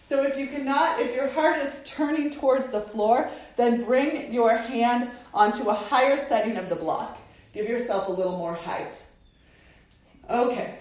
So 0.06 0.22
if 0.22 0.38
you 0.38 0.46
cannot, 0.46 1.00
if 1.00 1.16
your 1.16 1.28
heart 1.30 1.58
is 1.58 1.82
turning 1.84 2.30
towards 2.30 2.68
the 2.68 2.80
floor, 2.80 3.28
then 3.56 3.86
bring 3.86 4.32
your 4.32 4.56
hand 4.56 5.10
onto 5.34 5.68
a 5.70 5.74
higher 5.74 6.20
setting 6.20 6.58
of 6.58 6.70
the 6.70 6.76
block. 6.76 7.20
Give 7.56 7.68
yourself 7.68 8.08
a 8.08 8.12
little 8.12 8.38
more 8.38 8.54
height. 8.54 9.04
Okay. 10.30 10.76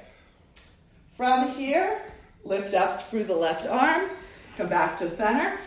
From 1.17 1.49
here, 1.53 2.03
lift 2.45 2.75
up 2.75 3.05
through 3.05 3.25
the 3.25 3.35
left 3.35 3.67
arm, 3.67 4.11
come 4.59 4.69
back 4.69 4.95
to 4.99 5.09
center. 5.09 5.59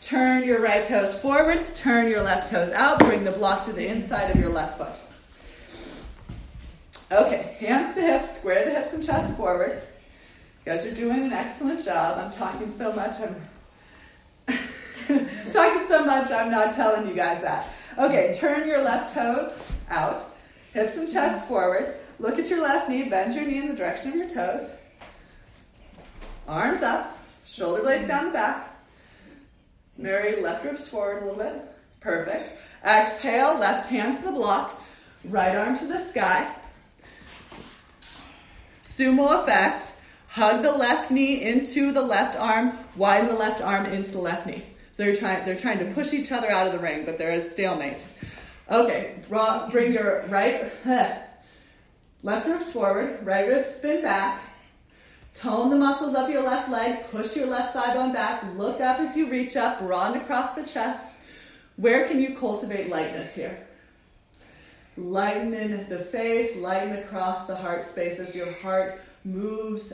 Turn 0.00 0.42
your 0.42 0.62
right 0.62 0.82
toes 0.82 1.14
forward, 1.14 1.76
turn 1.76 2.08
your 2.08 2.22
left 2.22 2.48
toes 2.48 2.70
out, 2.70 3.00
bring 3.00 3.24
the 3.24 3.32
block 3.32 3.66
to 3.66 3.72
the 3.74 3.86
inside 3.86 4.30
of 4.30 4.40
your 4.40 4.50
left 4.50 4.78
foot. 4.78 4.98
Okay, 7.12 7.58
hands 7.60 7.94
to 7.96 8.00
hips, 8.00 8.38
square 8.38 8.64
the 8.64 8.70
hips 8.70 8.94
and 8.94 9.04
chest 9.04 9.36
forward. 9.36 9.82
You 10.64 10.72
guys 10.72 10.86
are 10.86 10.94
doing 10.94 11.24
an 11.24 11.32
excellent 11.34 11.84
job. 11.84 12.18
I'm 12.18 12.30
talking 12.30 12.70
so 12.70 12.90
much, 12.90 13.16
I'm 13.20 13.36
talking 15.52 15.86
so 15.86 16.06
much, 16.06 16.30
I'm 16.30 16.50
not 16.50 16.72
telling 16.72 17.06
you 17.06 17.14
guys 17.14 17.42
that. 17.42 17.68
Okay, 17.98 18.32
turn 18.32 18.66
your 18.66 18.82
left 18.82 19.14
toes 19.14 19.54
out, 19.90 20.24
hips 20.72 20.96
and 20.96 21.06
chest 21.06 21.46
forward. 21.46 21.94
Look 22.18 22.38
at 22.38 22.48
your 22.48 22.62
left 22.62 22.88
knee, 22.88 23.02
bend 23.02 23.34
your 23.34 23.44
knee 23.44 23.58
in 23.58 23.68
the 23.68 23.74
direction 23.74 24.12
of 24.12 24.16
your 24.16 24.28
toes. 24.28 24.74
Arms 26.48 26.82
up, 26.82 27.18
shoulder 27.44 27.82
blades 27.82 28.08
down 28.08 28.24
the 28.24 28.30
back. 28.30 28.74
Mary, 29.98 30.40
left 30.40 30.64
ribs 30.64 30.88
forward 30.88 31.22
a 31.22 31.26
little 31.26 31.42
bit. 31.42 31.60
Perfect. 32.00 32.52
Exhale, 32.82 33.58
left 33.58 33.90
hand 33.90 34.14
to 34.14 34.22
the 34.22 34.32
block, 34.32 34.82
right 35.24 35.54
arm 35.54 35.78
to 35.78 35.86
the 35.86 35.98
sky. 35.98 36.54
Sumo 38.82 39.42
effect. 39.42 39.92
Hug 40.34 40.64
the 40.64 40.72
left 40.72 41.12
knee 41.12 41.40
into 41.44 41.92
the 41.92 42.02
left 42.02 42.36
arm, 42.36 42.76
widen 42.96 43.28
the 43.28 43.36
left 43.36 43.60
arm 43.60 43.86
into 43.86 44.10
the 44.10 44.18
left 44.18 44.48
knee. 44.48 44.64
So 44.90 45.04
they're 45.04 45.14
trying, 45.14 45.44
they're 45.44 45.54
trying 45.54 45.78
to 45.78 45.94
push 45.94 46.12
each 46.12 46.32
other 46.32 46.50
out 46.50 46.66
of 46.66 46.72
the 46.72 46.80
ring, 46.80 47.04
but 47.04 47.18
they're 47.18 47.30
is 47.30 47.48
stalemate. 47.48 48.04
Okay, 48.68 49.20
bring 49.70 49.92
your 49.92 50.26
right, 50.26 50.72
left 52.24 52.48
ribs 52.48 52.72
forward, 52.72 53.24
right 53.24 53.46
ribs 53.46 53.76
spin 53.76 54.02
back. 54.02 54.42
Tone 55.34 55.70
the 55.70 55.76
muscles 55.76 56.16
up 56.16 56.28
your 56.28 56.42
left 56.42 56.68
leg, 56.68 57.08
push 57.12 57.36
your 57.36 57.46
left 57.46 57.72
thigh 57.72 57.94
bone 57.94 58.12
back, 58.12 58.42
look 58.56 58.80
up 58.80 58.98
as 58.98 59.16
you 59.16 59.30
reach 59.30 59.56
up, 59.56 59.78
broaden 59.78 60.20
across 60.20 60.54
the 60.54 60.66
chest. 60.66 61.16
Where 61.76 62.08
can 62.08 62.20
you 62.20 62.34
cultivate 62.34 62.88
lightness 62.88 63.36
here? 63.36 63.68
Lighten 64.96 65.54
in 65.54 65.88
the 65.88 66.00
face, 66.00 66.56
lighten 66.56 66.96
across 66.96 67.46
the 67.46 67.54
heart 67.54 67.84
space 67.84 68.18
as 68.18 68.34
your 68.34 68.52
heart 68.54 69.00
moves 69.22 69.92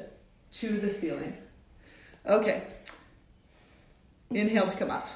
to 0.52 0.68
the 0.78 0.88
ceiling. 0.88 1.36
Okay. 2.26 2.62
Inhale 4.30 4.66
to 4.66 4.76
come 4.76 4.90
up. 4.90 5.08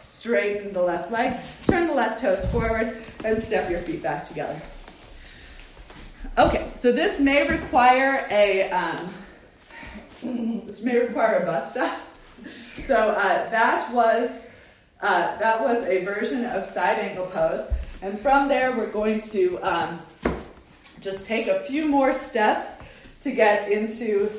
Straighten 0.00 0.72
the 0.72 0.82
left 0.82 1.10
leg, 1.10 1.34
turn 1.66 1.88
the 1.88 1.94
left 1.94 2.20
toes 2.20 2.46
forward, 2.50 2.96
and 3.24 3.42
step 3.42 3.70
your 3.70 3.80
feet 3.80 4.02
back 4.02 4.22
together. 4.22 4.60
Okay, 6.38 6.70
so 6.74 6.92
this 6.92 7.18
may 7.20 7.48
require 7.48 8.26
a 8.30 8.70
um, 8.70 9.10
this 10.66 10.84
may 10.84 10.98
require 10.98 11.38
a 11.38 11.46
bust 11.46 11.76
up. 11.76 11.98
So 12.82 12.94
uh, 12.94 13.50
that 13.50 13.92
was 13.92 14.48
uh, 15.00 15.36
that 15.38 15.60
was 15.60 15.82
a 15.84 16.04
version 16.04 16.44
of 16.44 16.64
side 16.64 16.98
angle 16.98 17.26
pose, 17.26 17.68
and 18.00 18.18
from 18.20 18.48
there 18.48 18.76
we're 18.76 18.92
going 18.92 19.20
to 19.32 19.58
um, 19.62 20.00
just 21.00 21.24
take 21.24 21.46
a 21.46 21.60
few 21.60 21.86
more 21.86 22.12
steps 22.12 22.78
to 23.20 23.32
get 23.32 23.70
into 23.70 24.30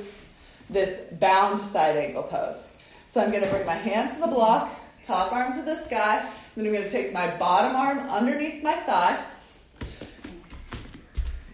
this 0.69 1.01
bound 1.13 1.61
side 1.61 1.97
angle 1.97 2.23
pose. 2.23 2.71
So 3.07 3.21
I'm 3.21 3.31
going 3.31 3.43
to 3.43 3.49
bring 3.49 3.65
my 3.65 3.75
hand 3.75 4.09
to 4.09 4.19
the 4.19 4.27
block, 4.27 4.69
top 5.03 5.31
arm 5.31 5.53
to 5.53 5.61
the 5.61 5.75
sky, 5.75 6.29
then 6.55 6.65
I'm 6.65 6.73
going 6.73 6.83
to 6.83 6.89
take 6.89 7.13
my 7.13 7.35
bottom 7.37 7.75
arm 7.75 7.99
underneath 8.09 8.63
my 8.63 8.75
thigh 8.75 9.23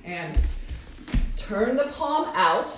and 0.04 0.38
turn 1.36 1.76
the 1.78 1.86
palm 1.86 2.32
out 2.36 2.78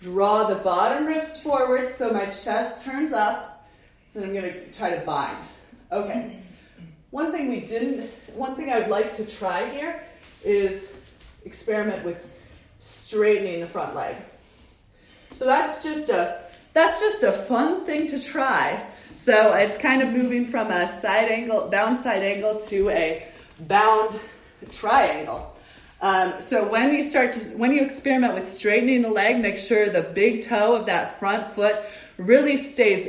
Draw 0.00 0.44
the 0.44 0.54
bottom 0.56 1.06
ribs 1.06 1.38
forward 1.38 1.88
so 1.88 2.12
my 2.12 2.26
chest 2.26 2.84
turns 2.84 3.12
up. 3.12 3.68
Then 4.14 4.22
I'm 4.24 4.32
going 4.32 4.44
to 4.44 4.72
try 4.72 4.94
to 4.94 5.04
bind. 5.04 5.36
Okay. 5.90 6.36
One 7.10 7.32
thing 7.32 7.48
we 7.48 7.60
didn't, 7.60 8.10
one 8.34 8.54
thing 8.54 8.70
I 8.70 8.78
would 8.78 8.90
like 8.90 9.12
to 9.14 9.26
try 9.26 9.68
here 9.70 10.00
is 10.44 10.92
experiment 11.44 12.04
with 12.04 12.28
straightening 12.78 13.60
the 13.60 13.66
front 13.66 13.96
leg. 13.96 14.16
So 15.38 15.44
that's 15.44 15.84
just 15.84 16.08
a 16.08 16.40
that's 16.72 16.98
just 17.00 17.22
a 17.22 17.30
fun 17.30 17.84
thing 17.86 18.08
to 18.08 18.20
try. 18.20 18.84
So 19.14 19.54
it's 19.54 19.78
kind 19.78 20.02
of 20.02 20.08
moving 20.08 20.48
from 20.48 20.72
a 20.72 20.88
side 20.88 21.28
angle, 21.28 21.68
bound 21.70 21.96
side 21.96 22.24
angle 22.24 22.58
to 22.66 22.90
a 22.90 23.24
bound 23.60 24.18
triangle. 24.72 25.56
Um, 26.00 26.40
so 26.40 26.68
when 26.68 26.92
you 26.92 27.04
start 27.08 27.34
to, 27.34 27.40
when 27.56 27.70
you 27.70 27.82
experiment 27.84 28.34
with 28.34 28.52
straightening 28.52 29.02
the 29.02 29.10
leg, 29.10 29.40
make 29.40 29.58
sure 29.58 29.88
the 29.88 30.02
big 30.02 30.42
toe 30.42 30.74
of 30.74 30.86
that 30.86 31.20
front 31.20 31.46
foot 31.46 31.76
really 32.16 32.56
stays 32.56 33.06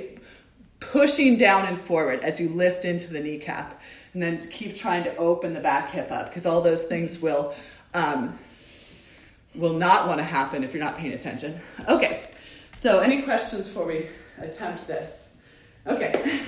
pushing 0.80 1.36
down 1.36 1.66
and 1.66 1.80
forward 1.80 2.20
as 2.20 2.40
you 2.40 2.50
lift 2.50 2.86
into 2.86 3.12
the 3.12 3.20
kneecap. 3.20 3.82
And 4.14 4.22
then 4.22 4.40
keep 4.52 4.76
trying 4.76 5.04
to 5.06 5.16
open 5.18 5.54
the 5.54 5.62
back 5.62 5.90
hip 5.90 6.12
up 6.12 6.28
because 6.28 6.46
all 6.46 6.62
those 6.62 6.84
things 6.84 7.20
will, 7.20 7.56
um, 7.96 8.38
will 9.56 9.74
not 9.74 10.08
want 10.08 10.20
to 10.20 10.24
happen 10.24 10.64
if 10.64 10.74
you're 10.74 10.84
not 10.84 10.98
paying 10.98 11.14
attention. 11.14 11.60
Okay, 11.88 12.30
so 12.74 13.00
any 13.00 13.24
questions 13.24 13.68
before 13.68 13.88
we 13.88 14.08
attempt 14.38 14.88
this? 14.88 15.34
Okay. 15.88 16.14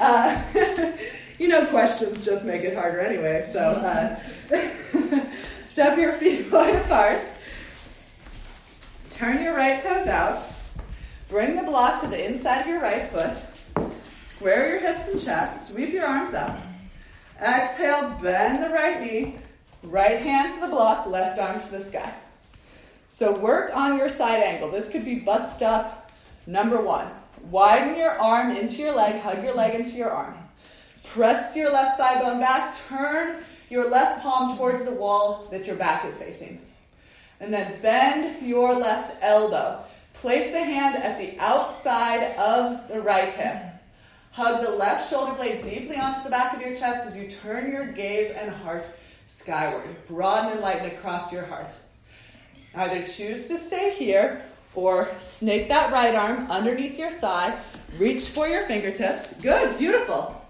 uh, 0.00 0.42
you 1.38 1.48
know, 1.48 1.66
questions 1.66 2.24
just 2.24 2.44
make 2.44 2.62
it 2.62 2.76
harder 2.76 3.00
anyway. 3.00 3.44
So 3.50 3.60
uh, 3.60 4.20
step 5.64 5.98
your 5.98 6.12
feet 6.14 6.50
wide 6.50 6.76
apart. 6.76 7.22
Turn 9.10 9.42
your 9.42 9.54
right 9.54 9.80
toes 9.80 10.06
out. 10.06 10.38
Bring 11.28 11.56
the 11.56 11.62
block 11.62 12.00
to 12.02 12.06
the 12.06 12.24
inside 12.24 12.60
of 12.60 12.66
your 12.66 12.80
right 12.80 13.10
foot. 13.10 13.42
Square 14.20 14.68
your 14.68 14.80
hips 14.80 15.08
and 15.08 15.20
chest. 15.20 15.72
Sweep 15.72 15.92
your 15.92 16.06
arms 16.06 16.34
up. 16.34 16.58
Exhale, 17.40 18.18
bend 18.22 18.62
the 18.62 18.70
right 18.70 19.00
knee. 19.00 19.36
Right 19.84 20.20
hand 20.20 20.54
to 20.54 20.60
the 20.60 20.68
block, 20.68 21.06
left 21.06 21.38
arm 21.38 21.60
to 21.60 21.70
the 21.70 21.78
sky. 21.78 22.14
So 23.10 23.38
work 23.38 23.76
on 23.76 23.98
your 23.98 24.08
side 24.08 24.42
angle. 24.42 24.70
This 24.70 24.88
could 24.88 25.04
be 25.04 25.16
bust 25.16 25.62
up 25.62 26.10
number 26.46 26.80
one. 26.80 27.08
Widen 27.50 27.96
your 27.96 28.18
arm 28.18 28.56
into 28.56 28.80
your 28.80 28.94
leg, 28.94 29.20
hug 29.20 29.44
your 29.44 29.54
leg 29.54 29.74
into 29.74 29.96
your 29.96 30.10
arm. 30.10 30.34
Press 31.04 31.54
your 31.54 31.70
left 31.70 31.98
thigh 31.98 32.18
bone 32.18 32.40
back. 32.40 32.74
Turn 32.88 33.44
your 33.68 33.90
left 33.90 34.22
palm 34.22 34.56
towards 34.56 34.84
the 34.84 34.90
wall 34.90 35.48
that 35.50 35.66
your 35.66 35.76
back 35.76 36.04
is 36.06 36.16
facing. 36.16 36.60
And 37.38 37.52
then 37.52 37.80
bend 37.82 38.44
your 38.46 38.74
left 38.74 39.16
elbow. 39.20 39.84
Place 40.14 40.52
the 40.52 40.64
hand 40.64 40.96
at 40.96 41.18
the 41.18 41.38
outside 41.38 42.36
of 42.36 42.88
the 42.88 43.00
right 43.00 43.34
hip. 43.34 43.62
Hug 44.32 44.64
the 44.64 44.72
left 44.72 45.10
shoulder 45.10 45.34
blade 45.34 45.62
deeply 45.62 45.96
onto 45.96 46.22
the 46.24 46.30
back 46.30 46.54
of 46.54 46.62
your 46.62 46.74
chest 46.74 47.06
as 47.06 47.16
you 47.16 47.30
turn 47.30 47.70
your 47.70 47.92
gaze 47.92 48.32
and 48.32 48.50
heart 48.50 48.86
skyward. 49.26 50.06
Broaden 50.08 50.52
and 50.52 50.60
lighten 50.60 50.86
across 50.86 51.32
your 51.32 51.44
heart. 51.44 51.74
Either 52.74 53.06
choose 53.06 53.46
to 53.48 53.56
stay 53.56 53.94
here 53.94 54.42
or 54.74 55.14
snake 55.20 55.68
that 55.68 55.92
right 55.92 56.14
arm 56.14 56.50
underneath 56.50 56.98
your 56.98 57.10
thigh. 57.10 57.60
Reach 57.98 58.28
for 58.28 58.48
your 58.48 58.66
fingertips. 58.66 59.34
Good, 59.40 59.78
beautiful. 59.78 60.40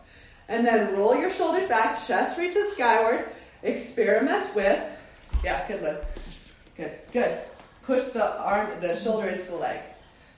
And 0.49 0.65
then 0.67 0.95
roll 0.95 1.17
your 1.17 1.31
shoulders 1.31 1.69
back, 1.69 1.97
chest 2.07 2.39
reaches 2.39 2.73
skyward. 2.73 3.29
Experiment 3.63 4.51
with, 4.55 4.83
yeah, 5.43 5.67
good, 5.67 5.83
Liv. 5.83 6.05
Good, 6.77 6.93
good. 7.13 7.39
Push 7.83 8.09
the 8.09 8.39
arm, 8.39 8.69
the 8.81 8.95
shoulder 8.95 9.29
into 9.29 9.47
the 9.47 9.57
leg. 9.57 9.81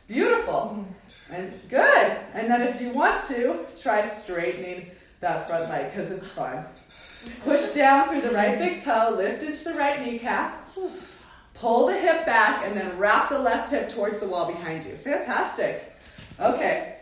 Beautiful. 0.09 0.85
And 1.31 1.53
good. 1.69 2.17
And 2.35 2.51
then 2.51 2.63
if 2.63 2.81
you 2.81 2.91
want 2.91 3.23
to, 3.25 3.67
try 3.81 4.01
straightening 4.01 4.91
that 5.21 5.49
front 5.49 5.69
leg 5.69 5.91
because 5.91 6.11
it's 6.11 6.27
fun. 6.27 6.65
Push 7.43 7.71
down 7.71 8.09
through 8.09 8.23
the 8.23 8.31
right 8.31 8.59
big 8.59 8.83
toe, 8.83 9.15
lift 9.17 9.43
into 9.43 9.65
the 9.65 9.75
right 9.75 10.05
kneecap, 10.05 10.69
pull 11.55 11.87
the 11.87 11.99
hip 11.99 12.27
back, 12.27 12.65
and 12.65 12.77
then 12.77 12.97
wrap 12.99 13.29
the 13.29 13.39
left 13.39 13.71
hip 13.71 13.89
towards 13.89 14.19
the 14.19 14.29
wall 14.29 14.47
behind 14.47 14.85
you. 14.85 14.95
Fantastic. 14.97 15.97
Okay. 16.41 16.99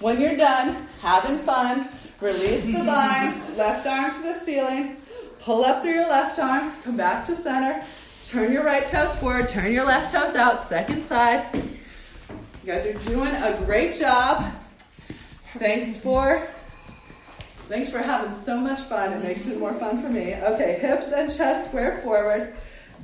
When 0.00 0.20
you're 0.20 0.36
done 0.36 0.86
having 1.00 1.38
fun, 1.38 1.88
release 2.20 2.64
the 2.64 2.84
bind, 2.84 3.34
left 3.56 3.86
arm 3.86 4.12
to 4.12 4.22
the 4.22 4.40
ceiling, 4.40 4.96
pull 5.40 5.64
up 5.64 5.82
through 5.82 5.94
your 5.94 6.08
left 6.08 6.38
arm, 6.38 6.72
come 6.82 6.96
back 6.96 7.24
to 7.26 7.34
center, 7.34 7.84
turn 8.24 8.52
your 8.52 8.64
right 8.64 8.84
toes 8.86 9.14
forward, 9.16 9.48
turn 9.48 9.72
your 9.72 9.86
left 9.86 10.10
toes 10.10 10.34
out, 10.34 10.60
second 10.60 11.04
side. 11.04 11.44
You 11.54 12.72
guys 12.72 12.84
are 12.84 12.92
doing 13.10 13.30
a 13.30 13.62
great 13.64 13.94
job. 13.94 14.52
Thanks 15.56 15.96
for 15.96 16.46
thanks 17.68 17.90
for 17.90 17.98
having 17.98 18.30
so 18.30 18.60
much 18.60 18.80
fun. 18.80 19.12
It 19.12 19.22
makes 19.22 19.46
it 19.46 19.58
more 19.58 19.74
fun 19.74 20.00
for 20.02 20.08
me. 20.08 20.34
Okay, 20.34 20.78
hips 20.80 21.08
and 21.08 21.34
chest 21.34 21.68
square 21.68 22.00
forward. 22.02 22.54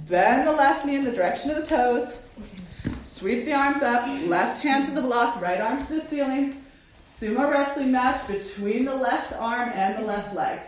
Bend 0.09 0.47
the 0.47 0.53
left 0.53 0.87
knee 0.87 0.97
in 0.97 1.05
the 1.05 1.13
direction 1.13 1.51
of 1.51 1.57
the 1.57 1.67
toes. 1.67 2.13
Sweep 3.05 3.45
the 3.45 3.53
arms 3.53 3.83
up, 3.83 4.07
left 4.29 4.63
hand 4.63 4.85
to 4.85 4.91
the 4.93 5.03
block, 5.03 5.41
right 5.41 5.61
arm 5.61 5.85
to 5.85 5.93
the 5.95 6.01
ceiling. 6.01 6.65
Sumo 7.07 7.51
wrestling 7.51 7.93
match 7.93 8.27
between 8.27 8.85
the 8.85 8.95
left 8.95 9.33
arm 9.33 9.71
and 9.75 9.99
the 9.99 10.07
left 10.07 10.35
leg. 10.35 10.61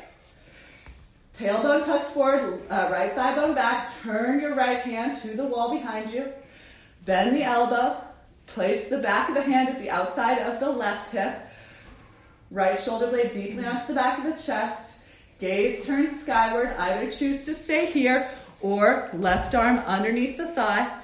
Tailbone 1.36 1.84
tucks 1.84 2.10
forward, 2.10 2.62
uh, 2.70 2.88
right 2.92 3.12
thigh 3.14 3.34
bone 3.34 3.54
back. 3.54 3.92
Turn 4.02 4.40
your 4.40 4.54
right 4.54 4.80
hand 4.80 5.16
to 5.22 5.36
the 5.36 5.44
wall 5.44 5.74
behind 5.74 6.10
you. 6.10 6.32
Bend 7.04 7.34
the 7.34 7.42
elbow. 7.42 7.96
Place 8.46 8.88
the 8.88 8.98
back 8.98 9.28
of 9.28 9.34
the 9.34 9.42
hand 9.42 9.68
at 9.68 9.78
the 9.78 9.90
outside 9.90 10.38
of 10.38 10.60
the 10.60 10.70
left 10.70 11.10
hip. 11.10 11.43
Right 12.50 12.78
shoulder 12.78 13.08
blade 13.08 13.32
deeply 13.32 13.62
mm-hmm. 13.62 13.76
onto 13.76 13.86
the 13.88 13.94
back 13.94 14.18
of 14.18 14.24
the 14.24 14.42
chest. 14.42 15.00
Gaze 15.40 15.84
turns 15.84 16.20
skyward. 16.20 16.74
Either 16.78 17.10
choose 17.10 17.44
to 17.46 17.54
stay 17.54 17.86
here 17.86 18.30
or 18.60 19.10
left 19.12 19.54
arm 19.54 19.78
underneath 19.78 20.36
the 20.36 20.46
thigh. 20.46 21.00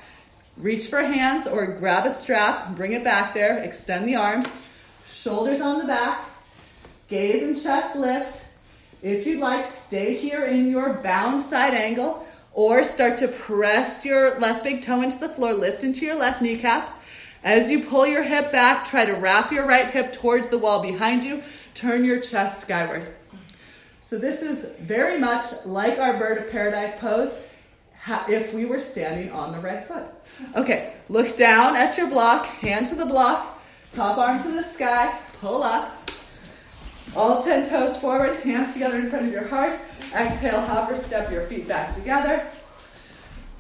Reach 0.57 0.87
for 0.89 1.01
hands 1.03 1.47
or 1.47 1.79
grab 1.79 2.07
a 2.07 2.11
strap, 2.11 2.77
bring 2.77 2.93
it 2.93 3.03
back 3.03 3.35
there, 3.35 3.59
extend 3.63 4.07
the 4.07 4.17
arms, 4.17 4.51
shoulders 5.11 5.61
on 5.61 5.79
the 5.79 5.87
back, 5.87 6.29
gaze 7.09 7.43
and 7.43 7.61
chest 7.61 7.97
lift. 7.97 8.49
If 9.03 9.27
you'd 9.27 9.41
like, 9.41 9.65
stay 9.65 10.15
here 10.15 10.45
in 10.45 10.71
your 10.71 10.95
bound 10.95 11.41
side 11.41 11.73
angle 11.73 12.27
or 12.53 12.85
start 12.85 13.17
to 13.19 13.29
press 13.29 14.05
your 14.05 14.39
left 14.39 14.65
big 14.65 14.83
toe 14.83 15.03
into 15.03 15.19
the 15.19 15.29
floor, 15.29 15.55
lift 15.55 15.85
into 15.85 16.05
your 16.05 16.19
left 16.19 16.43
kneecap. 16.43 17.00
As 17.43 17.71
you 17.71 17.85
pull 17.85 18.07
your 18.07 18.23
hip 18.23 18.53
back, 18.53 18.85
try 18.85 19.07
to 19.07 19.15
wrap 19.15 19.51
your 19.51 19.67
right 19.67 19.89
hip 19.89 20.13
towards 20.13 20.49
the 20.49 20.59
wall 20.59 20.83
behind 20.83 21.25
you, 21.25 21.43
turn 21.75 22.05
your 22.05 22.21
chest 22.21 22.61
skyward. 22.61 23.15
So, 24.03 24.19
this 24.19 24.43
is 24.43 24.67
very 24.81 25.19
much 25.19 25.65
like 25.65 25.99
our 25.99 26.19
bird 26.19 26.39
of 26.39 26.51
paradise 26.51 26.99
pose 26.99 27.33
if 28.29 28.53
we 28.53 28.67
were 28.67 28.81
standing 28.81 29.31
on 29.31 29.53
the 29.53 29.61
right 29.61 29.87
foot. 29.87 30.05
Okay, 30.55 30.95
look 31.09 31.37
down 31.37 31.77
at 31.77 31.97
your 31.97 32.09
block, 32.09 32.47
hand 32.47 32.87
to 32.87 32.95
the 32.95 33.07
block, 33.07 33.63
top 33.93 34.19
arm 34.19 34.43
to 34.43 34.51
the 34.51 34.63
sky, 34.63 35.19
pull 35.41 35.63
up. 35.63 36.11
All 37.17 37.43
10 37.43 37.69
toes 37.69 37.97
forward, 37.97 38.39
hands 38.41 38.75
together 38.75 38.99
in 38.99 39.11
front 39.11 39.27
of 39.27 39.33
your 39.33 39.49
heart. 39.49 39.75
Exhale, 40.15 40.61
hopper 40.61 40.95
step 40.95 41.31
your 41.31 41.43
feet 41.47 41.67
back 41.67 41.95
together. 41.95 42.47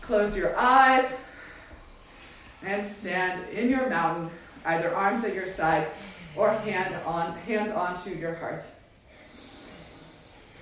Close 0.03 0.37
your 0.37 0.57
eyes 0.57 1.11
and 2.63 2.85
stand 2.85 3.49
in 3.51 3.71
your 3.71 3.89
mountain, 3.89 4.31
either 4.65 4.95
arms 4.95 5.25
at 5.25 5.35
your 5.35 5.47
sides 5.47 5.91
or 6.37 6.51
hand 6.51 6.95
on 7.07 7.37
hands 7.39 7.71
onto 7.71 8.11
your 8.11 8.35
heart. 8.35 8.67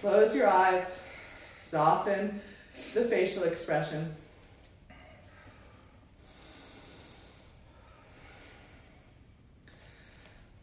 Close 0.00 0.34
your 0.34 0.48
eyes, 0.48 0.96
soften 1.42 2.40
the 2.94 3.02
facial 3.04 3.44
expression. 3.44 4.14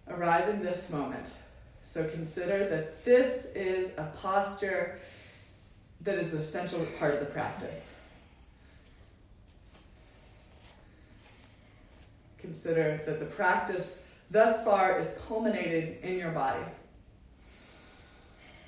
Arrive 0.08 0.50
in 0.50 0.62
this 0.62 0.90
moment. 0.90 1.34
So 1.82 2.08
consider 2.08 2.68
that 2.70 3.04
this 3.04 3.46
is 3.56 3.92
a 3.98 4.12
posture 4.22 5.00
that 6.02 6.16
is 6.16 6.34
essential 6.34 6.86
part 7.00 7.14
of 7.14 7.20
the 7.20 7.26
practice. 7.26 7.95
Consider 12.46 13.02
that 13.08 13.20
the 13.20 13.26
practice 13.26 14.06
thus 14.30 14.64
far 14.64 15.00
is 15.00 15.20
culminated 15.28 15.98
in 16.04 16.20
your 16.20 16.30
body. 16.30 16.62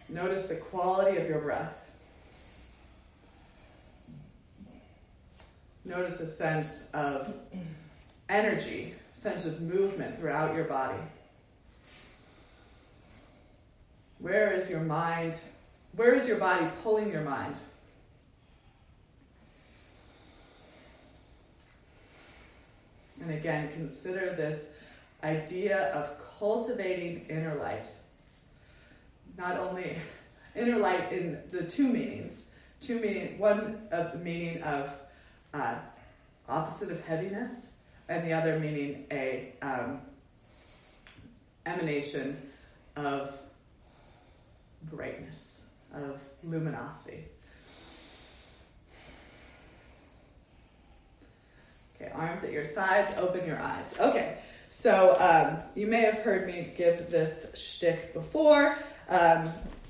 Notice 0.09 0.47
the 0.47 0.55
quality 0.55 1.17
of 1.17 1.29
your 1.29 1.41
breath. 1.41 1.75
Notice 5.85 6.19
a 6.21 6.25
sense 6.25 6.89
of 6.95 7.35
energy, 8.29 8.95
sense 9.13 9.45
of 9.45 9.61
movement 9.61 10.17
throughout 10.17 10.55
your 10.55 10.65
body. 10.65 10.97
Where 14.17 14.53
is 14.53 14.71
your 14.71 14.81
mind? 14.81 15.39
Where 15.95 16.15
is 16.15 16.27
your 16.27 16.39
body 16.39 16.65
pulling 16.81 17.11
your 17.11 17.21
mind? 17.21 17.59
And 23.21 23.31
again, 23.31 23.71
consider 23.71 24.33
this 24.35 24.69
idea 25.23 25.91
of 25.93 26.11
cultivating 26.39 27.25
inner 27.29 27.55
light. 27.55 27.85
Not 29.37 29.57
only 29.57 29.97
inner 30.55 30.77
light 30.77 31.11
in 31.11 31.39
the 31.51 31.63
two 31.63 31.87
meanings, 31.87 32.45
two 32.79 32.99
meaning 32.99 33.37
one 33.39 33.87
of 33.91 34.11
the 34.13 34.19
meaning 34.19 34.61
of 34.63 34.91
uh, 35.53 35.75
opposite 36.47 36.91
of 36.91 37.03
heaviness, 37.05 37.71
and 38.09 38.25
the 38.25 38.33
other 38.33 38.59
meaning 38.59 39.05
a 39.11 39.53
um, 39.61 40.01
emanation 41.65 42.37
of 42.95 43.37
brightness, 44.83 45.63
of 45.93 46.21
luminosity. 46.43 47.25
Okay, 51.99 52.11
arms 52.13 52.43
at 52.43 52.51
your 52.51 52.63
sides, 52.63 53.11
open 53.17 53.45
your 53.47 53.59
eyes. 53.59 53.95
Okay, 53.99 54.37
so 54.69 55.15
um, 55.19 55.57
you 55.75 55.87
may 55.87 56.01
have 56.01 56.19
heard 56.19 56.45
me 56.45 56.71
give 56.77 57.09
this 57.09 57.47
shtick 57.55 58.13
before. 58.13 58.77
Um, 59.09 59.49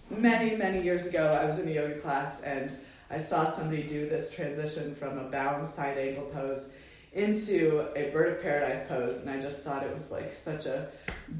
many, 0.09 0.55
many 0.55 0.81
years 0.81 1.05
ago, 1.05 1.37
I 1.41 1.45
was 1.45 1.59
in 1.59 1.67
a 1.67 1.71
yoga 1.71 1.99
class 1.99 2.41
and 2.41 2.73
I 3.09 3.17
saw 3.17 3.45
somebody 3.45 3.83
do 3.83 4.07
this 4.07 4.33
transition 4.33 4.95
from 4.95 5.17
a 5.17 5.25
bound 5.25 5.65
side 5.65 5.97
angle 5.97 6.25
pose 6.25 6.71
into 7.13 7.87
a 7.95 8.09
bird 8.11 8.33
of 8.33 8.41
paradise 8.41 8.87
pose, 8.87 9.13
and 9.13 9.29
I 9.29 9.39
just 9.39 9.63
thought 9.63 9.83
it 9.83 9.91
was 9.91 10.11
like 10.11 10.35
such 10.35 10.65
a 10.65 10.89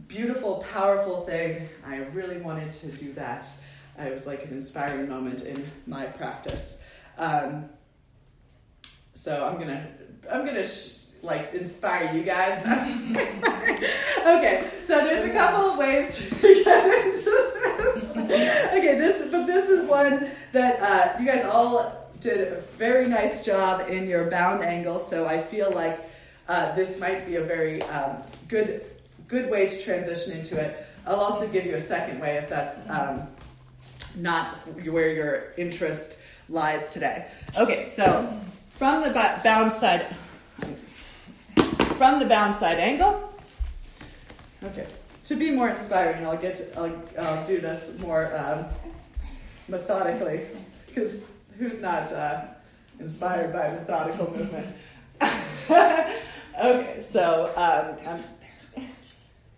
beautiful, 0.08 0.66
powerful 0.74 1.22
thing. 1.26 1.70
I 1.86 1.98
really 1.98 2.38
wanted 2.38 2.72
to 2.72 2.88
do 2.88 3.14
that. 3.14 3.48
It 4.00 4.12
was 4.12 4.26
like 4.26 4.44
an 4.46 4.52
inspiring 4.52 5.10
moment 5.10 5.44
in 5.44 5.66
my 5.86 6.06
practice. 6.06 6.80
Um, 7.18 7.70
so 9.18 9.46
I'm 9.46 9.58
gonna, 9.58 9.88
I'm 10.32 10.46
gonna 10.46 10.64
sh- 10.64 10.98
like 11.24 11.54
inspire 11.54 12.16
you 12.16 12.22
guys. 12.24 12.64
okay, 13.18 14.70
so 14.80 15.04
there's 15.04 15.28
a 15.30 15.34
couple 15.34 15.72
of 15.72 15.78
ways 15.78 16.30
to 16.30 16.36
get 16.64 17.06
into 17.06 17.24
this. 17.78 18.04
okay, 18.78 18.96
this 18.96 19.30
but 19.32 19.48
this 19.48 19.70
is 19.70 19.90
one 19.90 20.30
that 20.52 20.80
uh, 20.80 21.20
you 21.20 21.26
guys 21.26 21.44
all 21.46 22.12
did 22.20 22.54
a 22.54 22.62
very 22.78 23.08
nice 23.08 23.44
job 23.44 23.90
in 23.90 24.08
your 24.08 24.30
bound 24.30 24.64
angle. 24.64 25.00
So 25.00 25.26
I 25.26 25.42
feel 25.42 25.72
like 25.72 26.08
uh, 26.48 26.76
this 26.76 27.00
might 27.00 27.26
be 27.26 27.38
a 27.38 27.44
very 27.44 27.82
um, 27.84 28.18
good 28.48 28.86
good 29.28 29.50
way 29.50 29.66
to 29.66 29.84
transition 29.84 30.34
into 30.38 30.60
it. 30.60 30.86
I'll 31.08 31.20
also 31.20 31.48
give 31.48 31.66
you 31.66 31.74
a 31.74 31.80
second 31.80 32.20
way 32.20 32.38
if 32.38 32.50
that's 32.50 32.88
um, 32.90 33.28
not 34.16 34.50
where 34.86 35.12
your 35.12 35.54
interest 35.58 36.20
lies 36.50 36.94
today. 36.94 37.28
Okay, 37.58 37.86
so 37.96 38.40
from 38.78 39.04
the 39.04 39.10
bound 39.44 39.72
side 39.72 40.06
from 41.96 42.20
the 42.20 42.26
bound 42.26 42.56
side 42.56 42.78
angle. 42.80 43.34
Okay 44.64 44.88
to 45.28 45.36
be 45.36 45.52
more 45.52 45.68
inspiring, 45.70 46.26
I'll 46.26 46.38
get 46.38 46.56
to, 46.56 46.80
I'll, 46.80 47.04
I'll 47.20 47.46
do 47.46 47.60
this 47.60 48.02
more 48.02 48.34
um, 48.38 48.66
methodically 49.68 50.48
because 50.88 51.26
who's 51.60 51.82
not 51.82 52.10
uh, 52.14 52.46
inspired 52.98 53.52
by 53.52 53.68
methodical 53.68 54.32
movement? 54.32 54.68
okay, 55.22 57.02
so 57.02 57.52
um, 57.58 58.24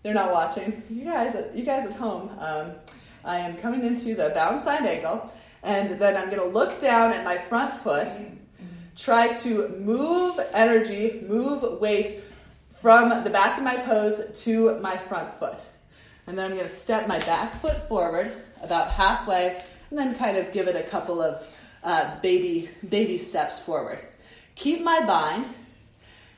they're 0.01 0.15
not 0.15 0.31
watching. 0.31 0.81
You 0.89 1.03
guys, 1.05 1.35
you 1.53 1.63
guys 1.63 1.87
at 1.87 1.95
home, 1.97 2.31
um, 2.39 2.71
I 3.23 3.37
am 3.37 3.55
coming 3.57 3.83
into 3.83 4.15
the 4.15 4.31
bound 4.33 4.61
side 4.61 4.87
angle, 4.87 5.31
and 5.61 5.99
then 5.99 6.17
I'm 6.17 6.31
going 6.35 6.41
to 6.41 6.47
look 6.47 6.81
down 6.81 7.13
at 7.13 7.23
my 7.23 7.37
front 7.37 7.75
foot, 7.75 8.07
try 8.99 9.31
to 9.33 9.69
move 9.79 10.39
energy, 10.53 11.23
move 11.27 11.79
weight 11.79 12.21
from 12.81 13.23
the 13.23 13.29
back 13.29 13.57
of 13.57 13.63
my 13.63 13.77
pose 13.77 14.43
to 14.43 14.77
my 14.79 14.97
front 14.97 15.33
foot. 15.39 15.65
And 16.27 16.37
then 16.37 16.51
I'm 16.51 16.57
going 16.57 16.67
to 16.67 16.73
step 16.73 17.07
my 17.07 17.19
back 17.19 17.61
foot 17.61 17.87
forward 17.87 18.31
about 18.61 18.91
halfway 18.91 19.61
and 19.89 19.97
then 19.97 20.15
kind 20.15 20.37
of 20.37 20.51
give 20.51 20.67
it 20.67 20.75
a 20.75 20.83
couple 20.83 21.21
of 21.21 21.45
uh, 21.83 22.19
baby, 22.21 22.69
baby 22.87 23.17
steps 23.17 23.59
forward. 23.59 23.99
Keep 24.55 24.81
my 24.81 25.05
bind, 25.05 25.47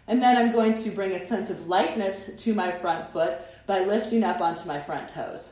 and 0.08 0.22
then 0.22 0.38
I'm 0.38 0.52
going 0.52 0.76
to 0.76 0.92
bring 0.92 1.12
a 1.12 1.28
sense 1.28 1.50
of 1.50 1.68
lightness 1.68 2.30
to 2.38 2.54
my 2.54 2.72
front 2.72 3.12
foot 3.12 3.40
by 3.66 3.84
lifting 3.84 4.24
up 4.24 4.40
onto 4.40 4.68
my 4.68 4.80
front 4.80 5.10
toes. 5.10 5.52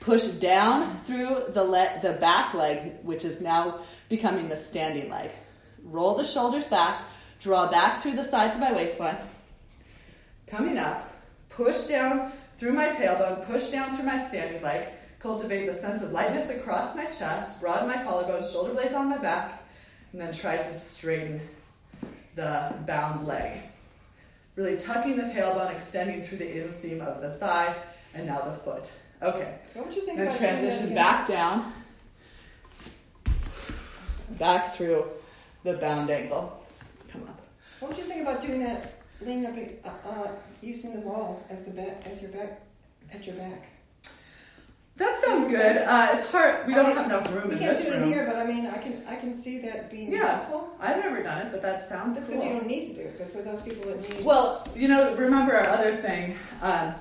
Push 0.00 0.26
down 0.26 0.98
through 1.02 1.44
the, 1.50 1.62
le- 1.62 2.00
the 2.02 2.12
back 2.14 2.52
leg, 2.54 2.96
which 3.02 3.24
is 3.24 3.40
now 3.40 3.80
becoming 4.08 4.48
the 4.48 4.56
standing 4.56 5.08
leg. 5.08 5.30
Roll 5.84 6.14
the 6.14 6.24
shoulders 6.24 6.64
back, 6.64 7.02
draw 7.40 7.70
back 7.70 8.02
through 8.02 8.14
the 8.14 8.24
sides 8.24 8.54
of 8.54 8.60
my 8.60 8.72
waistline. 8.72 9.16
Coming 10.46 10.78
up, 10.78 11.12
push 11.48 11.84
down 11.84 12.32
through 12.56 12.72
my 12.72 12.88
tailbone, 12.88 13.46
push 13.46 13.68
down 13.68 13.96
through 13.96 14.04
my 14.04 14.18
standing 14.18 14.62
leg, 14.62 14.88
cultivate 15.18 15.66
the 15.66 15.72
sense 15.72 16.02
of 16.02 16.12
lightness 16.12 16.50
across 16.50 16.94
my 16.94 17.04
chest, 17.06 17.60
broaden 17.60 17.88
my 17.88 18.02
collarbone, 18.02 18.42
shoulder 18.42 18.74
blades 18.74 18.94
on 18.94 19.08
my 19.08 19.18
back, 19.18 19.62
and 20.12 20.20
then 20.20 20.32
try 20.32 20.56
to 20.56 20.72
straighten 20.72 21.40
the 22.34 22.74
bound 22.86 23.26
leg. 23.26 23.60
Really 24.56 24.76
tucking 24.76 25.16
the 25.16 25.22
tailbone, 25.22 25.72
extending 25.72 26.22
through 26.22 26.38
the 26.38 26.44
inseam 26.44 27.00
of 27.00 27.22
the 27.22 27.30
thigh, 27.30 27.76
and 28.14 28.26
now 28.26 28.40
the 28.42 28.52
foot. 28.52 28.90
Okay. 29.22 29.54
What 29.74 29.86
would 29.86 29.94
you 29.94 30.02
think 30.02 30.18
Then 30.18 30.36
transition 30.36 30.94
back 30.94 31.28
down, 31.28 31.72
back 34.38 34.74
through 34.74 35.06
the 35.62 35.74
bound 35.74 36.10
angle. 36.10 36.64
Come 37.10 37.22
up. 37.22 37.40
What 37.80 37.90
would 37.90 37.98
you 37.98 38.04
think 38.04 38.22
about 38.22 38.40
doing 38.40 38.60
that, 38.60 39.00
leaning 39.20 39.46
up, 39.46 39.54
uh, 40.04 40.08
uh, 40.08 40.28
using 40.60 40.92
the 40.94 41.00
wall 41.00 41.42
as 41.50 41.64
the 41.64 41.70
back, 41.70 42.02
as 42.06 42.22
your 42.22 42.30
back, 42.30 42.60
at 43.12 43.26
your 43.26 43.36
back? 43.36 43.66
That 44.96 45.18
sounds 45.18 45.46
good. 45.46 45.78
Uh, 45.78 46.08
it's 46.12 46.30
hard. 46.30 46.66
We 46.66 46.74
don't 46.74 46.88
mean, 46.88 46.96
have 46.96 47.06
enough 47.06 47.34
room 47.34 47.48
We 47.48 47.56
can't 47.56 47.78
do 47.78 47.90
it 47.90 48.06
here, 48.06 48.26
but 48.26 48.36
I 48.36 48.44
mean, 48.46 48.66
I 48.66 48.76
can, 48.76 49.02
I 49.08 49.16
can 49.16 49.32
see 49.32 49.58
that 49.60 49.90
being 49.90 50.12
Yeah. 50.12 50.36
helpful. 50.36 50.76
I've 50.78 50.98
never 50.98 51.22
done 51.22 51.46
it, 51.46 51.52
but 51.52 51.62
that 51.62 51.80
sounds 51.80 52.18
It's 52.18 52.28
because 52.28 52.44
you 52.44 52.50
don't 52.50 52.66
need 52.66 52.88
to 52.88 52.94
do 52.94 53.00
it, 53.00 53.18
but 53.18 53.32
for 53.32 53.40
those 53.40 53.62
people 53.62 53.86
that 53.90 53.98
need. 54.02 54.24
Well, 54.24 54.68
you 54.76 54.88
know, 54.88 55.14
remember 55.14 55.54
our 55.56 55.68
other 55.68 55.96
thing. 55.96 56.36
Um, 56.60 56.94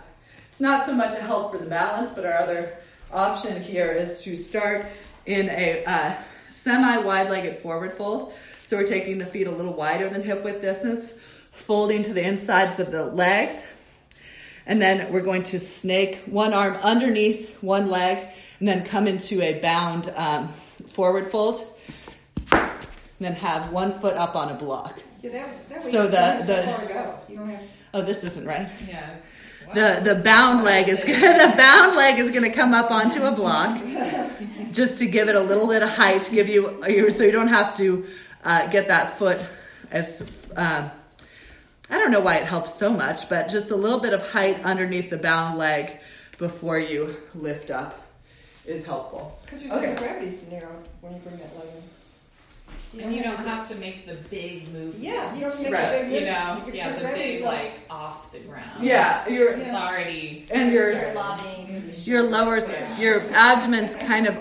it's 0.47 0.61
not 0.61 0.85
so 0.85 0.93
much 0.93 1.11
a 1.17 1.21
help 1.21 1.51
for 1.51 1.57
the 1.57 1.65
balance, 1.65 2.11
but 2.11 2.25
our 2.25 2.37
other 2.37 2.77
option 3.11 3.61
here 3.61 3.91
is 3.91 4.23
to 4.23 4.35
start 4.37 4.85
in 5.25 5.49
a 5.49 5.83
uh, 5.85 6.13
semi-wide-legged 6.47 7.57
forward 7.59 7.97
fold. 7.97 8.33
So 8.69 8.77
we're 8.77 8.85
taking 8.85 9.17
the 9.17 9.25
feet 9.25 9.47
a 9.47 9.51
little 9.51 9.73
wider 9.73 10.11
than 10.11 10.21
hip 10.21 10.43
width 10.43 10.61
distance, 10.61 11.13
folding 11.51 12.03
to 12.03 12.13
the 12.13 12.23
insides 12.23 12.79
of 12.79 12.91
the 12.91 13.03
legs, 13.03 13.63
and 14.67 14.79
then 14.79 15.11
we're 15.11 15.23
going 15.23 15.41
to 15.45 15.59
snake 15.59 16.21
one 16.27 16.53
arm 16.53 16.75
underneath 16.75 17.57
one 17.63 17.89
leg, 17.89 18.27
and 18.59 18.67
then 18.67 18.85
come 18.85 19.07
into 19.07 19.41
a 19.41 19.59
bound 19.59 20.13
um, 20.15 20.49
forward 20.89 21.31
fold, 21.31 21.65
and 22.51 22.69
then 23.19 23.33
have 23.33 23.71
one 23.71 23.99
foot 23.99 24.13
up 24.13 24.35
on 24.35 24.49
a 24.49 24.53
block. 24.53 24.99
yeah, 25.23 25.31
that, 25.31 25.69
that 25.69 25.83
way 25.83 25.91
so 25.91 26.03
you 26.03 26.09
the- 26.09 26.11
the- 26.11 26.43
so 26.43 26.63
far 26.65 26.87
to 26.87 26.93
go. 26.93 27.19
You 27.27 27.37
don't 27.37 27.49
have. 27.49 27.61
Oh, 27.95 28.01
this 28.03 28.23
isn't 28.23 28.45
right. 28.45 28.69
Yes. 28.87 29.31
The 29.73 29.99
the 30.03 30.21
bound 30.23 30.63
leg 30.63 30.87
is 30.89 31.03
the 31.05 31.53
bound 31.57 31.95
leg 31.95 32.19
is 32.19 32.29
going 32.29 32.43
to 32.43 32.55
come 32.55 32.75
up 32.75 32.91
onto 32.91 33.23
a 33.23 33.31
block, 33.31 33.81
just 34.71 34.99
to 34.99 35.07
give 35.07 35.27
it 35.27 35.35
a 35.35 35.41
little 35.41 35.65
bit 35.65 35.81
of 35.81 35.89
height, 35.89 36.29
give 36.31 36.47
you 36.47 37.09
so 37.09 37.23
you 37.23 37.31
don't 37.31 37.47
have 37.47 37.73
to 37.77 38.05
uh, 38.43 38.67
get 38.67 38.87
that 38.87 39.17
foot 39.17 39.39
as 39.91 40.21
um, 40.55 40.89
I 41.89 41.97
don't 41.97 42.11
know 42.11 42.19
why 42.19 42.35
it 42.37 42.45
helps 42.45 42.73
so 42.75 42.91
much, 42.91 43.29
but 43.29 43.49
just 43.49 43.71
a 43.71 43.75
little 43.75 43.99
bit 43.99 44.13
of 44.13 44.31
height 44.31 44.63
underneath 44.63 45.09
the 45.09 45.17
bound 45.17 45.57
leg 45.57 45.97
before 46.37 46.79
you 46.79 47.17
lift 47.33 47.71
up 47.71 48.05
is 48.65 48.85
helpful. 48.85 49.39
Because 49.45 49.63
your 49.63 49.73
Okay. 49.73 49.85
center 49.87 49.93
of 49.93 49.99
gravity's 49.99 50.47
narrow 50.51 50.75
when 51.01 51.13
you 51.15 51.19
bring 51.19 51.37
that 51.37 51.55
leg 51.57 51.65
in. 52.93 53.01
And 53.01 53.15
you 53.15 53.21
don't 53.23 53.37
have 53.37 53.67
to 53.69 53.75
make 53.75 54.07
the 54.07 54.15
big 54.29 54.67
movement. 54.73 54.95
Yeah, 55.03 55.33
you 55.35 55.41
don't 55.41 55.61
make 55.63 55.73
Right. 55.73 55.81
a 55.83 55.99
big 56.01 56.05
You 56.11 56.19
move. 56.21 56.23
know, 56.29 56.63
Your- 56.65 56.75
yeah, 56.75 56.91
the 56.93 57.07
big 57.09 57.41
up. 57.43 57.47
like 57.47 57.71
off 57.89 58.31
the 58.31 58.39
ground. 58.39 58.83
Yeah, 58.83 59.27
you're 59.29 59.51
It's 59.53 59.73
already 59.73 60.45
and 60.51 60.71
your 60.71 60.91
started. 60.91 61.97
your 62.07 62.23
lower 62.23 62.57
Yeah. 62.59 62.97
your 62.99 63.21
abdomen's 63.33 63.95
kind 63.95 64.27
of 64.27 64.37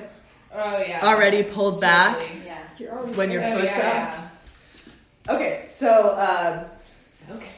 Oh 0.54 0.78
yeah. 0.86 1.00
already 1.06 1.42
pulled 1.42 1.80
back 1.80 2.18
Totally. 2.18 2.40
Yeah. 2.46 2.47
You're 2.78 2.92
already 2.92 3.12
when 3.14 3.30
your 3.30 3.42
Oh, 3.42 3.58
foot's 3.58 3.72
up. 3.72 3.78
yeah, 3.78 4.28
Okay, 5.28 5.62
so. 5.66 6.16
Um. 6.18 7.36
Okay. 7.36 7.48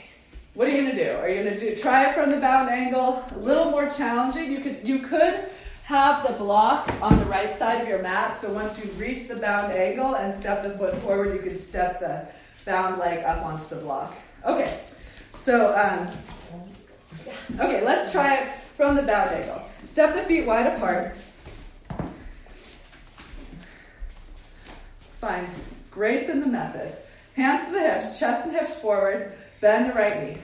What 0.55 0.67
are 0.67 0.73
you 0.73 0.83
gonna 0.83 0.97
do? 1.05 1.13
Are 1.19 1.29
you 1.29 1.45
gonna 1.45 1.59
do 1.59 1.77
try 1.77 2.09
it 2.09 2.15
from 2.15 2.31
the 2.31 2.39
bound 2.39 2.69
angle? 2.71 3.25
A 3.35 3.39
little 3.39 3.67
more 3.71 3.89
challenging. 3.89 4.51
You 4.51 4.61
could 4.61 4.81
you 4.87 4.99
could 5.01 5.45
have 5.85 6.27
the 6.27 6.33
block 6.35 6.91
on 7.01 7.19
the 7.19 7.25
right 7.27 7.57
side 7.57 7.81
of 7.83 7.89
your 7.89 8.03
mat. 8.03 8.35
So 8.35 8.53
once 8.53 8.85
you 8.85 8.91
reach 8.93 9.29
the 9.29 9.37
bound 9.37 9.73
angle 9.73 10.17
and 10.17 10.33
step 10.33 10.63
the 10.65 10.71
foot 10.71 10.97
forward, 11.03 11.35
you 11.37 11.41
can 11.43 11.57
step 11.57 12.01
the 12.01 12.27
bound 12.65 12.99
leg 12.99 13.25
up 13.25 13.45
onto 13.45 13.65
the 13.69 13.77
block. 13.77 14.15
Okay. 14.45 14.81
So 15.33 15.73
um, 15.77 16.09
okay, 17.61 17.85
let's 17.85 18.11
try 18.11 18.35
it 18.37 18.49
from 18.77 18.97
the 18.97 19.03
bound 19.03 19.31
angle. 19.31 19.63
Step 19.85 20.15
the 20.15 20.23
feet 20.23 20.45
wide 20.47 20.67
apart. 20.67 21.15
Find 25.21 25.47
grace 25.91 26.31
in 26.31 26.41
the 26.41 26.47
method. 26.47 26.97
Hands 27.37 27.67
to 27.67 27.73
the 27.73 27.81
hips, 27.81 28.19
chest 28.19 28.47
and 28.47 28.57
hips 28.57 28.77
forward. 28.77 29.33
Bend 29.61 29.91
the 29.91 29.93
right 29.93 30.23
knee. 30.23 30.41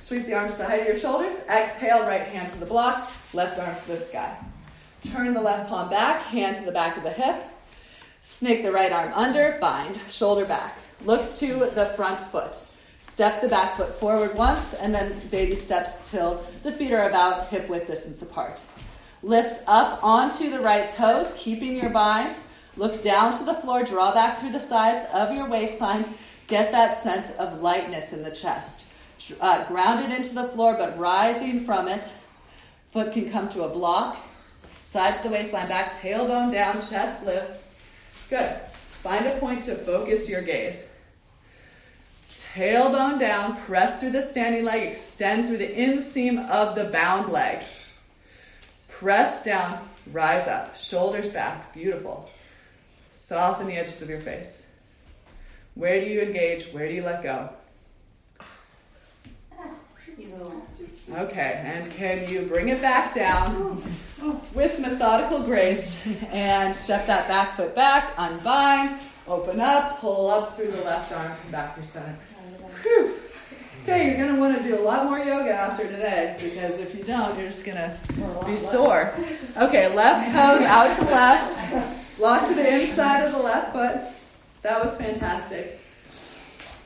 Sweep 0.00 0.26
the 0.26 0.34
arms 0.34 0.52
to 0.52 0.58
the 0.58 0.64
height 0.64 0.80
of 0.80 0.88
your 0.88 0.98
shoulders. 0.98 1.34
Exhale, 1.48 2.02
right 2.02 2.22
hand 2.22 2.48
to 2.50 2.58
the 2.58 2.66
block, 2.66 3.10
left 3.32 3.60
arm 3.60 3.76
to 3.76 3.86
the 3.86 3.96
sky. 3.96 4.36
Turn 5.02 5.34
the 5.34 5.40
left 5.40 5.68
palm 5.68 5.88
back, 5.88 6.22
hand 6.22 6.56
to 6.56 6.64
the 6.64 6.72
back 6.72 6.96
of 6.96 7.04
the 7.04 7.12
hip. 7.12 7.44
Snake 8.22 8.64
the 8.64 8.72
right 8.72 8.90
arm 8.90 9.12
under, 9.14 9.56
bind, 9.60 10.00
shoulder 10.10 10.44
back. 10.44 10.78
Look 11.04 11.32
to 11.34 11.70
the 11.72 11.86
front 11.96 12.18
foot. 12.32 12.58
Step 12.98 13.40
the 13.40 13.48
back 13.48 13.76
foot 13.76 13.94
forward 14.00 14.34
once, 14.34 14.74
and 14.74 14.92
then 14.92 15.16
baby 15.30 15.54
steps 15.54 16.10
till 16.10 16.44
the 16.64 16.72
feet 16.72 16.92
are 16.92 17.08
about 17.08 17.48
hip 17.48 17.68
width 17.68 17.86
distance 17.86 18.20
apart. 18.20 18.60
Lift 19.22 19.62
up 19.68 20.02
onto 20.02 20.50
the 20.50 20.58
right 20.58 20.88
toes, 20.88 21.32
keeping 21.36 21.76
your 21.76 21.90
bind. 21.90 22.36
Look 22.76 23.02
down 23.02 23.36
to 23.38 23.44
the 23.44 23.54
floor, 23.54 23.84
draw 23.84 24.12
back 24.12 24.40
through 24.40 24.52
the 24.52 24.60
sides 24.60 25.08
of 25.14 25.34
your 25.34 25.48
waistline. 25.48 26.04
Get 26.46 26.72
that 26.72 27.02
sense 27.02 27.30
of 27.38 27.62
lightness 27.62 28.12
in 28.12 28.22
the 28.22 28.30
chest. 28.30 28.86
Uh, 29.40 29.66
grounded 29.66 30.16
into 30.16 30.34
the 30.34 30.48
floor, 30.48 30.76
but 30.78 30.98
rising 30.98 31.64
from 31.64 31.88
it. 31.88 32.12
Foot 32.92 33.12
can 33.12 33.30
come 33.30 33.48
to 33.48 33.64
a 33.64 33.68
block. 33.68 34.18
Sides 34.84 35.16
of 35.18 35.24
the 35.24 35.30
waistline 35.30 35.68
back, 35.68 35.96
tailbone 35.96 36.52
down, 36.52 36.74
chest 36.74 37.24
lifts. 37.24 37.74
Good. 38.28 38.56
Find 38.90 39.26
a 39.26 39.38
point 39.38 39.64
to 39.64 39.74
focus 39.74 40.28
your 40.28 40.42
gaze. 40.42 40.84
Tailbone 42.34 43.18
down, 43.18 43.56
press 43.62 43.98
through 43.98 44.10
the 44.10 44.20
standing 44.20 44.64
leg, 44.64 44.88
extend 44.88 45.46
through 45.46 45.58
the 45.58 45.66
inseam 45.66 46.48
of 46.50 46.74
the 46.74 46.84
bound 46.84 47.32
leg. 47.32 47.62
Press 48.88 49.44
down, 49.44 49.88
rise 50.12 50.46
up, 50.46 50.76
shoulders 50.76 51.28
back. 51.28 51.72
Beautiful. 51.72 52.30
Soften 53.16 53.66
the 53.66 53.72
edges 53.72 54.02
of 54.02 54.10
your 54.10 54.20
face. 54.20 54.66
Where 55.74 56.00
do 56.00 56.06
you 56.06 56.20
engage? 56.20 56.66
Where 56.66 56.86
do 56.86 56.94
you 56.94 57.02
let 57.02 57.22
go? 57.22 57.48
Okay, 61.12 61.62
and 61.64 61.90
can 61.90 62.28
you 62.28 62.42
bring 62.42 62.68
it 62.68 62.80
back 62.82 63.14
down 63.14 63.82
with 64.52 64.78
methodical 64.78 65.42
grace 65.42 65.98
and 66.30 66.76
step 66.76 67.06
that 67.06 67.26
back 67.26 67.56
foot 67.56 67.74
back, 67.74 68.12
unbind, 68.18 69.00
open 69.26 69.60
up, 69.60 69.98
pull 69.98 70.30
up 70.30 70.54
through 70.54 70.70
the 70.70 70.82
left 70.82 71.10
arm, 71.10 71.32
come 71.42 71.50
back 71.50 71.74
through 71.74 71.84
center. 71.84 72.16
Whew. 72.82 73.14
Okay, 73.82 74.08
you're 74.08 74.26
gonna 74.26 74.38
want 74.38 74.60
to 74.60 74.62
do 74.62 74.78
a 74.78 74.84
lot 74.84 75.06
more 75.06 75.18
yoga 75.18 75.52
after 75.52 75.84
today 75.88 76.36
because 76.38 76.78
if 76.78 76.94
you 76.94 77.02
don't, 77.02 77.36
you're 77.38 77.48
just 77.48 77.64
gonna 77.64 77.96
be 78.44 78.56
sore. 78.56 79.14
Okay, 79.56 79.94
left 79.96 80.30
toes 80.30 80.62
out 80.62 80.92
to 80.98 81.04
the 81.04 81.10
left, 81.10 82.05
lock 82.18 82.46
to 82.46 82.54
the 82.54 82.82
inside 82.82 83.24
of 83.24 83.32
the 83.32 83.38
left 83.38 83.72
foot. 83.72 84.12
That 84.62 84.80
was 84.80 84.96
fantastic. 84.96 85.80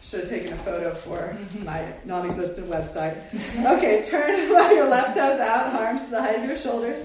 Should 0.03 0.21
have 0.21 0.29
taken 0.29 0.53
a 0.53 0.57
photo 0.57 0.93
for 0.93 1.17
mm-hmm. 1.17 1.65
my 1.65 1.95
non-existent 2.05 2.69
website. 2.69 3.17
Okay, 3.65 4.03
turn 4.03 4.37
your 4.75 4.89
left 4.89 5.15
toes 5.15 5.41
out, 5.41 5.73
arms 5.75 6.05
to 6.05 6.11
the 6.11 6.21
height 6.21 6.41
of 6.41 6.45
your 6.45 6.57
shoulders. 6.57 7.05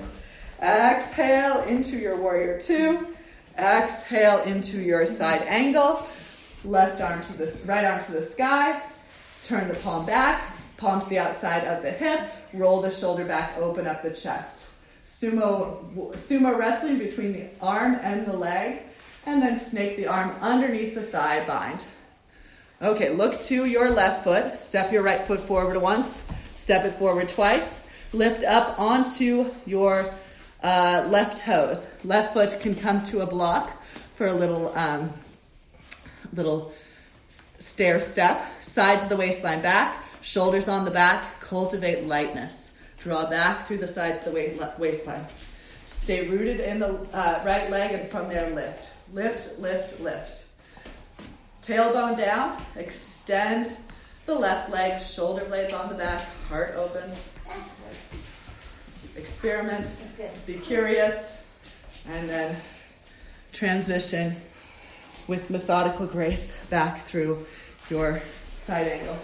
Exhale 0.62 1.62
into 1.64 1.98
your 1.98 2.18
warrior 2.18 2.60
two. 2.60 3.08
Exhale 3.58 4.42
into 4.44 4.82
your 4.82 5.06
side 5.06 5.44
angle. 5.44 6.06
Left 6.64 7.00
arm 7.00 7.22
to 7.24 7.38
the 7.38 7.62
right 7.66 7.86
arm 7.86 8.04
to 8.06 8.12
the 8.12 8.22
sky. 8.22 8.82
Turn 9.44 9.68
the 9.68 9.76
palm 9.76 10.06
back, 10.06 10.56
palm 10.78 11.02
to 11.02 11.08
the 11.08 11.20
outside 11.20 11.66
of 11.66 11.84
the 11.84 11.92
hip. 11.92 12.32
Roll 12.54 12.82
the 12.82 12.90
shoulder 12.90 13.26
back, 13.26 13.56
open 13.58 13.86
up 13.86 14.02
the 14.02 14.10
chest. 14.10 14.65
Sumo 15.06 16.16
sumo 16.16 16.58
wrestling 16.58 16.98
between 16.98 17.32
the 17.32 17.48
arm 17.62 18.00
and 18.02 18.26
the 18.26 18.34
leg, 18.34 18.82
and 19.28 19.42
then 19.42 19.60
snake 19.60 19.98
the 19.98 20.08
arm 20.08 20.36
underneath 20.42 20.96
the 20.96 21.04
thigh 21.04 21.46
bind. 21.46 21.86
Okay, 22.82 23.12
look 23.12 23.40
to 23.42 23.66
your 23.66 23.92
left 23.92 24.24
foot. 24.24 24.58
Step 24.58 24.92
your 24.92 25.04
right 25.04 25.22
foot 25.22 25.40
forward 25.40 25.78
once. 25.78 26.24
Step 26.56 26.86
it 26.86 26.94
forward 26.94 27.30
twice. 27.30 27.84
Lift 28.14 28.44
up 28.44 28.80
onto 28.80 29.54
your 29.66 30.14
uh, 30.64 31.08
left 31.10 31.38
toes. 31.46 31.88
Left 32.04 32.34
foot 32.34 32.60
can 32.60 32.76
come 32.76 33.04
to 33.04 33.22
a 33.22 33.26
block 33.26 33.72
for 34.16 34.28
a 34.28 34.34
little 34.34 34.76
um, 34.76 35.14
little 36.34 36.74
stair 37.60 38.00
step. 38.00 38.44
Sides 38.62 39.04
of 39.04 39.10
the 39.10 39.18
waistline 39.18 39.62
back. 39.62 40.04
Shoulders 40.22 40.68
on 40.68 40.84
the 40.84 40.92
back. 40.92 41.40
Cultivate 41.40 42.06
lightness. 42.06 42.75
Draw 43.06 43.30
back 43.30 43.68
through 43.68 43.78
the 43.78 43.88
sides 43.88 44.26
of 44.26 44.34
the 44.34 44.72
waistline. 44.80 45.28
Stay 45.86 46.28
rooted 46.28 46.60
in 46.60 46.80
the 46.80 47.08
uh, 47.14 47.44
right 47.46 47.70
leg 47.70 47.92
and 47.92 48.08
from 48.08 48.30
there 48.30 48.50
lift. 48.50 48.92
Lift, 49.14 49.60
lift, 49.60 50.00
lift. 50.00 50.46
Tailbone 51.62 52.18
down. 52.18 52.60
Extend 52.76 53.78
the 54.26 54.34
left 54.34 54.72
leg. 54.72 55.00
Shoulder 55.00 55.46
blades 55.46 55.72
on 55.72 55.88
the 55.88 55.94
back. 55.94 56.26
Heart 56.50 56.74
opens. 56.78 57.32
Experiment. 59.16 60.02
Be 60.48 60.56
curious. 60.56 61.44
And 62.10 62.28
then 62.28 62.60
transition 63.54 64.36
with 65.28 65.52
methodical 65.52 66.08
grace 66.08 66.60
back 66.72 67.02
through 67.02 67.46
your 67.88 68.20
side 68.66 68.88
angle. 68.88 69.20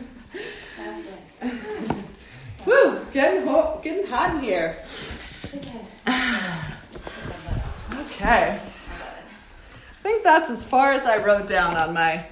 Woo! 2.66 3.06
Getting, 3.12 3.46
ho- 3.46 3.80
getting 3.82 4.06
hot 4.06 4.34
in 4.36 4.40
here. 4.40 4.76
Okay. 8.16 8.52
I 8.52 8.58
think 10.02 10.22
that's 10.22 10.50
as 10.50 10.64
far 10.64 10.92
as 10.92 11.02
I 11.04 11.16
wrote 11.24 11.48
down 11.48 11.76
on 11.76 11.94
my. 11.94 12.26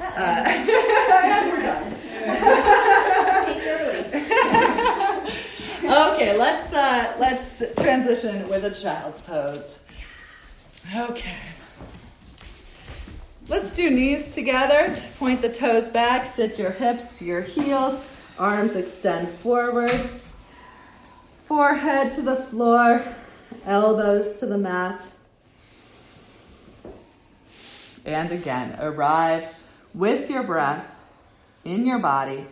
Uh, 0.00 0.04
okay, 6.14 6.36
let's 6.36 6.72
uh, 6.72 7.14
let's 7.18 7.62
transition 7.76 8.48
with 8.48 8.64
a 8.64 8.70
child's 8.70 9.20
pose. 9.20 9.78
Okay. 10.96 11.36
Let's 13.48 13.72
do 13.74 13.90
knees 13.90 14.34
together. 14.34 14.94
Point 15.18 15.42
the 15.42 15.52
toes 15.52 15.88
back, 15.88 16.26
sit 16.26 16.58
your 16.58 16.70
hips 16.72 17.18
to 17.18 17.24
your 17.24 17.40
heels, 17.42 18.00
arms 18.38 18.76
extend 18.76 19.28
forward, 19.40 19.90
forehead 21.44 22.14
to 22.14 22.22
the 22.22 22.36
floor, 22.36 23.04
elbows 23.64 24.38
to 24.40 24.46
the 24.46 24.58
mat. 24.58 25.04
And 28.04 28.32
again, 28.32 28.78
arrive 28.80 29.54
with 29.94 30.30
your 30.30 30.42
breath 30.42 30.86
in 31.64 31.84
your 31.84 31.98
body. 31.98 32.46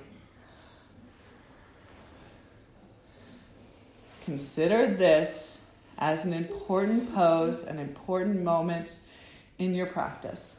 Consider 4.25 4.89
this 4.89 5.63
as 5.99 6.25
an 6.25 6.33
important 6.33 7.15
pose, 7.15 7.63
an 7.63 7.79
important 7.79 8.43
moment 8.43 8.99
in 9.59 9.75
your 9.75 9.87
practice. 9.87 10.57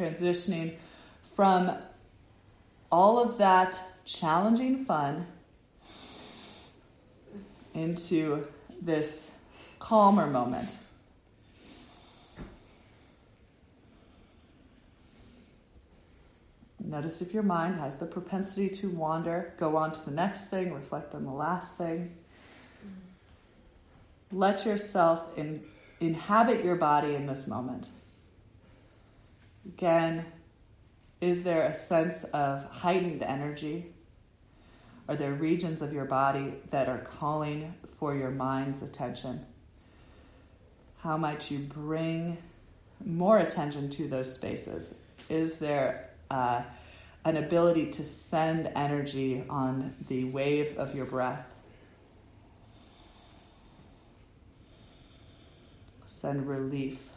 Transitioning 0.00 0.76
from 1.22 1.72
all 2.90 3.18
of 3.18 3.36
that 3.36 3.78
challenging 4.06 4.86
fun 4.86 5.26
into 7.74 8.46
this 8.80 9.32
calmer 9.78 10.26
moment. 10.26 10.74
Notice 16.82 17.20
if 17.20 17.34
your 17.34 17.42
mind 17.42 17.78
has 17.78 17.96
the 17.96 18.06
propensity 18.06 18.70
to 18.70 18.88
wander, 18.88 19.52
go 19.58 19.76
on 19.76 19.92
to 19.92 20.04
the 20.06 20.12
next 20.12 20.48
thing, 20.48 20.72
reflect 20.72 21.14
on 21.14 21.26
the 21.26 21.30
last 21.30 21.76
thing. 21.76 22.16
Let 24.32 24.64
yourself 24.64 25.36
in, 25.36 25.62
inhabit 26.00 26.64
your 26.64 26.76
body 26.76 27.14
in 27.14 27.26
this 27.26 27.46
moment. 27.46 27.88
Again, 29.76 30.26
is 31.20 31.44
there 31.44 31.62
a 31.62 31.74
sense 31.74 32.24
of 32.24 32.64
heightened 32.64 33.22
energy? 33.22 33.92
Are 35.08 35.14
there 35.14 35.32
regions 35.32 35.80
of 35.80 35.92
your 35.92 36.06
body 36.06 36.54
that 36.70 36.88
are 36.88 36.98
calling 36.98 37.74
for 37.98 38.16
your 38.16 38.30
mind's 38.30 38.82
attention? 38.82 39.46
How 40.98 41.16
might 41.16 41.50
you 41.50 41.60
bring 41.60 42.38
more 43.04 43.38
attention 43.38 43.90
to 43.90 44.08
those 44.08 44.34
spaces? 44.34 44.94
Is 45.28 45.58
there 45.60 46.10
uh, 46.30 46.62
an 47.24 47.36
ability 47.36 47.92
to 47.92 48.02
send 48.02 48.72
energy 48.74 49.44
on 49.48 49.94
the 50.08 50.24
wave 50.24 50.76
of 50.78 50.96
your 50.96 51.06
breath? 51.06 51.46
Send 56.06 56.48
relief 56.48 57.09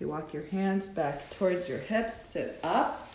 You 0.00 0.08
walk 0.08 0.32
your 0.32 0.44
hands 0.44 0.88
back 0.88 1.28
towards 1.28 1.68
your 1.68 1.76
hips, 1.76 2.14
sit 2.14 2.58
up. 2.64 3.06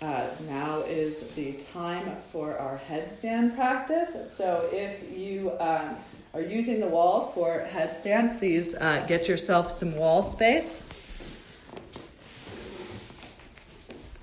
Uh, 0.00 0.26
now 0.48 0.78
is 0.80 1.20
the 1.34 1.52
time 1.52 2.16
for 2.32 2.56
our 2.56 2.80
headstand 2.88 3.54
practice. 3.54 4.34
So 4.34 4.66
if 4.72 5.14
you 5.14 5.52
um, 5.60 5.96
are 6.32 6.40
using 6.40 6.80
the 6.80 6.86
wall 6.86 7.30
for 7.34 7.68
headstand, 7.70 8.38
please 8.38 8.74
uh, 8.74 9.04
get 9.06 9.28
yourself 9.28 9.70
some 9.70 9.96
wall 9.96 10.22
space. 10.22 10.82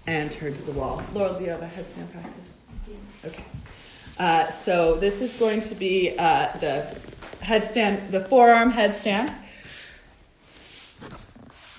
And 0.08 0.32
turn 0.32 0.56
to 0.56 0.62
the 0.64 0.72
wall. 0.72 1.04
Laurel, 1.14 1.36
do 1.36 1.44
you 1.44 1.52
have 1.52 1.62
a 1.62 1.68
headstand 1.68 2.12
practice? 2.12 2.68
Okay. 3.24 3.44
Uh, 4.18 4.50
so 4.50 4.96
this 4.96 5.22
is 5.22 5.36
going 5.36 5.62
to 5.62 5.76
be 5.76 6.16
uh, 6.18 6.52
the 6.58 6.98
headstand, 7.42 8.10
the 8.10 8.22
forearm 8.22 8.74
headstand. 8.74 9.36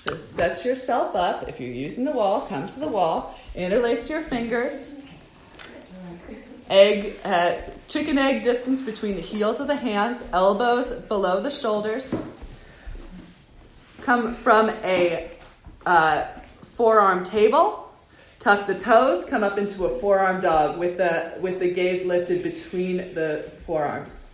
So 0.02 0.16
set 0.16 0.64
yourself 0.64 1.14
up. 1.14 1.48
If 1.48 1.60
you're 1.60 1.70
using 1.70 2.04
the 2.04 2.10
wall, 2.10 2.40
come 2.48 2.66
to 2.66 2.80
the 2.80 2.88
wall. 2.88 3.38
Interlace 3.54 4.10
your 4.10 4.20
fingers. 4.20 4.94
Egg, 6.68 7.14
uh, 7.24 7.52
chicken 7.86 8.18
egg 8.18 8.42
distance 8.42 8.80
between 8.80 9.14
the 9.14 9.20
heels 9.20 9.60
of 9.60 9.68
the 9.68 9.76
hands, 9.76 10.20
elbows 10.32 10.90
below 11.02 11.40
the 11.40 11.52
shoulders. 11.52 12.12
Come 14.00 14.34
from 14.34 14.70
a 14.82 15.30
uh, 15.86 16.24
forearm 16.74 17.22
table. 17.22 17.88
Tuck 18.40 18.66
the 18.66 18.76
toes. 18.76 19.24
Come 19.26 19.44
up 19.44 19.56
into 19.56 19.84
a 19.84 20.00
forearm 20.00 20.40
dog 20.40 20.80
with 20.80 20.96
the 20.96 21.34
with 21.40 21.60
the 21.60 21.72
gaze 21.72 22.04
lifted 22.04 22.42
between 22.42 23.14
the 23.14 23.52
forearms. 23.66 24.24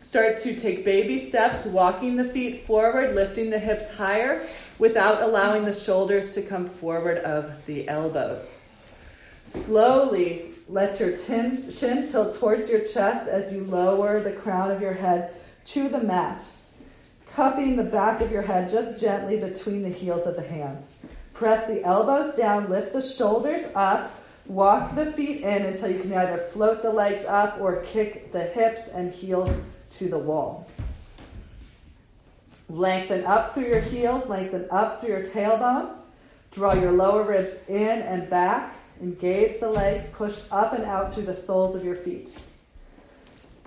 Start 0.00 0.38
to 0.38 0.54
take 0.54 0.84
baby 0.84 1.18
steps, 1.18 1.66
walking 1.66 2.14
the 2.14 2.24
feet 2.24 2.64
forward, 2.64 3.16
lifting 3.16 3.50
the 3.50 3.58
hips 3.58 3.96
higher 3.96 4.46
without 4.78 5.22
allowing 5.22 5.64
the 5.64 5.72
shoulders 5.72 6.34
to 6.34 6.42
come 6.42 6.66
forward 6.68 7.18
of 7.18 7.66
the 7.66 7.88
elbows. 7.88 8.58
Slowly 9.44 10.54
let 10.68 11.00
your 11.00 11.16
chin, 11.16 11.68
chin 11.72 12.06
tilt 12.06 12.38
towards 12.38 12.70
your 12.70 12.80
chest 12.80 13.28
as 13.28 13.52
you 13.52 13.64
lower 13.64 14.20
the 14.20 14.32
crown 14.32 14.70
of 14.70 14.80
your 14.80 14.92
head 14.92 15.34
to 15.66 15.88
the 15.88 16.02
mat, 16.02 16.44
cupping 17.26 17.74
the 17.74 17.82
back 17.82 18.20
of 18.20 18.30
your 18.30 18.42
head 18.42 18.70
just 18.70 19.00
gently 19.00 19.40
between 19.40 19.82
the 19.82 19.88
heels 19.88 20.26
of 20.26 20.36
the 20.36 20.46
hands. 20.46 21.04
Press 21.34 21.66
the 21.66 21.82
elbows 21.82 22.36
down, 22.36 22.70
lift 22.70 22.92
the 22.92 23.02
shoulders 23.02 23.62
up, 23.74 24.14
walk 24.46 24.94
the 24.94 25.12
feet 25.12 25.42
in 25.42 25.66
until 25.66 25.90
you 25.90 25.98
can 25.98 26.12
either 26.12 26.38
float 26.38 26.82
the 26.82 26.90
legs 26.90 27.24
up 27.24 27.60
or 27.60 27.82
kick 27.82 28.32
the 28.32 28.44
hips 28.44 28.88
and 28.94 29.12
heels 29.12 29.60
to 29.90 30.08
the 30.08 30.18
wall. 30.18 30.68
Lengthen 32.68 33.24
up 33.24 33.54
through 33.54 33.66
your 33.66 33.80
heels, 33.80 34.28
lengthen 34.28 34.66
up 34.70 35.00
through 35.00 35.10
your 35.10 35.22
tailbone. 35.22 35.94
Draw 36.50 36.74
your 36.74 36.92
lower 36.92 37.22
ribs 37.22 37.56
in 37.68 38.02
and 38.02 38.28
back. 38.28 38.74
Engage 39.00 39.60
the 39.60 39.70
legs, 39.70 40.08
push 40.10 40.40
up 40.50 40.72
and 40.72 40.84
out 40.84 41.14
through 41.14 41.24
the 41.24 41.34
soles 41.34 41.76
of 41.76 41.84
your 41.84 41.94
feet. 41.94 42.38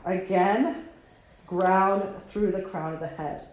Again, 0.06 0.86
ground 1.48 2.04
through 2.28 2.52
the 2.52 2.62
crown 2.62 2.94
of 2.94 3.00
the 3.00 3.08
head. 3.08 3.48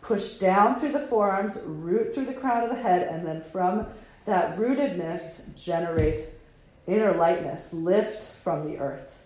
Push 0.00 0.34
down 0.34 0.78
through 0.78 0.92
the 0.92 1.06
forearms, 1.06 1.60
root 1.64 2.14
through 2.14 2.26
the 2.26 2.34
crown 2.34 2.62
of 2.62 2.70
the 2.70 2.82
head, 2.82 3.08
and 3.08 3.26
then 3.26 3.42
from 3.42 3.86
that 4.24 4.56
rootedness, 4.56 5.54
generate 5.56 6.20
inner 6.86 7.12
lightness, 7.12 7.72
lift 7.72 8.22
from 8.22 8.66
the 8.66 8.78
earth. 8.78 9.18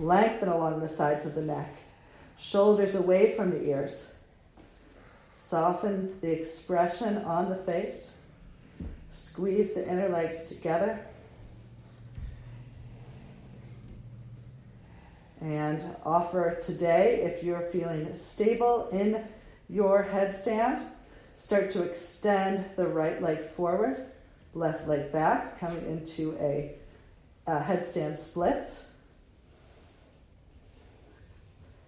Lengthen 0.00 0.48
along 0.48 0.80
the 0.80 0.88
sides 0.88 1.24
of 1.26 1.34
the 1.34 1.42
neck, 1.42 1.74
shoulders 2.38 2.94
away 2.94 3.34
from 3.34 3.50
the 3.50 3.62
ears. 3.68 4.12
Soften 5.36 6.18
the 6.20 6.32
expression 6.32 7.18
on 7.18 7.48
the 7.48 7.56
face. 7.56 8.16
Squeeze 9.12 9.74
the 9.74 9.88
inner 9.88 10.08
legs 10.08 10.48
together. 10.48 10.98
And 15.40 15.82
offer 16.04 16.58
today, 16.64 17.20
if 17.22 17.44
you're 17.44 17.68
feeling 17.70 18.14
stable 18.14 18.88
in 18.88 19.22
your 19.68 20.04
headstand, 20.10 20.82
start 21.36 21.70
to 21.70 21.82
extend 21.82 22.64
the 22.76 22.86
right 22.86 23.22
leg 23.22 23.38
forward, 23.38 24.06
left 24.54 24.88
leg 24.88 25.12
back, 25.12 25.60
coming 25.60 25.84
into 25.86 26.36
a, 26.40 26.74
a 27.46 27.60
headstand 27.60 28.16
splits. 28.16 28.85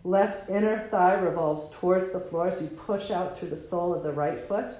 Left 0.05 0.49
inner 0.49 0.79
thigh 0.91 1.19
revolves 1.19 1.71
towards 1.71 2.13
the 2.13 2.21
floor 2.21 2.49
as 2.49 2.63
you 2.63 2.69
push 2.69 3.11
out 3.11 3.39
through 3.39 3.51
the 3.51 3.57
sole 3.57 3.95
of 3.95 4.03
the 4.03 4.13
right 4.13 4.39
foot, 4.39 4.71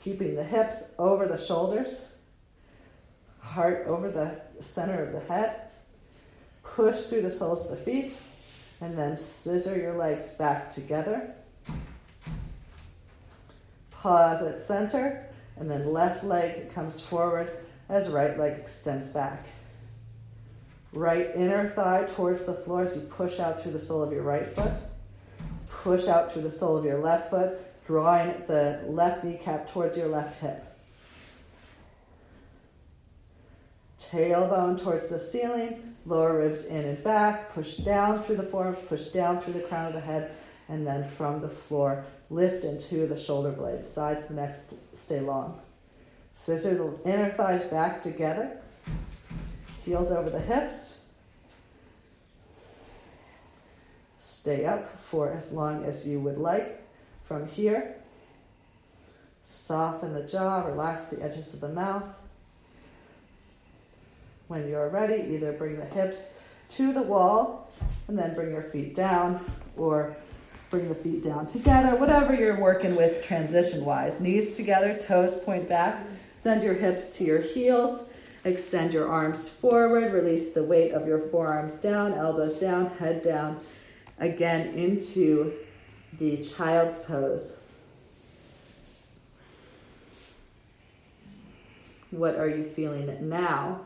keeping 0.00 0.34
the 0.34 0.44
hips 0.44 0.92
over 0.98 1.26
the 1.26 1.38
shoulders, 1.38 2.06
heart 3.40 3.86
over 3.86 4.10
the 4.10 4.40
center 4.60 5.04
of 5.04 5.12
the 5.12 5.20
head. 5.32 5.60
Push 6.62 7.06
through 7.06 7.22
the 7.22 7.30
soles 7.30 7.64
of 7.64 7.78
the 7.78 7.84
feet, 7.84 8.18
and 8.80 8.98
then 8.98 9.16
scissor 9.16 9.78
your 9.78 9.96
legs 9.96 10.34
back 10.34 10.70
together. 10.70 11.32
Pause 13.92 14.42
at 14.42 14.62
center, 14.62 15.26
and 15.56 15.70
then 15.70 15.92
left 15.92 16.22
leg 16.22 16.72
comes 16.74 17.00
forward 17.00 17.50
as 17.88 18.08
right 18.08 18.38
leg 18.38 18.58
extends 18.58 19.08
back. 19.08 19.46
Right 20.92 21.30
inner 21.34 21.68
thigh 21.68 22.06
towards 22.14 22.46
the 22.46 22.54
floor 22.54 22.84
as 22.84 22.96
you 22.96 23.02
push 23.02 23.38
out 23.38 23.62
through 23.62 23.72
the 23.72 23.78
sole 23.78 24.02
of 24.02 24.12
your 24.12 24.22
right 24.22 24.54
foot. 24.54 24.72
Push 25.68 26.08
out 26.08 26.32
through 26.32 26.42
the 26.42 26.50
sole 26.50 26.76
of 26.76 26.84
your 26.84 26.98
left 26.98 27.30
foot, 27.30 27.58
drawing 27.86 28.34
the 28.46 28.82
left 28.86 29.24
kneecap 29.24 29.70
towards 29.70 29.96
your 29.96 30.08
left 30.08 30.40
hip. 30.40 30.64
Tailbone 34.00 34.82
towards 34.82 35.08
the 35.08 35.18
ceiling, 35.18 35.96
lower 36.06 36.38
ribs 36.38 36.66
in 36.66 36.84
and 36.84 37.02
back, 37.02 37.52
push 37.52 37.76
down 37.78 38.22
through 38.22 38.36
the 38.36 38.42
forearms, 38.42 38.78
push 38.88 39.08
down 39.08 39.40
through 39.40 39.54
the 39.54 39.60
crown 39.60 39.86
of 39.86 39.92
the 39.94 40.00
head, 40.00 40.30
and 40.68 40.86
then 40.86 41.04
from 41.04 41.40
the 41.40 41.48
floor, 41.48 42.04
lift 42.30 42.64
into 42.64 43.06
the 43.06 43.18
shoulder 43.18 43.50
blades. 43.50 43.88
Sides 43.88 44.22
of 44.22 44.28
the 44.28 44.34
neck 44.34 44.56
stay 44.94 45.20
long. 45.20 45.60
Scissor 46.34 46.74
the 46.74 47.10
inner 47.10 47.30
thighs 47.30 47.64
back 47.64 48.02
together, 48.02 48.58
heels 49.86 50.10
over 50.10 50.28
the 50.28 50.40
hips. 50.40 51.00
Stay 54.18 54.66
up 54.66 54.98
for 54.98 55.30
as 55.30 55.52
long 55.52 55.84
as 55.84 56.06
you 56.06 56.18
would 56.18 56.36
like. 56.36 56.82
From 57.24 57.46
here, 57.46 57.94
soften 59.44 60.12
the 60.12 60.26
jaw, 60.26 60.66
relax 60.66 61.06
the 61.06 61.22
edges 61.22 61.54
of 61.54 61.60
the 61.60 61.68
mouth. 61.68 62.04
When 64.48 64.68
you're 64.68 64.88
ready, 64.88 65.34
either 65.34 65.52
bring 65.52 65.78
the 65.78 65.84
hips 65.84 66.38
to 66.70 66.92
the 66.92 67.02
wall 67.02 67.70
and 68.08 68.18
then 68.18 68.34
bring 68.34 68.50
your 68.50 68.62
feet 68.62 68.94
down, 68.94 69.44
or 69.76 70.16
bring 70.70 70.88
the 70.88 70.94
feet 70.94 71.22
down 71.22 71.46
together, 71.46 71.96
whatever 71.96 72.34
you're 72.34 72.60
working 72.60 72.96
with 72.96 73.22
transition 73.24 73.84
wise. 73.84 74.20
Knees 74.20 74.56
together, 74.56 74.98
toes 74.98 75.36
point 75.36 75.68
back. 75.68 76.04
Send 76.34 76.62
your 76.62 76.74
hips 76.74 77.16
to 77.18 77.24
your 77.24 77.40
heels. 77.40 78.08
Extend 78.46 78.92
your 78.92 79.08
arms 79.08 79.48
forward. 79.48 80.12
Release 80.12 80.52
the 80.52 80.62
weight 80.62 80.92
of 80.92 81.04
your 81.04 81.18
forearms 81.18 81.72
down, 81.72 82.14
elbows 82.14 82.60
down, 82.60 82.86
head 82.90 83.20
down. 83.20 83.58
Again, 84.20 84.68
into 84.68 85.52
the 86.20 86.36
child's 86.36 86.96
pose. 86.98 87.56
What 92.12 92.36
are 92.36 92.48
you 92.48 92.70
feeling 92.76 93.28
now? 93.28 93.80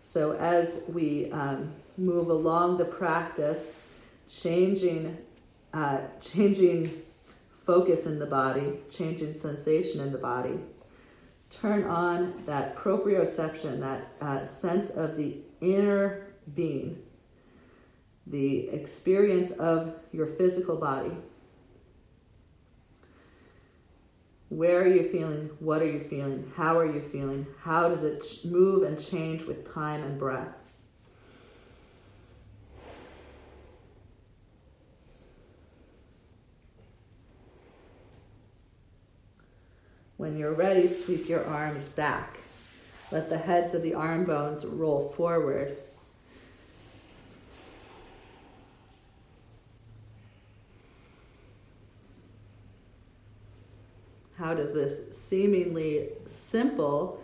So, 0.00 0.36
as 0.36 0.84
we 0.88 1.32
um, 1.32 1.72
move 1.96 2.30
along 2.30 2.78
the 2.78 2.84
practice, 2.84 3.82
changing, 4.30 5.18
uh, 5.74 5.98
changing 6.20 7.02
focus 7.66 8.06
in 8.06 8.20
the 8.20 8.26
body, 8.26 8.74
changing 8.92 9.40
sensation 9.40 10.00
in 10.00 10.12
the 10.12 10.18
body, 10.18 10.60
turn 11.50 11.84
on 11.84 12.44
that 12.46 12.76
proprioception, 12.76 13.80
that 13.80 14.12
uh, 14.20 14.46
sense 14.46 14.90
of 14.90 15.16
the 15.16 15.38
inner 15.60 16.26
being, 16.54 16.98
the 18.26 18.68
experience 18.68 19.50
of 19.52 19.94
your 20.12 20.26
physical 20.26 20.76
body. 20.76 21.12
Where 24.50 24.82
are 24.82 24.86
you 24.86 25.08
feeling? 25.10 25.50
What 25.58 25.82
are 25.82 25.90
you 25.90 26.00
feeling? 26.00 26.50
How 26.56 26.78
are 26.78 26.86
you 26.86 27.00
feeling? 27.00 27.46
How 27.62 27.88
does 27.88 28.02
it 28.02 28.24
move 28.44 28.82
and 28.82 28.98
change 28.98 29.42
with 29.44 29.72
time 29.72 30.02
and 30.02 30.18
breath? 30.18 30.57
When 40.18 40.36
you're 40.36 40.52
ready, 40.52 40.88
sweep 40.88 41.28
your 41.28 41.44
arms 41.44 41.88
back. 41.88 42.38
Let 43.12 43.30
the 43.30 43.38
heads 43.38 43.72
of 43.72 43.82
the 43.82 43.94
arm 43.94 44.24
bones 44.24 44.66
roll 44.66 45.10
forward. 45.10 45.76
How 54.36 54.54
does 54.54 54.72
this 54.72 55.16
seemingly 55.16 56.08
simple 56.26 57.22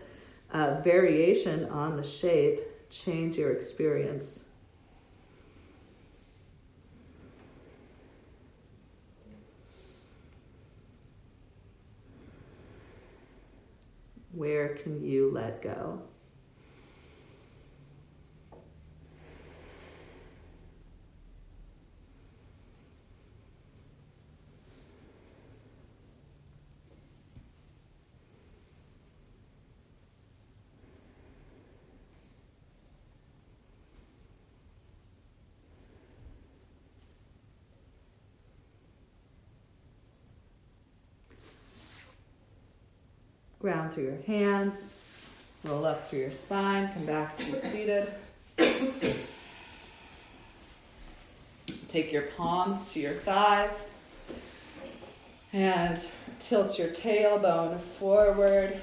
uh, 0.53 0.81
variation 0.85 1.65
on 1.71 1.97
the 1.97 2.05
shape 2.05 2.61
change 2.91 3.37
your 3.37 3.51
experience? 3.51 4.44
Where 14.35 14.77
can 14.77 15.05
you 15.05 15.31
let 15.31 15.63
go? 15.63 16.03
Ground 43.65 43.95
through 43.95 44.05
your 44.05 44.23
hands, 44.27 44.91
roll 45.65 45.87
up 45.87 46.11
through 46.11 46.19
your 46.19 46.33
spine, 46.33 46.91
come 46.93 47.07
back 47.07 47.39
to 47.39 47.57
seated. 47.57 48.13
Take 51.89 52.13
your 52.13 52.25
palms 52.37 52.93
to 52.93 53.01
your 53.01 53.15
thighs 53.15 53.91
and 55.55 55.99
tilt 56.41 56.79
your 56.79 56.89
tailbone 56.89 57.81
forward. 57.81 58.83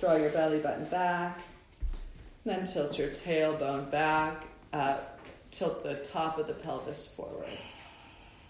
Draw 0.00 0.16
your 0.16 0.30
belly 0.30 0.58
button 0.58 0.86
back. 0.86 1.38
Then 2.44 2.64
tilt 2.64 2.98
your 2.98 3.10
tailbone 3.10 3.92
back. 3.92 4.42
Uh, 4.72 4.96
tilt 5.52 5.84
the 5.84 5.94
top 5.98 6.38
of 6.38 6.48
the 6.48 6.54
pelvis 6.54 7.14
forward. 7.16 7.46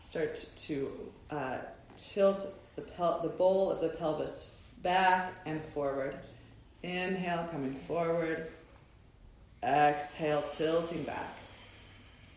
Start 0.01 0.37
to 0.57 0.91
uh, 1.29 1.59
tilt 1.99 2.47
the, 2.77 2.83
pel- 2.83 3.21
the 3.23 3.29
bowl 3.29 3.71
of 3.71 3.83
the 3.83 3.91
pelvis 3.91 4.54
back 4.85 5.33
and 5.47 5.65
forward. 5.65 6.15
Inhale, 6.85 7.49
coming 7.51 7.75
forward. 7.89 8.53
Exhale, 9.65 10.43
tilting 10.43 11.03
back. 11.03 11.37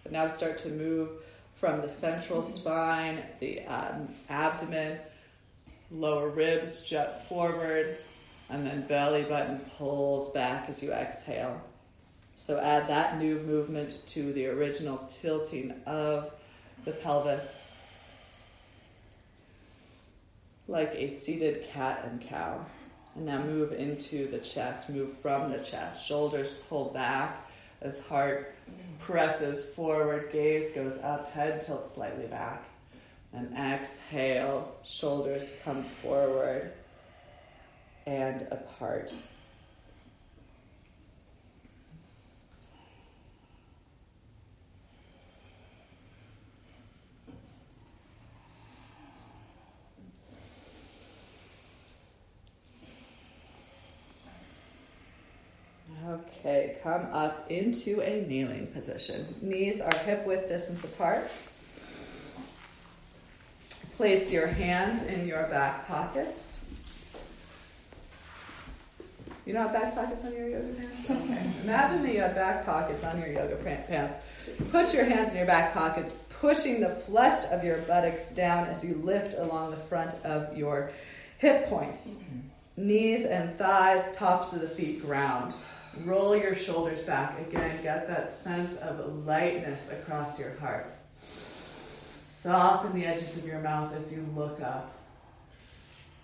But 0.02 0.14
now 0.14 0.28
start 0.28 0.58
to 0.60 0.70
move 0.70 1.10
from 1.56 1.82
the 1.82 1.90
central 1.90 2.42
spine, 2.42 3.22
the 3.40 3.66
um, 3.66 4.08
abdomen, 4.30 4.98
lower 5.92 6.30
ribs 6.30 6.84
jut 6.84 7.28
forward, 7.28 7.98
and 8.50 8.66
then 8.66 8.88
belly 8.88 9.24
button 9.24 9.60
pulls 9.78 10.32
back 10.32 10.70
as 10.70 10.82
you 10.82 10.92
exhale. 10.92 11.62
So 12.38 12.60
add 12.60 12.88
that 12.88 13.18
new 13.18 13.40
movement 13.40 14.02
to 14.08 14.32
the 14.32 14.48
original 14.48 14.98
tilting 15.08 15.74
of 15.86 16.32
the 16.86 16.92
pelvis 16.92 17.67
like 20.68 20.94
a 20.96 21.10
seated 21.10 21.68
cat 21.72 22.08
and 22.10 22.22
cow. 22.22 22.66
And 23.16 23.26
now 23.26 23.42
move 23.42 23.72
into 23.72 24.30
the 24.30 24.40
chest, 24.40 24.90
move 24.90 25.18
from 25.20 25.52
the 25.52 25.60
chest. 25.60 26.08
Shoulders 26.08 26.52
pull 26.70 26.92
back, 26.92 27.50
as 27.82 28.06
heart 28.08 28.56
presses 29.00 29.74
forward, 29.74 30.32
gaze 30.32 30.72
goes 30.74 30.98
up, 31.00 31.32
head 31.32 31.62
tilts 31.62 31.94
slightly 31.94 32.28
back. 32.28 32.64
And 33.34 33.56
exhale, 33.58 34.76
shoulders 34.84 35.54
come 35.64 35.84
forward 35.84 36.72
and 38.06 38.48
apart. 38.52 39.14
Okay, 56.48 56.78
come 56.82 57.02
up 57.12 57.52
into 57.52 58.00
a 58.00 58.26
kneeling 58.26 58.68
position. 58.68 59.36
Knees 59.42 59.82
are 59.82 59.94
hip 60.06 60.26
width 60.26 60.48
distance 60.48 60.82
apart. 60.86 61.30
Place 63.98 64.32
your 64.32 64.48
hands 64.48 65.04
in 65.04 65.28
your 65.28 65.44
back 65.48 65.86
pockets. 65.90 66.64
You 69.46 69.52
don't 69.52 69.64
have 69.64 69.74
back 69.74 69.94
pockets 69.94 70.24
on 70.24 70.32
your 70.32 70.48
yoga 70.48 70.74
pants? 70.74 71.10
Okay. 71.10 71.52
Imagine 71.64 72.04
that 72.04 72.14
you 72.14 72.22
have 72.22 72.32
uh, 72.32 72.36
back 72.36 72.66
pockets 72.66 73.04
on 73.04 73.20
your 73.20 73.28
yoga 73.28 73.58
pants. 73.58 74.20
Put 74.72 74.94
your 74.94 75.04
hands 75.04 75.32
in 75.32 75.38
your 75.40 75.48
back 75.48 75.74
pockets, 75.74 76.14
pushing 76.40 76.80
the 76.80 76.90
flesh 76.90 77.52
of 77.52 77.66
your 77.66 77.80
buttocks 77.80 78.30
down 78.30 78.68
as 78.68 78.86
you 78.86 78.96
lift 79.04 79.34
along 79.34 79.72
the 79.72 79.78
front 79.78 80.14
of 80.24 80.58
your 80.58 80.92
hip 81.40 81.66
points. 81.68 82.14
Mm-hmm. 82.14 82.88
Knees 82.88 83.26
and 83.26 83.58
thighs, 83.58 84.16
tops 84.16 84.54
of 84.54 84.62
the 84.62 84.70
feet 84.70 85.02
ground. 85.02 85.54
Roll 86.04 86.36
your 86.36 86.56
shoulders 86.56 87.02
back. 87.02 87.40
Again, 87.40 87.82
get 87.82 88.08
that 88.08 88.30
sense 88.30 88.78
of 88.78 89.26
lightness 89.26 89.90
across 89.92 90.40
your 90.40 90.56
heart. 90.58 90.94
Soften 92.28 92.94
the 92.94 93.06
edges 93.06 93.38
of 93.38 93.46
your 93.46 93.60
mouth 93.60 93.94
as 93.94 94.14
you 94.14 94.26
look 94.36 94.62
up. 94.62 94.94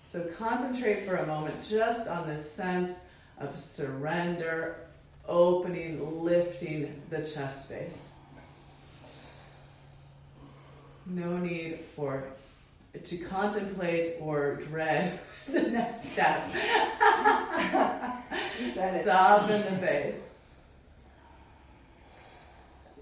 So 0.06 0.26
concentrate 0.38 1.08
for 1.08 1.16
a 1.16 1.26
moment 1.26 1.56
just 1.68 2.08
on 2.08 2.28
this 2.28 2.52
sense 2.52 2.92
of 3.40 3.60
surrender, 3.60 4.76
opening, 5.28 6.24
lifting 6.24 7.02
the 7.10 7.18
chest 7.18 7.66
space. 7.66 8.14
No 11.06 11.38
need 11.38 11.80
for 11.96 12.26
to 13.04 13.18
contemplate 13.18 14.18
or 14.22 14.58
dread 14.68 15.20
the 15.52 15.62
next 15.70 16.10
step. 16.10 16.44
You 18.60 18.70
said 18.70 19.02
it. 19.02 19.06
Soften 19.06 19.62
the 19.62 19.86
face. 19.86 20.30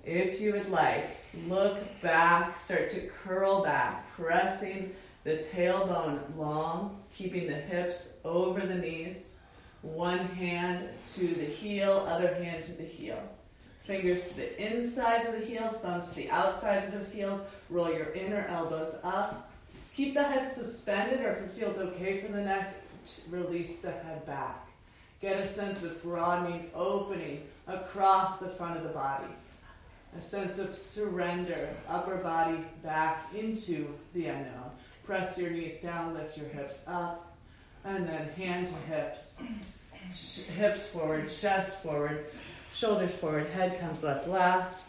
If 0.04 0.42
you 0.42 0.54
would 0.54 0.70
like, 0.70 1.18
look 1.48 1.78
back, 2.02 2.60
start 2.60 2.90
to 2.92 3.02
curl 3.02 3.64
back, 3.64 4.10
pressing 4.16 4.94
the 5.24 5.36
tailbone 5.36 6.20
long, 6.36 7.02
keeping 7.16 7.48
the 7.48 7.54
hips 7.54 8.14
over 8.26 8.66
the 8.66 8.76
knees. 8.76 9.30
One 9.84 10.20
hand 10.20 10.90
to 11.14 11.28
the 11.28 11.46
heel, 11.46 12.06
other 12.10 12.34
hand 12.34 12.64
to 12.66 12.74
the 12.74 12.84
heel. 12.84 13.22
Fingers 13.86 14.30
to 14.30 14.38
the 14.38 14.74
insides 14.74 15.28
of 15.28 15.40
the 15.40 15.46
heels, 15.46 15.78
thumbs 15.78 16.10
to 16.10 16.16
the 16.16 16.32
outsides 16.32 16.88
of 16.88 16.94
the 16.94 17.16
heels. 17.16 17.42
Roll 17.70 17.92
your 17.94 18.12
inner 18.14 18.46
elbows 18.50 18.98
up. 19.04 19.51
Keep 19.96 20.14
the 20.14 20.24
head 20.24 20.52
suspended, 20.52 21.20
or 21.20 21.32
if 21.32 21.38
it 21.44 21.52
feels 21.52 21.78
okay 21.78 22.22
for 22.22 22.32
the 22.32 22.42
neck, 22.42 22.76
release 23.30 23.80
the 23.80 23.92
head 23.92 24.26
back. 24.26 24.68
Get 25.22 25.40
a 25.40 25.46
sense 25.46 25.84
of 25.84 26.02
broadening, 26.02 26.72
opening 26.74 27.44
across 27.68 28.40
the 28.40 28.48
front 28.48 28.78
of 28.78 28.84
the 28.84 28.90
body. 28.90 29.28
A 30.18 30.22
sense 30.22 30.60
of 30.60 30.76
surrender, 30.76 31.70
upper 31.88 32.18
body 32.18 32.64
back 32.84 33.26
into 33.36 33.94
the 34.14 34.28
unknown. 34.28 34.72
Press 35.06 35.38
your 35.38 35.52
knees 35.52 35.80
down, 35.82 36.14
lift 36.14 36.38
your 36.38 36.48
hips 36.48 36.84
up, 36.88 37.36
and 37.84 38.08
then 38.08 38.30
hand 38.30 38.68
to 38.68 38.76
hips. 38.94 39.36
Hips 40.58 40.88
forward, 40.88 41.30
chest 41.30 41.82
forward, 41.84 42.26
shoulders 42.74 43.14
forward, 43.14 43.48
head 43.48 43.80
comes 43.80 44.04
left 44.04 44.28
last, 44.28 44.88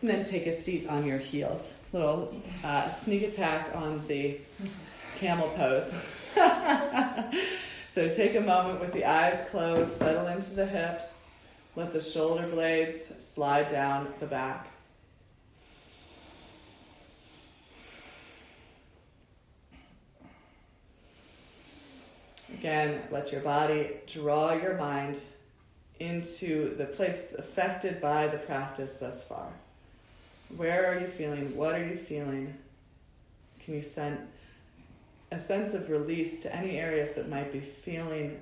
and 0.00 0.10
then 0.10 0.22
take 0.22 0.46
a 0.46 0.52
seat 0.52 0.88
on 0.88 1.04
your 1.04 1.18
heels. 1.18 1.72
Little 1.94 2.34
uh, 2.64 2.88
sneak 2.88 3.22
attack 3.22 3.68
on 3.72 4.04
the 4.08 4.40
camel 5.14 5.48
pose. 5.50 5.84
so 7.88 8.08
take 8.08 8.34
a 8.34 8.40
moment 8.40 8.80
with 8.80 8.92
the 8.92 9.04
eyes 9.04 9.46
closed, 9.48 9.92
settle 9.92 10.26
into 10.26 10.56
the 10.56 10.66
hips, 10.66 11.30
let 11.76 11.92
the 11.92 12.00
shoulder 12.00 12.48
blades 12.48 13.12
slide 13.24 13.68
down 13.68 14.12
the 14.18 14.26
back. 14.26 14.72
Again, 22.54 23.02
let 23.12 23.30
your 23.30 23.42
body 23.42 23.90
draw 24.08 24.52
your 24.54 24.76
mind 24.76 25.22
into 26.00 26.74
the 26.74 26.86
place 26.86 27.36
affected 27.38 28.00
by 28.00 28.26
the 28.26 28.38
practice 28.38 28.96
thus 28.96 29.28
far. 29.28 29.52
Where 30.56 30.92
are 30.92 31.00
you 31.00 31.06
feeling? 31.06 31.56
What 31.56 31.74
are 31.74 31.84
you 31.84 31.96
feeling? 31.96 32.54
Can 33.60 33.74
you 33.74 33.82
send 33.82 34.18
a 35.32 35.38
sense 35.38 35.74
of 35.74 35.90
release 35.90 36.40
to 36.40 36.54
any 36.54 36.78
areas 36.78 37.12
that 37.12 37.28
might 37.28 37.52
be 37.52 37.60
feeling 37.60 38.40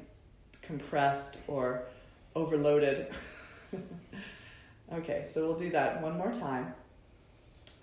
compressed 0.63 1.39
or 1.47 1.85
overloaded? 2.35 3.07
okay, 4.93 5.25
so 5.29 5.47
we'll 5.47 5.59
do 5.59 5.71
that 5.71 6.03
one 6.03 6.19
more 6.19 6.33
time. 6.33 6.75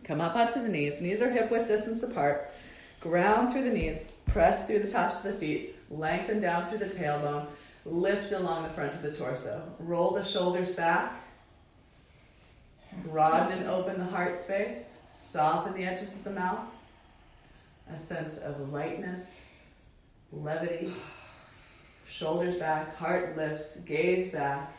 Come 0.04 0.22
up 0.22 0.36
onto 0.36 0.62
the 0.62 0.70
knees. 0.70 1.02
Knees 1.02 1.22
are 1.22 1.30
hip 1.30 1.52
width 1.52 1.68
distance 1.68 2.04
apart. 2.04 2.52
Ground 3.00 3.52
through 3.52 3.64
the 3.64 3.72
knees. 3.72 4.12
Press 4.26 4.68
through 4.68 4.80
the 4.80 4.92
tops 4.92 5.18
of 5.18 5.24
the 5.24 5.34
feet. 5.34 5.76
Lengthen 5.90 6.40
down 6.42 6.68
through 6.68 6.80
the 6.80 6.86
tailbone. 6.86 7.48
Lift 7.86 8.32
along 8.32 8.64
the 8.64 8.70
front 8.70 8.94
of 8.94 9.02
the 9.02 9.12
torso. 9.12 9.62
Roll 9.80 10.12
the 10.12 10.24
shoulders 10.24 10.72
back. 10.72 11.14
Broaden 13.06 13.68
open 13.68 14.00
the 14.00 14.06
heart 14.06 14.36
space. 14.36 14.98
Soften 15.14 15.74
the 15.74 15.86
edges 15.86 16.16
of 16.16 16.24
the 16.24 16.32
mouth. 16.32 16.66
A 17.94 18.00
sense 18.00 18.38
of 18.38 18.72
lightness, 18.72 19.32
levity. 20.32 20.94
Shoulders 22.08 22.56
back, 22.56 22.96
heart 22.96 23.38
lifts, 23.38 23.78
gaze 23.82 24.32
back. 24.32 24.74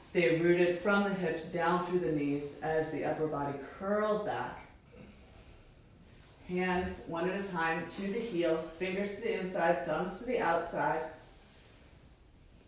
Stay 0.00 0.38
rooted 0.38 0.78
from 0.78 1.04
the 1.04 1.14
hips 1.14 1.46
down 1.46 1.86
through 1.86 2.00
the 2.00 2.12
knees 2.12 2.58
as 2.62 2.90
the 2.90 3.04
upper 3.04 3.26
body 3.26 3.58
curls 3.78 4.22
back. 4.22 4.60
Hands 6.48 7.02
one 7.06 7.30
at 7.30 7.42
a 7.42 7.48
time 7.48 7.88
to 7.88 8.02
the 8.02 8.20
heels, 8.20 8.70
fingers 8.70 9.16
to 9.16 9.22
the 9.22 9.40
inside, 9.40 9.86
thumbs 9.86 10.18
to 10.18 10.26
the 10.26 10.40
outside. 10.40 11.00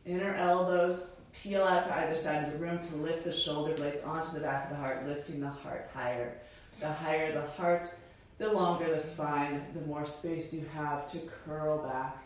Inner 0.07 0.35
elbows 0.35 1.11
peel 1.43 1.63
out 1.63 1.85
to 1.85 1.97
either 1.99 2.17
side 2.17 2.45
of 2.45 2.53
the 2.53 2.59
room 2.59 2.79
to 2.79 2.97
lift 2.97 3.25
the 3.25 3.33
shoulder 3.33 3.75
blades 3.75 4.03
onto 4.03 4.33
the 4.33 4.41
back 4.41 4.65
of 4.65 4.71
the 4.71 4.83
heart, 4.83 5.07
lifting 5.07 5.41
the 5.41 5.49
heart 5.49 5.91
higher. 5.95 6.39
The 6.81 6.93
higher 6.93 7.33
the 7.33 7.47
heart, 7.47 7.91
the 8.39 8.53
longer 8.53 8.95
the 8.95 9.01
spine, 9.01 9.65
the 9.75 9.81
more 9.83 10.07
space 10.07 10.53
you 10.53 10.67
have 10.75 11.07
to 11.13 11.19
curl 11.45 11.79
back. 11.79 12.19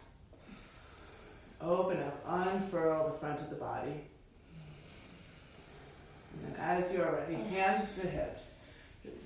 Open 1.61 1.99
up, 1.99 2.24
unfurl 2.27 3.11
the 3.11 3.19
front 3.19 3.41
of 3.41 3.51
the 3.51 3.57
body. 3.57 4.03
And 6.32 6.55
then 6.55 6.61
as 6.61 6.93
you 6.93 7.03
are 7.03 7.15
ready, 7.15 7.35
hands 7.35 7.99
to 8.01 8.07
hips. 8.07 8.61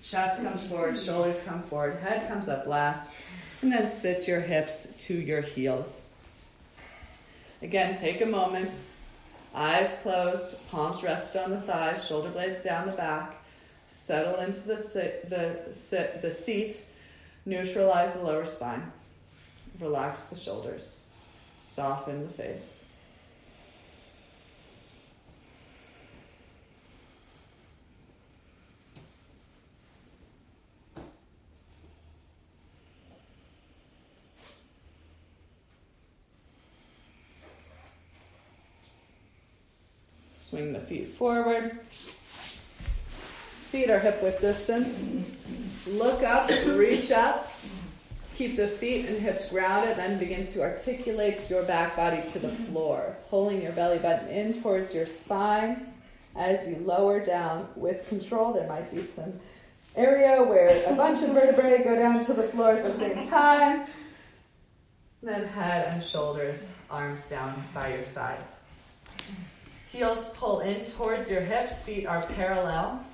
Chest 0.02 0.42
comes 0.42 0.66
forward, 0.66 0.96
shoulders 0.96 1.40
come 1.46 1.62
forward, 1.62 1.96
head 1.96 2.28
comes 2.28 2.48
up 2.48 2.66
last, 2.66 3.10
and 3.62 3.72
then 3.72 3.86
sit 3.86 4.28
your 4.28 4.40
hips 4.40 4.88
to 4.98 5.14
your 5.14 5.40
heels. 5.40 6.02
Again, 7.62 7.94
take 7.94 8.20
a 8.20 8.26
moment, 8.26 8.82
eyes 9.54 9.96
closed, 10.02 10.56
palms 10.70 11.02
rested 11.02 11.42
on 11.42 11.50
the 11.50 11.60
thighs, 11.60 12.06
shoulder 12.06 12.28
blades 12.30 12.60
down 12.62 12.88
the 12.88 12.96
back. 12.96 13.36
Settle 13.86 14.36
into 14.40 14.60
the 14.66 14.78
sit, 14.78 15.28
the 15.30 15.72
sit, 15.72 16.22
the 16.22 16.30
seat. 16.30 16.82
Neutralize 17.46 18.14
the 18.14 18.22
lower 18.22 18.44
spine. 18.44 18.92
Relax 19.80 20.22
the 20.24 20.36
shoulders. 20.36 21.00
Soften 21.60 22.22
the 22.26 22.32
face. 22.32 22.83
Swing 40.54 40.72
the 40.72 40.78
feet 40.78 41.08
forward. 41.08 41.80
Feet 43.72 43.90
are 43.90 43.98
hip 43.98 44.22
width 44.22 44.40
distance. 44.40 45.24
Look 45.84 46.22
up, 46.22 46.48
reach 46.64 47.10
up. 47.10 47.50
Keep 48.36 48.54
the 48.54 48.68
feet 48.68 49.06
and 49.06 49.18
hips 49.20 49.48
grounded, 49.48 49.96
then 49.96 50.16
begin 50.20 50.46
to 50.46 50.62
articulate 50.62 51.50
your 51.50 51.64
back 51.64 51.96
body 51.96 52.22
to 52.28 52.38
the 52.38 52.50
floor, 52.50 53.16
pulling 53.30 53.62
your 53.62 53.72
belly 53.72 53.98
button 53.98 54.28
in 54.28 54.52
towards 54.62 54.94
your 54.94 55.06
spine. 55.06 55.92
As 56.36 56.68
you 56.68 56.76
lower 56.84 57.18
down 57.18 57.66
with 57.74 58.08
control, 58.08 58.52
there 58.52 58.68
might 58.68 58.94
be 58.94 59.02
some 59.02 59.32
area 59.96 60.40
where 60.40 60.68
a 60.86 60.94
bunch 60.94 61.20
of 61.24 61.30
vertebrae 61.30 61.82
go 61.82 61.98
down 61.98 62.22
to 62.22 62.32
the 62.32 62.44
floor 62.44 62.70
at 62.74 62.84
the 62.84 62.92
same 62.92 63.26
time. 63.26 63.88
Then 65.20 65.48
head 65.48 65.88
and 65.88 66.00
shoulders, 66.04 66.68
arms 66.88 67.26
down 67.26 67.64
by 67.74 67.92
your 67.92 68.04
sides. 68.04 68.53
Heels 69.94 70.30
pull 70.30 70.58
in 70.58 70.86
towards 70.86 71.30
your 71.30 71.42
hips, 71.42 71.82
feet 71.82 72.04
are 72.04 72.22
parallel. 72.34 73.04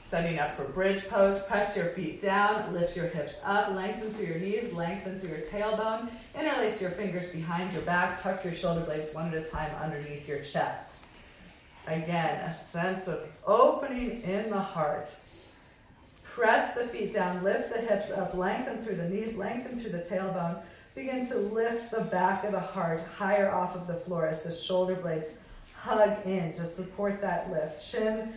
Setting 0.00 0.38
up 0.38 0.56
for 0.56 0.64
bridge 0.64 1.06
pose, 1.06 1.42
press 1.42 1.76
your 1.76 1.88
feet 1.88 2.22
down, 2.22 2.72
lift 2.72 2.96
your 2.96 3.08
hips 3.08 3.34
up, 3.44 3.74
lengthen 3.74 4.14
through 4.14 4.24
your 4.24 4.38
knees, 4.38 4.72
lengthen 4.72 5.20
through 5.20 5.36
your 5.36 5.46
tailbone, 5.46 6.08
interlace 6.34 6.80
your 6.80 6.92
fingers 6.92 7.30
behind 7.30 7.74
your 7.74 7.82
back, 7.82 8.22
tuck 8.22 8.42
your 8.42 8.54
shoulder 8.54 8.80
blades 8.80 9.12
one 9.14 9.28
at 9.28 9.34
a 9.34 9.46
time 9.46 9.70
underneath 9.82 10.26
your 10.26 10.42
chest. 10.44 11.04
Again, 11.86 12.48
a 12.48 12.54
sense 12.54 13.06
of 13.06 13.28
opening 13.46 14.22
in 14.22 14.48
the 14.48 14.60
heart. 14.60 15.10
Press 16.24 16.74
the 16.74 16.84
feet 16.84 17.12
down, 17.12 17.44
lift 17.44 17.70
the 17.70 17.82
hips 17.82 18.10
up, 18.10 18.32
lengthen 18.32 18.82
through 18.82 18.96
the 18.96 19.10
knees, 19.10 19.36
lengthen 19.36 19.78
through 19.78 19.92
the 19.92 19.98
tailbone. 19.98 20.62
Begin 20.94 21.26
to 21.28 21.36
lift 21.36 21.90
the 21.90 22.02
back 22.02 22.44
of 22.44 22.52
the 22.52 22.60
heart 22.60 23.02
higher 23.16 23.50
off 23.50 23.74
of 23.74 23.86
the 23.86 23.94
floor 23.94 24.26
as 24.26 24.42
the 24.42 24.52
shoulder 24.52 24.94
blades 24.94 25.30
hug 25.74 26.26
in 26.26 26.52
to 26.52 26.64
support 26.64 27.20
that 27.22 27.50
lift. 27.50 27.90
Chin 27.90 28.34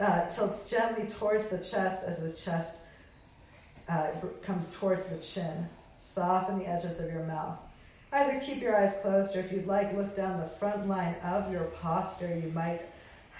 uh, 0.00 0.28
tilts 0.28 0.68
gently 0.68 1.06
towards 1.06 1.48
the 1.48 1.58
chest 1.58 2.04
as 2.06 2.22
the 2.22 2.36
chest 2.36 2.80
uh, 3.88 4.08
comes 4.42 4.72
towards 4.72 5.06
the 5.06 5.18
chin. 5.18 5.68
Soften 5.98 6.58
the 6.58 6.66
edges 6.66 7.00
of 7.00 7.12
your 7.12 7.22
mouth. 7.22 7.58
Either 8.12 8.40
keep 8.40 8.60
your 8.60 8.76
eyes 8.76 8.98
closed 9.00 9.36
or 9.36 9.40
if 9.40 9.52
you'd 9.52 9.66
like, 9.66 9.96
look 9.96 10.16
down 10.16 10.40
the 10.40 10.48
front 10.48 10.88
line 10.88 11.14
of 11.22 11.52
your 11.52 11.64
posture. 11.80 12.36
You 12.36 12.50
might 12.52 12.82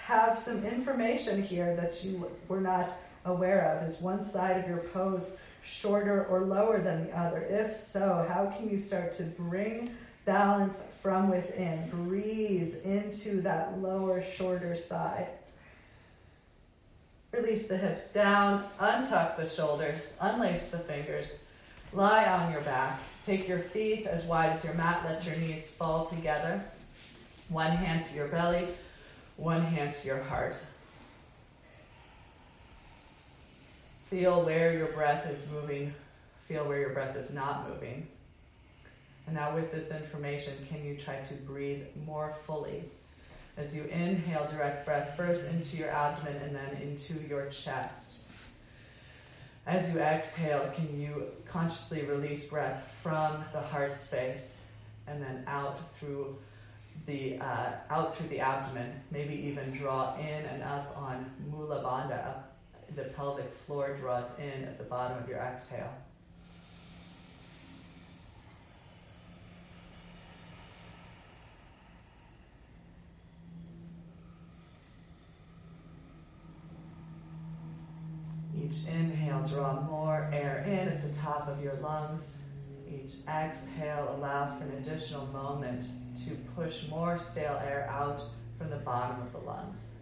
have 0.05 0.39
some 0.39 0.63
information 0.63 1.41
here 1.41 1.75
that 1.75 2.03
you 2.03 2.29
were 2.47 2.61
not 2.61 2.89
aware 3.25 3.71
of. 3.71 3.89
Is 3.89 3.99
one 3.99 4.23
side 4.23 4.57
of 4.57 4.67
your 4.67 4.77
pose 4.77 5.37
shorter 5.65 6.25
or 6.25 6.41
lower 6.41 6.79
than 6.79 7.07
the 7.07 7.17
other? 7.17 7.41
If 7.41 7.75
so, 7.75 8.25
how 8.29 8.53
can 8.55 8.69
you 8.69 8.79
start 8.79 9.13
to 9.15 9.23
bring 9.23 9.95
balance 10.25 10.91
from 11.01 11.29
within? 11.29 11.89
Breathe 11.89 12.75
into 12.83 13.41
that 13.41 13.79
lower, 13.81 14.23
shorter 14.35 14.75
side. 14.75 15.27
Release 17.31 17.67
the 17.67 17.77
hips 17.77 18.13
down, 18.13 18.63
untuck 18.79 19.35
the 19.35 19.49
shoulders, 19.49 20.15
unlace 20.21 20.71
the 20.71 20.79
fingers, 20.79 21.45
lie 21.91 22.25
on 22.25 22.51
your 22.51 22.61
back. 22.61 22.99
Take 23.25 23.47
your 23.47 23.59
feet 23.59 24.05
as 24.05 24.23
wide 24.23 24.51
as 24.51 24.63
your 24.63 24.75
mat, 24.75 25.01
let 25.03 25.25
your 25.25 25.35
knees 25.35 25.71
fall 25.71 26.05
together. 26.05 26.63
One 27.49 27.71
hand 27.71 28.05
to 28.05 28.15
your 28.15 28.27
belly, 28.27 28.67
one 29.35 29.61
hand 29.61 29.93
to 29.95 30.07
your 30.07 30.23
heart. 30.23 30.55
Feel 34.15 34.45
where 34.45 34.71
your 34.71 34.87
breath 34.93 35.29
is 35.29 35.45
moving, 35.51 35.93
feel 36.47 36.63
where 36.63 36.79
your 36.79 36.91
breath 36.91 37.17
is 37.17 37.33
not 37.33 37.67
moving. 37.69 38.07
And 39.27 39.35
now, 39.35 39.53
with 39.53 39.73
this 39.73 39.91
information, 39.91 40.53
can 40.69 40.85
you 40.85 40.95
try 40.95 41.17
to 41.17 41.33
breathe 41.33 41.81
more 42.05 42.33
fully? 42.47 42.85
As 43.57 43.75
you 43.75 43.83
inhale 43.91 44.47
direct 44.49 44.85
breath 44.85 45.17
first 45.17 45.49
into 45.49 45.75
your 45.75 45.89
abdomen 45.89 46.37
and 46.43 46.55
then 46.55 46.81
into 46.81 47.15
your 47.27 47.47
chest. 47.47 48.19
As 49.67 49.93
you 49.93 49.99
exhale, 49.99 50.71
can 50.73 50.97
you 50.97 51.25
consciously 51.45 52.03
release 52.03 52.45
breath 52.45 52.89
from 53.03 53.43
the 53.51 53.59
heart 53.59 53.91
space 53.91 54.61
and 55.07 55.21
then 55.21 55.43
out 55.45 55.93
through 55.95 56.37
the 57.05 57.37
uh, 57.39 57.71
out 57.89 58.15
through 58.15 58.29
the 58.29 58.39
abdomen? 58.39 58.93
Maybe 59.11 59.35
even 59.35 59.75
draw 59.75 60.15
in 60.17 60.45
and 60.45 60.63
up 60.63 60.95
on 60.97 61.29
Mula 61.51 61.83
Bandha. 61.83 62.27
Up, 62.27 62.44
the 62.95 63.03
pelvic 63.03 63.53
floor 63.55 63.97
draws 63.99 64.37
in 64.39 64.63
at 64.63 64.77
the 64.77 64.83
bottom 64.83 65.17
of 65.21 65.27
your 65.27 65.39
exhale. 65.39 65.93
Each 78.57 78.87
inhale, 78.87 79.45
draw 79.47 79.81
more 79.81 80.29
air 80.33 80.63
in 80.67 80.87
at 80.87 81.01
the 81.01 81.19
top 81.19 81.47
of 81.47 81.61
your 81.61 81.75
lungs. 81.75 82.43
Each 82.89 83.15
exhale, 83.27 84.15
allow 84.17 84.57
for 84.57 84.63
an 84.63 84.71
additional 84.77 85.25
moment 85.27 85.85
to 86.25 86.35
push 86.55 86.87
more 86.89 87.17
stale 87.19 87.59
air 87.63 87.87
out 87.91 88.23
from 88.57 88.69
the 88.69 88.77
bottom 88.77 89.21
of 89.21 89.31
the 89.31 89.39
lungs. 89.39 89.95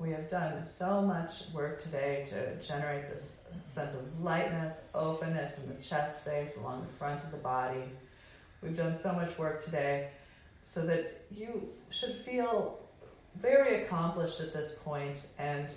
We 0.00 0.12
have 0.12 0.30
done 0.30 0.64
so 0.64 1.02
much 1.02 1.50
work 1.52 1.82
today 1.82 2.24
to 2.28 2.56
generate 2.66 3.10
this 3.10 3.42
sense 3.74 3.96
of 3.96 4.22
lightness, 4.22 4.84
openness 4.94 5.58
in 5.58 5.68
the 5.68 5.74
chest 5.82 6.22
space 6.22 6.56
along 6.56 6.86
the 6.86 6.92
front 6.96 7.22
of 7.22 7.30
the 7.30 7.36
body. 7.36 7.82
We've 8.62 8.74
done 8.74 8.96
so 8.96 9.12
much 9.12 9.36
work 9.36 9.62
today 9.62 10.08
so 10.64 10.86
that 10.86 11.26
you 11.30 11.68
should 11.90 12.14
feel 12.14 12.80
very 13.42 13.84
accomplished 13.84 14.40
at 14.40 14.54
this 14.54 14.78
point 14.78 15.34
and 15.38 15.70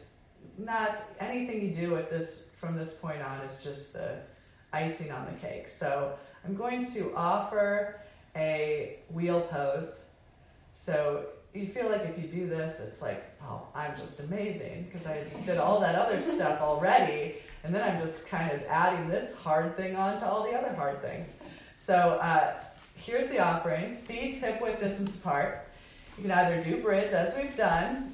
not 0.57 1.01
anything 1.19 1.61
you 1.61 1.75
do 1.75 1.97
at 1.97 2.09
this 2.09 2.49
from 2.61 2.77
this 2.77 2.93
point 2.93 3.21
on 3.21 3.41
is 3.41 3.61
just 3.61 3.91
the 3.91 4.19
icing 4.71 5.11
on 5.11 5.25
the 5.25 5.37
cake. 5.45 5.69
So 5.69 6.17
I'm 6.45 6.55
going 6.55 6.85
to 6.93 7.13
offer 7.13 7.99
a 8.37 8.99
wheel 9.09 9.41
pose. 9.41 10.05
So 10.71 11.25
you 11.53 11.67
feel 11.67 11.89
like 11.89 12.01
if 12.01 12.17
you 12.21 12.27
do 12.27 12.47
this, 12.47 12.79
it's 12.79 13.01
like, 13.01 13.23
oh, 13.43 13.61
I'm 13.75 13.95
just 13.97 14.19
amazing 14.21 14.89
because 14.91 15.07
I 15.07 15.23
did 15.45 15.57
all 15.57 15.79
that 15.81 15.95
other 15.95 16.19
stuff 16.21 16.61
already. 16.61 17.35
And 17.63 17.73
then 17.73 17.89
I'm 17.89 18.01
just 18.01 18.27
kind 18.27 18.51
of 18.51 18.61
adding 18.67 19.07
this 19.07 19.35
hard 19.35 19.77
thing 19.77 19.95
on 19.95 20.19
to 20.19 20.25
all 20.25 20.43
the 20.43 20.57
other 20.57 20.73
hard 20.75 21.01
things. 21.01 21.37
So 21.75 22.19
uh, 22.21 22.55
here's 22.95 23.29
the 23.29 23.39
offering 23.39 23.97
feet 23.97 24.35
hip 24.35 24.61
width 24.61 24.81
distance 24.81 25.15
apart. 25.17 25.67
You 26.17 26.23
can 26.23 26.31
either 26.31 26.63
do 26.63 26.81
bridge 26.81 27.11
as 27.11 27.37
we've 27.37 27.55
done, 27.55 28.13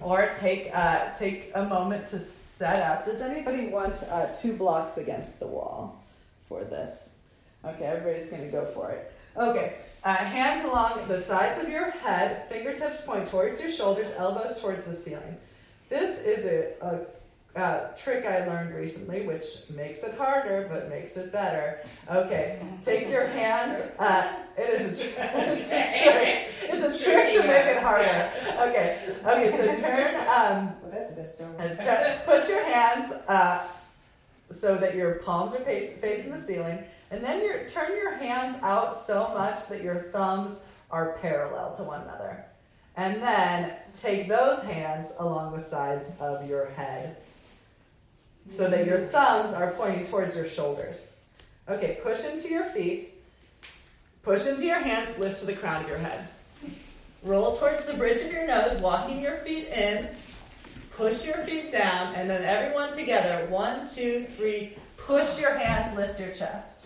or 0.00 0.30
take, 0.38 0.70
uh, 0.74 1.10
take 1.18 1.50
a 1.54 1.64
moment 1.64 2.06
to 2.08 2.18
set 2.18 2.78
up. 2.82 3.04
Does 3.04 3.20
anybody 3.20 3.68
want 3.68 4.02
uh, 4.10 4.26
two 4.32 4.54
blocks 4.54 4.96
against 4.96 5.40
the 5.40 5.46
wall 5.46 6.02
for 6.48 6.64
this? 6.64 7.10
Okay, 7.64 7.84
everybody's 7.84 8.30
going 8.30 8.42
to 8.42 8.48
go 8.48 8.64
for 8.66 8.90
it. 8.90 9.12
Okay, 9.36 9.74
uh, 10.06 10.14
hands 10.14 10.64
along 10.64 10.92
the 11.08 11.20
sides 11.20 11.60
of 11.60 11.68
your 11.68 11.90
head, 11.90 12.48
fingertips 12.48 13.00
point 13.00 13.28
towards 13.28 13.60
your 13.60 13.72
shoulders, 13.72 14.08
elbows 14.16 14.60
towards 14.62 14.86
the 14.86 14.94
ceiling. 14.94 15.36
This 15.88 16.20
is 16.20 16.44
a, 16.46 17.06
a, 17.56 17.60
a, 17.60 17.90
trick 17.98 18.24
I 18.24 18.46
learned 18.46 18.72
recently, 18.72 19.26
which 19.26 19.68
makes 19.68 20.04
it 20.04 20.14
harder 20.16 20.68
but 20.72 20.88
makes 20.88 21.16
it 21.16 21.32
better. 21.32 21.80
Okay, 22.08 22.60
take 22.84 23.08
your 23.08 23.26
hands. 23.26 23.90
Uh, 23.98 24.32
it 24.56 24.80
is 24.80 24.92
a, 24.92 25.04
tr- 25.04 25.14
it's 25.18 25.72
a 25.72 26.04
trick. 26.04 26.38
It's 26.62 27.02
a 27.02 27.04
trick 27.04 27.32
to 27.32 27.48
make 27.48 27.66
it 27.66 27.82
harder. 27.82 28.30
Okay, 28.68 29.12
okay. 29.24 29.76
So 29.76 29.88
turn. 29.88 30.14
Um, 30.28 30.72
Well, 30.82 30.92
that's 30.92 31.14
best 31.14 31.40
one. 31.40 31.56
put 32.24 32.48
your 32.48 32.64
hands 32.64 33.12
uh, 33.26 33.66
so 34.52 34.76
that 34.76 34.94
your 34.94 35.16
palms 35.16 35.56
are 35.56 35.64
face- 35.64 35.98
facing 35.98 36.30
the 36.30 36.40
ceiling. 36.40 36.84
And 37.10 37.22
then 37.22 37.42
you 37.42 37.68
turn 37.68 37.96
your 37.96 38.14
hands 38.16 38.62
out 38.62 38.96
so 38.96 39.32
much 39.34 39.68
that 39.68 39.82
your 39.82 40.02
thumbs 40.12 40.64
are 40.90 41.18
parallel 41.20 41.76
to 41.76 41.82
one 41.82 42.02
another. 42.02 42.44
And 42.96 43.22
then 43.22 43.74
take 43.98 44.28
those 44.28 44.62
hands 44.62 45.12
along 45.18 45.56
the 45.56 45.62
sides 45.62 46.06
of 46.18 46.48
your 46.48 46.66
head 46.70 47.16
so 48.48 48.68
that 48.70 48.86
your 48.86 48.98
thumbs 48.98 49.54
are 49.54 49.72
pointing 49.72 50.06
towards 50.06 50.36
your 50.36 50.48
shoulders. 50.48 51.16
Okay, 51.68 51.98
push 52.02 52.24
into 52.24 52.48
your 52.48 52.64
feet. 52.66 53.04
Push 54.22 54.46
into 54.46 54.64
your 54.64 54.80
hands, 54.80 55.18
lift 55.18 55.40
to 55.40 55.46
the 55.46 55.52
crown 55.52 55.82
of 55.82 55.88
your 55.88 55.98
head. 55.98 56.26
Roll 57.22 57.56
towards 57.56 57.84
the 57.84 57.94
bridge 57.94 58.24
of 58.24 58.32
your 58.32 58.46
nose, 58.46 58.80
walking 58.80 59.20
your 59.20 59.36
feet 59.38 59.68
in. 59.68 60.08
Push 60.96 61.26
your 61.26 61.36
feet 61.38 61.70
down, 61.70 62.14
and 62.14 62.30
then 62.30 62.42
everyone 62.44 62.96
together. 62.96 63.46
One, 63.50 63.88
two, 63.88 64.26
three. 64.36 64.76
Push 64.96 65.40
your 65.40 65.54
hands, 65.54 65.96
lift 65.96 66.18
your 66.18 66.32
chest. 66.32 66.85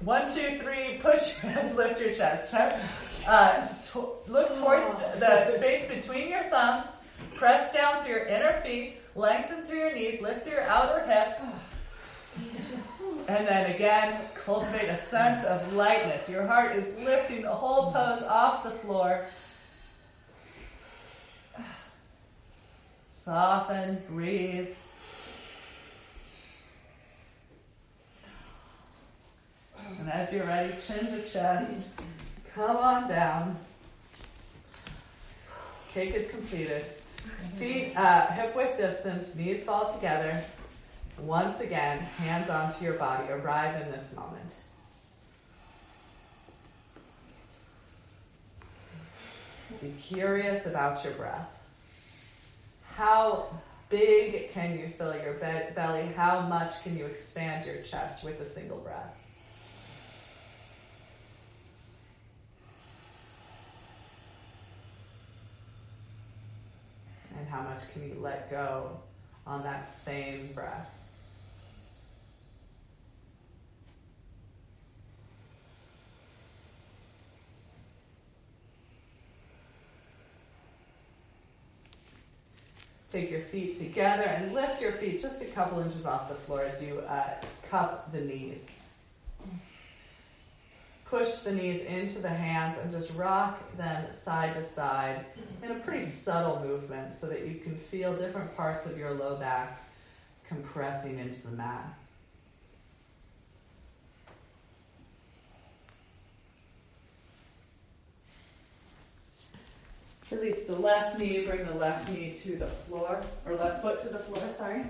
One, 0.00 0.32
two, 0.32 0.58
three. 0.58 0.98
Push 1.00 1.42
your 1.42 1.52
hands, 1.52 1.76
lift 1.76 2.00
your 2.00 2.12
chest. 2.14 2.50
Chest. 2.52 2.84
Uh, 3.26 3.66
to- 3.92 4.12
look 4.26 4.54
towards 4.56 4.96
the 5.18 5.50
space 5.56 5.88
between 5.88 6.28
your 6.30 6.44
thumbs. 6.44 6.86
Press 7.34 7.72
down 7.72 8.04
through 8.04 8.14
your 8.14 8.26
inner 8.26 8.60
feet. 8.64 8.98
Lengthen 9.14 9.64
through 9.64 9.78
your 9.78 9.94
knees. 9.94 10.22
Lift 10.22 10.46
your 10.46 10.62
outer 10.62 11.04
hips. 11.06 11.42
And 13.26 13.46
then 13.46 13.70
again, 13.74 14.22
cultivate 14.34 14.88
a 14.88 14.96
sense 14.96 15.44
of 15.44 15.72
lightness. 15.74 16.30
Your 16.30 16.46
heart 16.46 16.76
is 16.76 16.98
lifting 17.04 17.42
the 17.42 17.50
whole 17.50 17.92
pose 17.92 18.22
off 18.22 18.64
the 18.64 18.70
floor. 18.70 19.26
Soften, 23.10 24.02
breathe. 24.08 24.68
And 29.96 30.10
as 30.10 30.32
you're 30.32 30.44
ready, 30.44 30.74
chin 30.78 31.06
to 31.06 31.24
chest. 31.24 31.88
Come 32.54 32.76
on 32.76 33.08
down. 33.08 33.56
Cake 35.92 36.14
is 36.14 36.30
completed. 36.30 36.84
Feet 37.58 37.94
uh, 37.96 38.26
hip 38.32 38.54
width 38.54 38.76
distance, 38.76 39.34
knees 39.34 39.64
fall 39.64 39.92
together. 39.92 40.42
Once 41.18 41.60
again, 41.60 41.98
hands 41.98 42.50
onto 42.50 42.84
your 42.84 42.94
body. 42.94 43.28
Arrive 43.30 43.82
in 43.82 43.90
this 43.90 44.14
moment. 44.14 44.56
Be 49.80 49.92
curious 50.00 50.66
about 50.66 51.02
your 51.04 51.14
breath. 51.14 51.48
How 52.94 53.46
big 53.88 54.52
can 54.52 54.78
you 54.78 54.92
fill 54.96 55.16
your 55.16 55.34
be- 55.34 55.74
belly? 55.74 56.12
How 56.16 56.40
much 56.40 56.82
can 56.82 56.98
you 56.98 57.06
expand 57.06 57.66
your 57.66 57.82
chest 57.82 58.24
with 58.24 58.40
a 58.40 58.46
single 58.48 58.78
breath? 58.78 59.17
And 67.38 67.46
how 67.48 67.62
much 67.62 67.92
can 67.92 68.02
you 68.02 68.16
let 68.20 68.50
go 68.50 68.98
on 69.46 69.62
that 69.62 69.88
same 69.88 70.52
breath? 70.54 70.90
Take 83.10 83.30
your 83.30 83.40
feet 83.40 83.78
together 83.78 84.24
and 84.24 84.52
lift 84.52 84.82
your 84.82 84.92
feet 84.92 85.22
just 85.22 85.40
a 85.42 85.46
couple 85.46 85.80
inches 85.80 86.06
off 86.06 86.28
the 86.28 86.34
floor 86.34 86.62
as 86.62 86.84
you 86.84 86.98
uh, 87.00 87.40
cup 87.70 88.12
the 88.12 88.20
knees. 88.20 88.66
Push 91.10 91.38
the 91.38 91.52
knees 91.52 91.84
into 91.84 92.20
the 92.20 92.28
hands 92.28 92.78
and 92.82 92.92
just 92.92 93.16
rock 93.16 93.58
them 93.78 94.12
side 94.12 94.54
to 94.54 94.62
side 94.62 95.24
in 95.62 95.70
a 95.70 95.74
pretty 95.76 96.04
subtle 96.04 96.60
movement 96.60 97.14
so 97.14 97.26
that 97.28 97.46
you 97.46 97.54
can 97.54 97.74
feel 97.74 98.14
different 98.14 98.54
parts 98.56 98.86
of 98.86 98.98
your 98.98 99.12
low 99.12 99.36
back 99.36 99.82
compressing 100.46 101.18
into 101.18 101.48
the 101.48 101.56
mat. 101.56 101.94
Release 110.30 110.66
the 110.66 110.76
left 110.76 111.18
knee, 111.18 111.46
bring 111.46 111.64
the 111.64 111.74
left 111.74 112.10
knee 112.10 112.34
to 112.34 112.56
the 112.56 112.66
floor, 112.66 113.22
or 113.46 113.54
left 113.54 113.80
foot 113.80 113.98
to 114.02 114.10
the 114.10 114.18
floor, 114.18 114.42
sorry. 114.58 114.84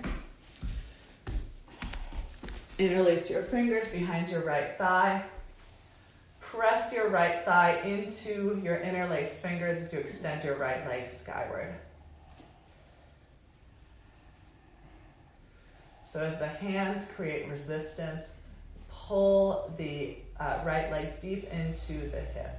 Interlace 2.76 3.30
your 3.30 3.42
fingers 3.42 3.88
behind 3.90 4.28
your 4.30 4.44
right 4.44 4.76
thigh. 4.76 5.22
Press 6.52 6.94
your 6.94 7.10
right 7.10 7.44
thigh 7.44 7.78
into 7.84 8.58
your 8.64 8.76
interlaced 8.76 9.42
fingers 9.42 9.82
as 9.82 9.92
you 9.92 10.00
extend 10.00 10.42
your 10.42 10.56
right 10.56 10.86
leg 10.88 11.06
skyward. 11.06 11.74
So, 16.04 16.24
as 16.24 16.38
the 16.38 16.48
hands 16.48 17.12
create 17.14 17.50
resistance, 17.50 18.38
pull 18.88 19.74
the 19.76 20.16
uh, 20.40 20.60
right 20.64 20.90
leg 20.90 21.20
deep 21.20 21.52
into 21.52 22.08
the 22.08 22.20
hip. 22.20 22.58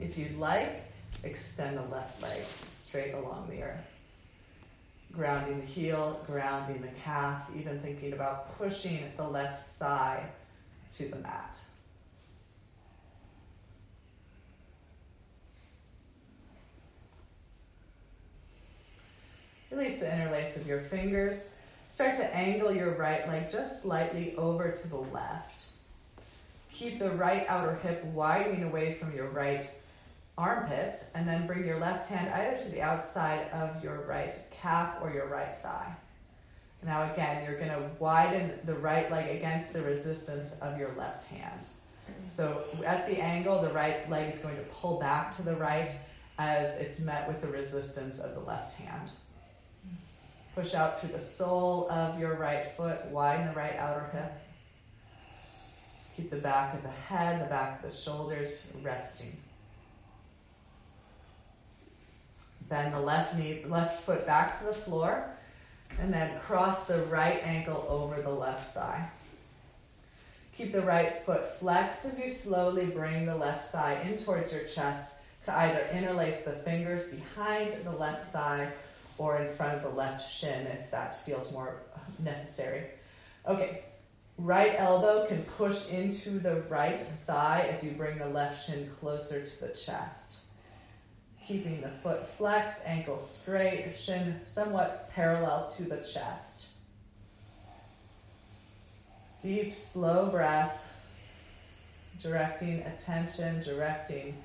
If 0.00 0.16
you'd 0.16 0.38
like, 0.38 0.82
extend 1.24 1.76
the 1.76 1.94
left 1.94 2.22
leg 2.22 2.40
straight 2.70 3.12
along 3.12 3.48
the 3.50 3.62
earth. 3.62 3.84
Grounding 5.12 5.60
the 5.60 5.66
heel, 5.66 6.24
grounding 6.26 6.80
the 6.80 7.00
calf, 7.04 7.42
even 7.54 7.80
thinking 7.80 8.14
about 8.14 8.56
pushing 8.56 9.12
the 9.18 9.28
left 9.28 9.68
thigh 9.78 10.24
to 10.92 11.08
the 11.08 11.16
mat. 11.16 11.60
Release 19.70 20.00
the 20.00 20.14
interlace 20.14 20.56
of 20.58 20.66
your 20.66 20.80
fingers. 20.80 21.54
Start 21.88 22.16
to 22.16 22.36
angle 22.36 22.72
your 22.72 22.94
right 22.96 23.26
leg 23.26 23.50
just 23.50 23.82
slightly 23.82 24.36
over 24.36 24.70
to 24.70 24.88
the 24.88 24.96
left. 24.96 25.64
Keep 26.70 26.98
the 26.98 27.10
right 27.12 27.46
outer 27.48 27.76
hip 27.76 28.04
widening 28.04 28.64
away 28.64 28.94
from 28.94 29.14
your 29.14 29.28
right 29.30 29.68
armpit, 30.36 30.94
and 31.14 31.28
then 31.28 31.46
bring 31.46 31.66
your 31.66 31.78
left 31.78 32.08
hand 32.10 32.32
either 32.32 32.62
to 32.64 32.70
the 32.70 32.80
outside 32.80 33.50
of 33.50 33.82
your 33.82 34.02
right 34.06 34.34
calf 34.50 34.96
or 35.02 35.12
your 35.12 35.26
right 35.26 35.58
thigh. 35.62 35.94
Now, 36.84 37.12
again, 37.12 37.44
you're 37.44 37.58
going 37.58 37.70
to 37.70 37.90
widen 37.98 38.58
the 38.64 38.74
right 38.74 39.10
leg 39.10 39.36
against 39.36 39.72
the 39.72 39.82
resistance 39.82 40.54
of 40.60 40.78
your 40.78 40.92
left 40.96 41.26
hand. 41.26 41.60
So, 42.26 42.64
at 42.84 43.08
the 43.08 43.20
angle, 43.20 43.62
the 43.62 43.72
right 43.72 44.08
leg 44.10 44.34
is 44.34 44.40
going 44.40 44.56
to 44.56 44.62
pull 44.62 44.98
back 44.98 45.34
to 45.36 45.42
the 45.42 45.54
right 45.54 45.90
as 46.38 46.78
it's 46.78 47.00
met 47.00 47.28
with 47.28 47.40
the 47.40 47.46
resistance 47.46 48.18
of 48.18 48.34
the 48.34 48.40
left 48.40 48.74
hand. 48.74 49.10
Push 50.54 50.74
out 50.74 51.00
through 51.00 51.12
the 51.12 51.18
sole 51.18 51.90
of 51.90 52.18
your 52.18 52.34
right 52.36 52.72
foot, 52.76 53.06
widen 53.06 53.46
the 53.46 53.52
right 53.52 53.76
outer 53.76 54.10
hip. 54.12 54.32
Keep 56.16 56.30
the 56.30 56.36
back 56.36 56.74
of 56.74 56.82
the 56.82 56.90
head, 56.90 57.40
the 57.40 57.48
back 57.48 57.82
of 57.82 57.90
the 57.90 57.96
shoulders 57.96 58.70
resting. 58.82 59.36
Bend 62.68 62.92
the 62.92 63.00
left 63.00 63.36
knee, 63.36 63.64
left 63.66 64.02
foot 64.02 64.26
back 64.26 64.58
to 64.58 64.66
the 64.66 64.74
floor, 64.74 65.31
and 66.00 66.12
then 66.12 66.38
cross 66.40 66.86
the 66.86 66.98
right 67.04 67.40
ankle 67.44 67.86
over 67.88 68.20
the 68.20 68.30
left 68.30 68.74
thigh. 68.74 69.08
Keep 70.56 70.72
the 70.72 70.82
right 70.82 71.24
foot 71.24 71.58
flexed 71.58 72.04
as 72.04 72.22
you 72.22 72.30
slowly 72.30 72.86
bring 72.86 73.26
the 73.26 73.36
left 73.36 73.72
thigh 73.72 74.00
in 74.04 74.18
towards 74.18 74.52
your 74.52 74.64
chest 74.64 75.14
to 75.44 75.56
either 75.56 75.86
interlace 75.92 76.44
the 76.44 76.52
fingers 76.52 77.08
behind 77.08 77.72
the 77.84 77.90
left 77.90 78.32
thigh 78.32 78.70
or 79.18 79.38
in 79.38 79.52
front 79.54 79.74
of 79.74 79.82
the 79.82 79.88
left 79.88 80.30
shin 80.30 80.66
if 80.66 80.90
that 80.90 81.24
feels 81.24 81.52
more 81.52 81.82
necessary. 82.22 82.84
Okay, 83.46 83.82
right 84.38 84.74
elbow 84.78 85.26
can 85.26 85.42
push 85.42 85.90
into 85.90 86.30
the 86.38 86.62
right 86.68 87.00
thigh 87.26 87.68
as 87.70 87.84
you 87.84 87.92
bring 87.92 88.18
the 88.18 88.28
left 88.28 88.66
shin 88.66 88.90
closer 89.00 89.44
to 89.44 89.60
the 89.60 89.68
chest. 89.68 90.31
Keeping 91.46 91.80
the 91.80 91.88
foot 91.88 92.26
flexed, 92.26 92.86
ankle 92.86 93.18
straight, 93.18 93.94
shin 93.98 94.40
somewhat 94.46 95.10
parallel 95.12 95.68
to 95.76 95.82
the 95.82 95.98
chest. 95.98 96.66
Deep, 99.42 99.74
slow 99.74 100.26
breath, 100.26 100.78
directing 102.22 102.80
attention, 102.82 103.62
directing 103.62 104.36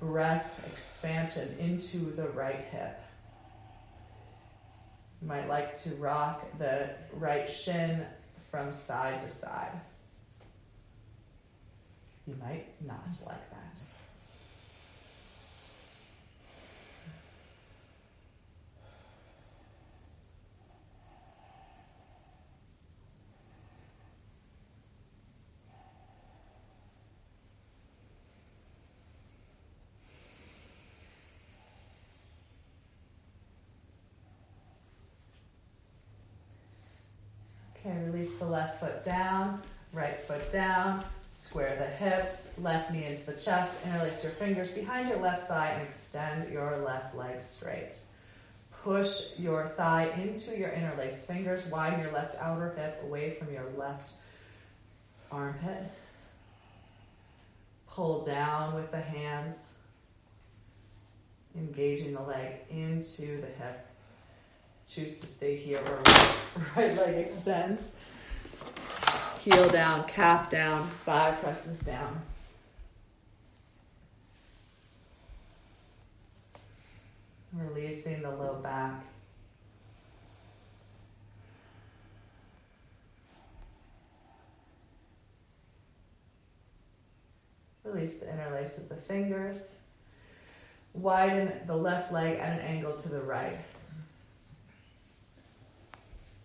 breath 0.00 0.62
expansion 0.66 1.56
into 1.58 2.14
the 2.14 2.28
right 2.28 2.66
hip. 2.70 3.00
You 5.22 5.28
might 5.28 5.48
like 5.48 5.80
to 5.82 5.90
rock 5.94 6.46
the 6.58 6.90
right 7.14 7.50
shin 7.50 8.04
from 8.50 8.70
side 8.70 9.22
to 9.22 9.30
side. 9.30 9.80
You 12.26 12.36
might 12.40 12.66
not 12.86 13.08
like 13.26 13.50
that. 13.50 13.58
Okay, 37.88 38.07
release 38.18 38.38
the 38.38 38.46
left 38.46 38.80
foot 38.80 39.04
down, 39.04 39.62
right 39.92 40.18
foot 40.20 40.52
down. 40.52 41.04
Square 41.30 41.76
the 41.76 41.86
hips, 41.86 42.58
left 42.58 42.90
knee 42.90 43.04
into 43.04 43.26
the 43.26 43.34
chest, 43.34 43.86
interlace 43.86 44.24
your 44.24 44.32
fingers 44.32 44.70
behind 44.70 45.08
your 45.08 45.18
left 45.18 45.46
thigh 45.46 45.68
and 45.68 45.86
extend 45.86 46.50
your 46.50 46.78
left 46.78 47.14
leg 47.14 47.42
straight. 47.42 47.96
Push 48.82 49.38
your 49.38 49.72
thigh 49.76 50.08
into 50.16 50.56
your 50.58 50.70
interlaced 50.70 51.26
fingers, 51.26 51.66
widen 51.66 52.00
your 52.00 52.12
left 52.12 52.34
outer 52.40 52.74
hip 52.76 53.02
away 53.04 53.34
from 53.34 53.52
your 53.52 53.66
left 53.76 54.10
armpit. 55.30 55.90
Pull 57.88 58.24
down 58.24 58.74
with 58.74 58.90
the 58.90 59.00
hands, 59.00 59.74
engaging 61.56 62.14
the 62.14 62.22
leg 62.22 62.54
into 62.70 63.40
the 63.40 63.48
hip. 63.62 63.86
Choose 64.88 65.20
to 65.20 65.26
stay 65.26 65.56
here 65.56 65.78
where 65.82 66.02
right 66.76 66.96
leg 66.96 67.26
extends. 67.26 67.90
Heel 69.40 69.68
down, 69.70 70.06
calf 70.06 70.50
down, 70.50 70.88
thigh 71.04 71.36
presses 71.40 71.80
down. 71.80 72.20
Releasing 77.52 78.22
the 78.22 78.30
low 78.30 78.60
back. 78.62 79.04
Release 87.84 88.20
the 88.20 88.30
interlace 88.30 88.78
of 88.78 88.88
the 88.90 88.96
fingers. 88.96 89.78
Widen 90.92 91.52
the 91.66 91.76
left 91.76 92.12
leg 92.12 92.38
at 92.38 92.58
an 92.58 92.60
angle 92.60 92.96
to 92.96 93.08
the 93.08 93.20
right. 93.20 93.56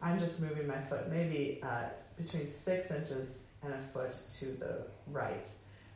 I'm 0.02 0.20
just 0.20 0.42
moving 0.42 0.68
my 0.68 0.80
foot 0.82 1.10
maybe 1.10 1.60
uh, 1.64 1.86
between 2.22 2.48
six 2.48 2.92
inches 2.92 3.40
and 3.64 3.74
a 3.74 3.78
foot 3.94 4.16
to 4.40 4.46
the 4.46 4.84
right. 5.12 5.50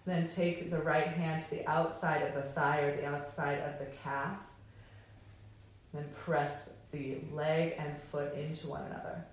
Then 0.05 0.27
take 0.27 0.71
the 0.71 0.81
right 0.81 1.07
hand 1.07 1.43
to 1.43 1.49
the 1.49 1.67
outside 1.67 2.21
of 2.23 2.33
the 2.33 2.41
thigh 2.41 2.79
or 2.79 2.95
the 2.95 3.05
outside 3.05 3.59
of 3.59 3.79
the 3.79 3.87
calf. 4.03 4.37
Then 5.93 6.05
press 6.23 6.77
the 6.91 7.17
leg 7.33 7.75
and 7.77 7.93
foot 8.11 8.33
into 8.35 8.67
one 8.67 8.83
another. 8.83 9.25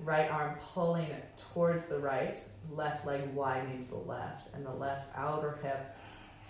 Right 0.00 0.30
arm 0.30 0.56
pulling 0.74 1.10
towards 1.52 1.86
the 1.86 1.98
right, 1.98 2.36
left 2.72 3.06
leg 3.06 3.32
widening 3.34 3.82
to 3.84 3.90
the 3.90 3.96
left, 3.96 4.54
and 4.54 4.64
the 4.64 4.72
left 4.72 5.08
outer 5.16 5.58
hip 5.62 5.96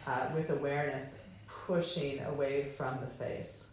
uh, 0.07 0.29
with 0.35 0.51
awareness 0.51 1.21
pushing 1.47 2.21
away 2.21 2.73
from 2.77 2.99
the 3.01 3.07
face. 3.07 3.68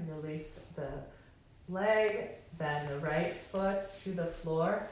And 0.00 0.22
release 0.22 0.60
the 0.76 0.88
leg, 1.68 2.30
bend 2.58 2.88
the 2.88 2.98
right 3.00 3.36
foot 3.52 3.82
to 4.04 4.12
the 4.12 4.24
floor. 4.24 4.88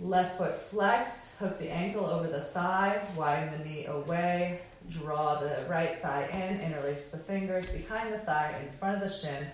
Left 0.00 0.38
foot 0.38 0.58
flexed, 0.58 1.32
hook 1.38 1.58
the 1.58 1.68
ankle 1.68 2.06
over 2.06 2.28
the 2.28 2.40
thigh, 2.40 3.02
widen 3.14 3.58
the 3.58 3.64
knee 3.64 3.84
away, 3.84 4.60
draw 4.90 5.38
the 5.38 5.66
right 5.68 6.00
thigh 6.00 6.28
in, 6.32 6.60
interlace 6.60 7.10
the 7.10 7.18
fingers 7.18 7.68
behind 7.68 8.14
the 8.14 8.18
thigh 8.20 8.58
in 8.62 8.78
front 8.78 9.02
of 9.02 9.08
the 9.08 9.14
shin, 9.14 9.46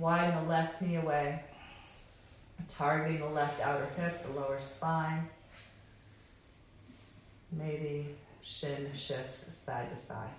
widen 0.00 0.34
the 0.34 0.50
left 0.50 0.82
knee 0.82 0.96
away, 0.96 1.40
targeting 2.68 3.20
the 3.20 3.26
left 3.26 3.60
outer 3.60 3.86
hip, 3.96 4.26
the 4.26 4.40
lower 4.40 4.60
spine. 4.60 5.28
Maybe 7.52 8.16
shin 8.42 8.90
shifts 8.96 9.56
side 9.56 9.92
to 9.92 9.98
side. 9.98 10.30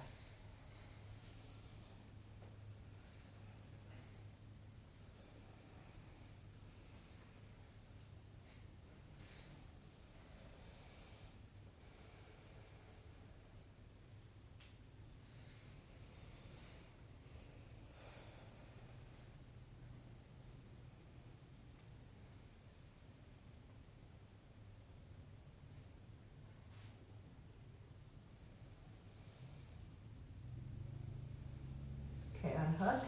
Unhook. 32.82 33.04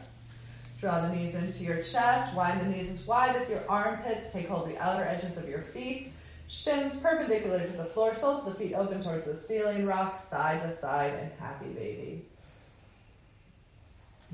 Draw 0.79 1.07
the 1.07 1.15
knees 1.15 1.35
into 1.35 1.63
your 1.63 1.81
chest. 1.81 2.35
Widen 2.35 2.71
the 2.71 2.77
knees 2.77 2.91
as 2.91 3.07
wide 3.07 3.35
as 3.35 3.49
your 3.49 3.63
armpits. 3.69 4.33
Take 4.33 4.49
hold 4.49 4.67
of 4.67 4.69
the 4.69 4.79
outer 4.79 5.03
edges 5.03 5.37
of 5.37 5.47
your 5.47 5.61
feet. 5.61 6.09
Shins 6.49 6.99
perpendicular 6.99 7.65
to 7.65 7.77
the 7.77 7.85
floor. 7.85 8.13
Soles 8.13 8.45
of 8.45 8.53
the 8.53 8.59
feet 8.59 8.73
open 8.73 9.01
towards 9.01 9.25
the 9.25 9.35
ceiling. 9.35 9.85
Rock 9.85 10.21
side 10.21 10.61
to 10.61 10.71
side 10.71 11.13
and 11.13 11.31
happy 11.39 11.69
baby. 11.69 12.25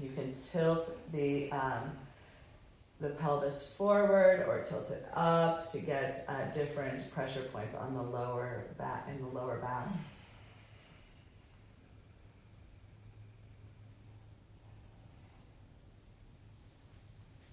You 0.02 0.10
can 0.16 0.34
tilt 0.34 0.98
the 1.12 1.52
um, 1.52 1.92
the 3.00 3.10
pelvis 3.10 3.74
forward 3.78 4.46
or 4.48 4.64
tilt 4.64 4.90
it 4.92 5.08
up 5.14 5.72
to 5.72 5.80
get 5.80 6.20
uh, 6.28 6.54
different 6.54 7.12
pressure 7.14 7.44
points 7.54 7.76
on 7.76 7.94
the 7.94 8.02
lower 8.02 8.66
back 8.78 9.08
and 9.10 9.24
the 9.24 9.38
lower 9.38 9.58
back. 9.58 9.88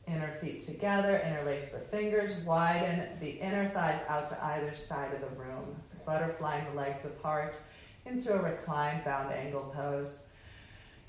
Inner 0.06 0.32
feet 0.40 0.62
together, 0.62 1.20
interlace 1.26 1.72
the 1.72 1.80
fingers, 1.80 2.36
widen 2.44 3.08
the 3.20 3.30
inner 3.30 3.68
thighs 3.70 4.00
out 4.08 4.28
to 4.28 4.44
either 4.44 4.74
side 4.76 5.12
of 5.12 5.20
the 5.20 5.36
room, 5.36 5.74
butterflying 6.06 6.70
the 6.70 6.76
legs 6.76 7.04
apart 7.04 7.58
into 8.04 8.32
a 8.32 8.40
reclined 8.40 9.04
bound 9.04 9.32
angle 9.32 9.72
pose. 9.74 10.20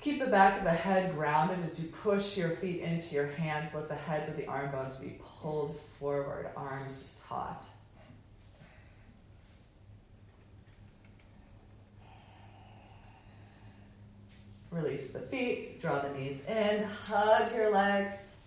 Keep 0.00 0.20
the 0.20 0.26
back 0.26 0.58
of 0.58 0.64
the 0.64 0.70
head 0.70 1.14
grounded 1.14 1.64
as 1.64 1.80
you 1.80 1.90
push 1.90 2.36
your 2.36 2.50
feet 2.50 2.80
into 2.80 3.14
your 3.14 3.26
hands. 3.26 3.74
Let 3.74 3.88
the 3.88 3.94
heads 3.94 4.30
of 4.30 4.36
the 4.36 4.46
arm 4.46 4.70
bones 4.70 4.96
be 4.96 5.18
pulled 5.40 5.78
forward, 5.98 6.50
arms 6.56 7.10
taut. 7.26 7.64
Release 14.70 15.12
the 15.12 15.20
feet, 15.20 15.80
draw 15.80 16.00
the 16.00 16.10
knees 16.10 16.44
in, 16.46 16.84
hug 16.84 17.54
your 17.54 17.72
legs. 17.72 18.37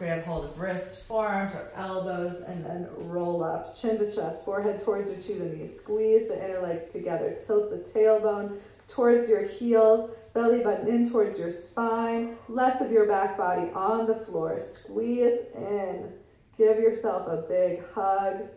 Grab 0.00 0.24
hold 0.24 0.46
of 0.46 0.58
wrists, 0.58 0.98
forearms, 1.00 1.54
or 1.54 1.70
elbows, 1.76 2.40
and 2.40 2.64
then 2.64 2.88
roll 2.96 3.44
up. 3.44 3.78
Chin 3.78 3.98
to 3.98 4.10
chest, 4.10 4.46
forehead 4.46 4.82
towards 4.82 5.10
your 5.10 5.20
to 5.20 5.44
the 5.44 5.54
knees. 5.54 5.76
Squeeze 5.78 6.26
the 6.26 6.42
inner 6.42 6.58
legs 6.58 6.90
together. 6.90 7.36
Tilt 7.46 7.68
the 7.68 7.90
tailbone 7.90 8.56
towards 8.88 9.28
your 9.28 9.46
heels. 9.46 10.10
Belly 10.32 10.62
button 10.62 10.88
in 10.88 11.10
towards 11.10 11.38
your 11.38 11.50
spine. 11.50 12.38
Less 12.48 12.80
of 12.80 12.90
your 12.90 13.04
back 13.04 13.36
body 13.36 13.70
on 13.74 14.06
the 14.06 14.14
floor. 14.14 14.58
Squeeze 14.58 15.38
in. 15.54 16.10
Give 16.56 16.78
yourself 16.78 17.28
a 17.28 17.46
big 17.46 17.82
hug. 17.92 18.48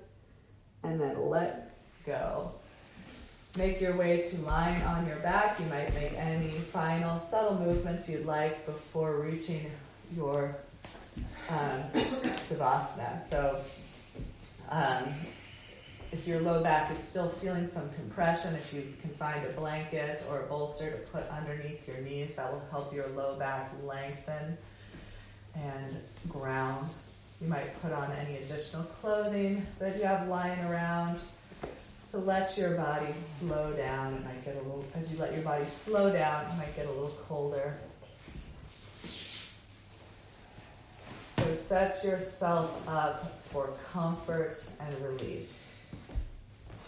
And 0.83 1.01
then 1.01 1.27
let 1.27 1.75
go. 2.05 2.53
Make 3.57 3.81
your 3.81 3.97
way 3.97 4.21
to 4.21 4.41
lying 4.43 4.81
on 4.83 5.05
your 5.07 5.17
back. 5.17 5.59
You 5.59 5.65
might 5.65 5.93
make 5.93 6.13
any 6.13 6.51
final 6.51 7.19
subtle 7.19 7.59
movements 7.59 8.09
you'd 8.09 8.25
like 8.25 8.65
before 8.65 9.17
reaching 9.17 9.69
your 10.15 10.55
um, 11.49 11.83
savasana. 11.93 13.19
So, 13.29 13.59
um, 14.69 15.13
if 16.11 16.27
your 16.27 16.41
low 16.41 16.61
back 16.61 16.91
is 16.91 16.99
still 16.99 17.29
feeling 17.29 17.67
some 17.67 17.89
compression, 17.93 18.53
if 18.53 18.71
you 18.71 18.93
can 19.01 19.09
find 19.11 19.43
a 19.45 19.49
blanket 19.49 20.23
or 20.29 20.41
a 20.41 20.45
bolster 20.45 20.91
to 20.91 20.97
put 21.11 21.27
underneath 21.29 21.87
your 21.87 21.97
knees, 21.97 22.35
that 22.35 22.51
will 22.51 22.63
help 22.69 22.93
your 22.93 23.07
low 23.09 23.35
back 23.35 23.71
lengthen 23.83 24.57
and 25.55 25.97
ground. 26.29 26.89
You 27.41 27.47
might 27.47 27.81
put 27.81 27.91
on 27.91 28.11
any 28.11 28.37
additional 28.37 28.83
clothing 28.83 29.65
that 29.79 29.97
you 29.97 30.03
have 30.03 30.27
lying 30.27 30.59
around 30.65 31.19
to 32.11 32.19
let 32.19 32.55
your 32.59 32.75
body 32.75 33.11
slow 33.13 33.73
down. 33.73 34.13
It 34.13 34.23
might 34.23 34.45
get 34.45 34.55
a 34.55 34.59
little, 34.59 34.85
as 34.95 35.11
you 35.11 35.19
let 35.19 35.33
your 35.33 35.41
body 35.41 35.65
slow 35.67 36.13
down, 36.13 36.45
it 36.45 36.57
might 36.57 36.75
get 36.75 36.85
a 36.85 36.91
little 36.91 37.17
colder. 37.27 37.75
So 41.37 41.55
set 41.55 42.03
yourself 42.03 42.87
up 42.87 43.41
for 43.45 43.73
comfort 43.91 44.55
and 44.79 44.93
release. 45.01 45.73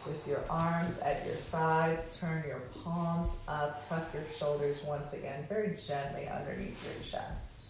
With 0.06 0.28
your 0.28 0.44
arms 0.50 1.00
at 1.00 1.26
your 1.26 1.38
sides, 1.38 2.20
turn 2.20 2.44
your 2.48 2.62
palms 2.84 3.32
up, 3.48 3.88
tuck 3.90 4.14
your 4.14 4.24
shoulders 4.38 4.78
once 4.84 5.14
again 5.14 5.46
very 5.50 5.76
gently 5.76 6.28
underneath 6.28 6.78
your 6.84 7.22
chest. 7.22 7.66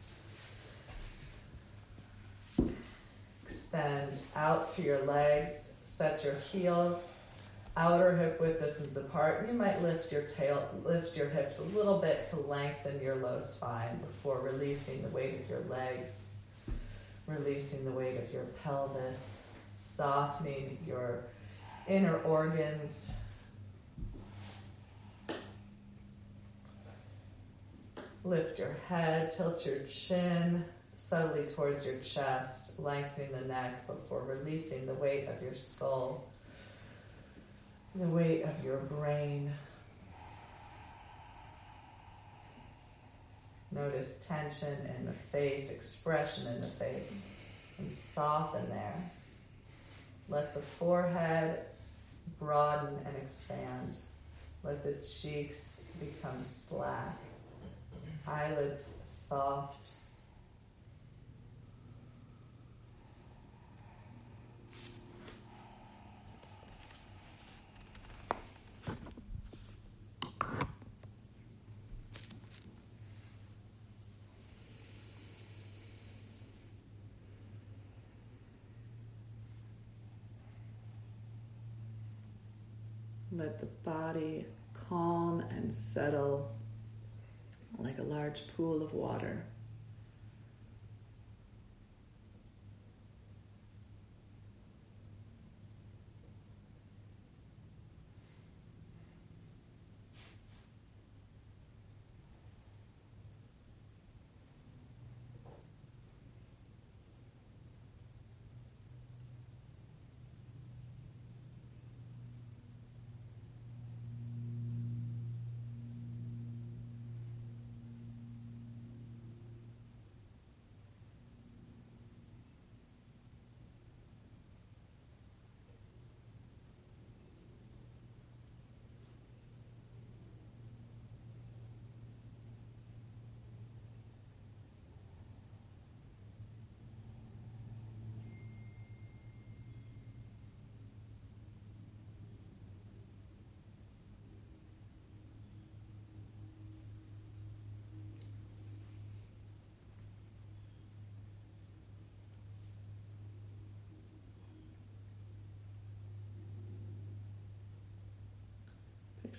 Extend 3.46 4.20
out 4.36 4.76
through 4.76 4.86
your 4.86 5.06
legs, 5.06 5.72
set 5.84 6.24
your 6.24 6.36
heels 6.52 7.16
outer 7.78 8.16
hip 8.16 8.40
width 8.40 8.62
distance 8.62 8.96
apart. 8.96 9.48
You 9.48 9.54
might 9.54 9.82
lift 9.82 10.12
your 10.12 10.24
tail, 10.24 10.70
lift 10.84 11.18
your 11.18 11.30
hips 11.30 11.60
a 11.60 11.64
little 11.78 12.00
bit 12.00 12.30
to 12.30 12.38
lengthen 12.38 13.02
your 13.02 13.16
low 13.16 13.42
spine 13.42 14.00
before 14.00 14.40
releasing 14.40 15.02
the 15.02 15.10
weight 15.10 15.42
of 15.42 15.50
your 15.50 15.62
legs, 15.70 16.25
releasing 17.28 17.86
the 17.86 17.92
weight 17.92 18.18
of 18.18 18.32
your 18.32 18.46
pelvis, 18.64 19.46
softening 19.80 20.78
your 20.86 21.26
inner 21.88 22.18
organs. 22.20 23.14
Lift 28.24 28.58
your 28.58 28.76
head, 28.88 29.32
tilt 29.36 29.66
your 29.66 29.84
chin 29.84 30.66
subtly 30.96 31.44
towards 31.54 31.86
your 31.86 32.00
chest, 32.00 32.80
lengthening 32.80 33.32
the 33.32 33.48
neck 33.48 33.86
before 33.86 34.24
releasing 34.24 34.86
the 34.86 34.94
weight 34.94 35.28
of 35.28 35.42
your 35.44 35.56
skull, 35.56 36.32
the 37.94 38.08
weight 38.08 38.44
of 38.44 38.64
your 38.64 38.78
brain. 38.78 39.52
Notice 43.76 44.26
tension 44.26 44.78
in 44.98 45.06
the 45.06 45.14
face, 45.34 45.70
expression 45.70 46.48
in 46.48 46.62
the 46.62 46.70
face, 46.70 47.12
and 47.78 47.92
soften 47.92 48.70
there. 48.70 49.12
Let 50.30 50.54
the 50.54 50.62
forehead 50.62 51.60
broaden 52.40 52.96
and 53.06 53.16
expand. 53.18 53.98
Let 54.64 54.82
the 54.82 54.94
cheeks 55.06 55.84
become 56.00 56.42
slack, 56.42 57.18
eyelids 58.26 58.96
soft. 59.06 59.90
Let 83.46 83.60
the 83.60 83.68
body 83.68 84.48
calm 84.74 85.40
and 85.40 85.72
settle 85.72 86.52
like 87.78 88.00
a 88.00 88.02
large 88.02 88.42
pool 88.58 88.82
of 88.82 88.92
water. 88.96 89.46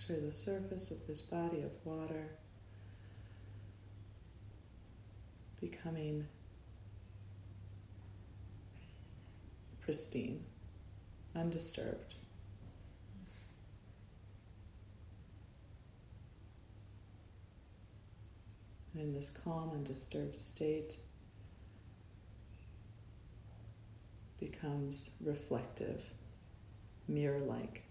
Picture 0.07 0.25
the 0.25 0.33
surface 0.33 0.91
of 0.91 1.05
this 1.07 1.21
body 1.21 1.63
of 1.63 1.73
water 1.85 2.29
becoming 5.61 6.27
pristine, 9.81 10.45
undisturbed. 11.35 12.15
And 18.93 19.03
in 19.03 19.13
this 19.13 19.31
calm, 19.31 19.71
undisturbed 19.75 20.37
state, 20.37 20.97
becomes 24.39 25.17
reflective, 25.25 26.05
mirror 27.09 27.41
like. 27.41 27.86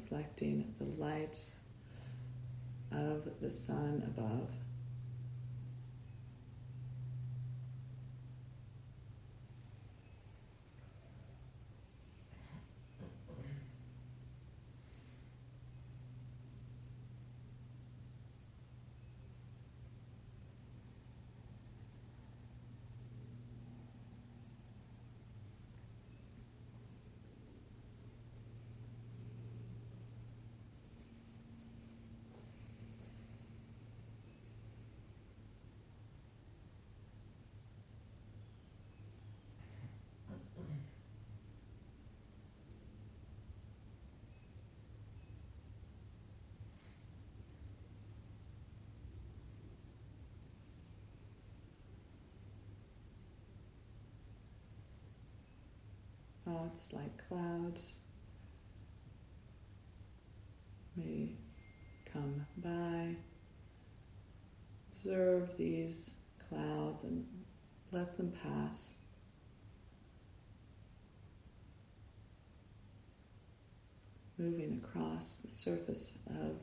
Reflecting 0.00 0.74
the 0.78 0.84
light 1.02 1.38
of 2.92 3.28
the 3.40 3.50
sun 3.50 4.02
above. 4.06 4.50
Thoughts 56.56 56.92
like 56.94 57.28
clouds 57.28 57.96
may 60.96 61.32
come 62.10 62.46
by. 62.56 63.14
Observe 64.90 65.54
these 65.58 66.12
clouds 66.48 67.02
and 67.02 67.26
let 67.92 68.16
them 68.16 68.32
pass. 68.42 68.94
Moving 74.38 74.80
across 74.82 75.40
the 75.44 75.50
surface 75.50 76.14
of 76.40 76.56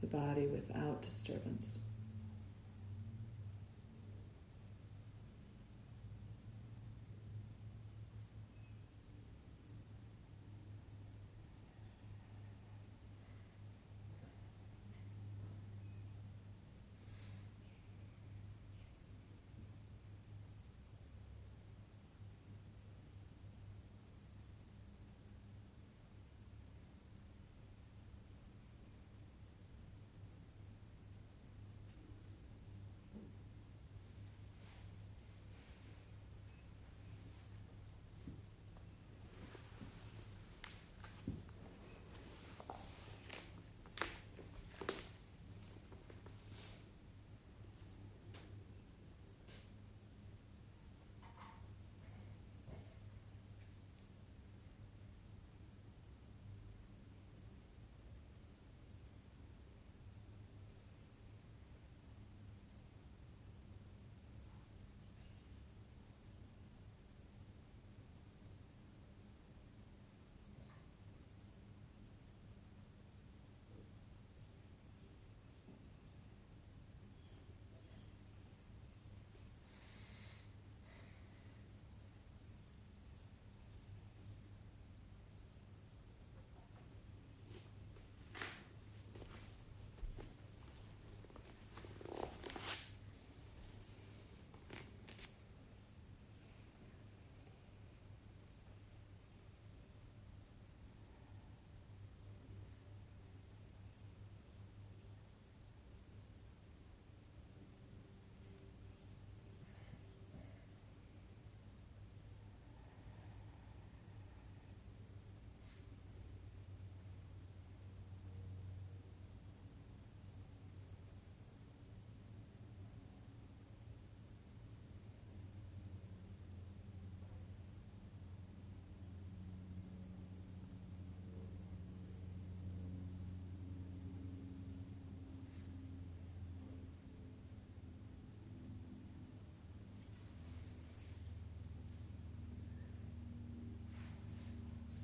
the 0.00 0.06
body 0.06 0.46
without 0.46 1.02
disturbance. 1.02 1.80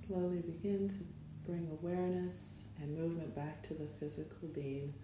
Slowly 0.07 0.39
begin 0.39 0.87
to 0.87 0.99
bring 1.45 1.69
awareness 1.83 2.67
and 2.81 2.97
movement 2.97 3.35
back 3.35 3.61
to 3.65 3.75
the 3.75 3.87
physical 3.99 4.47
being, 4.55 4.95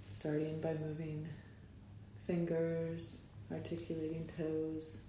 starting 0.00 0.58
by 0.62 0.72
moving 0.72 1.28
fingers, 2.22 3.18
articulating 3.52 4.26
toes. 4.38 5.00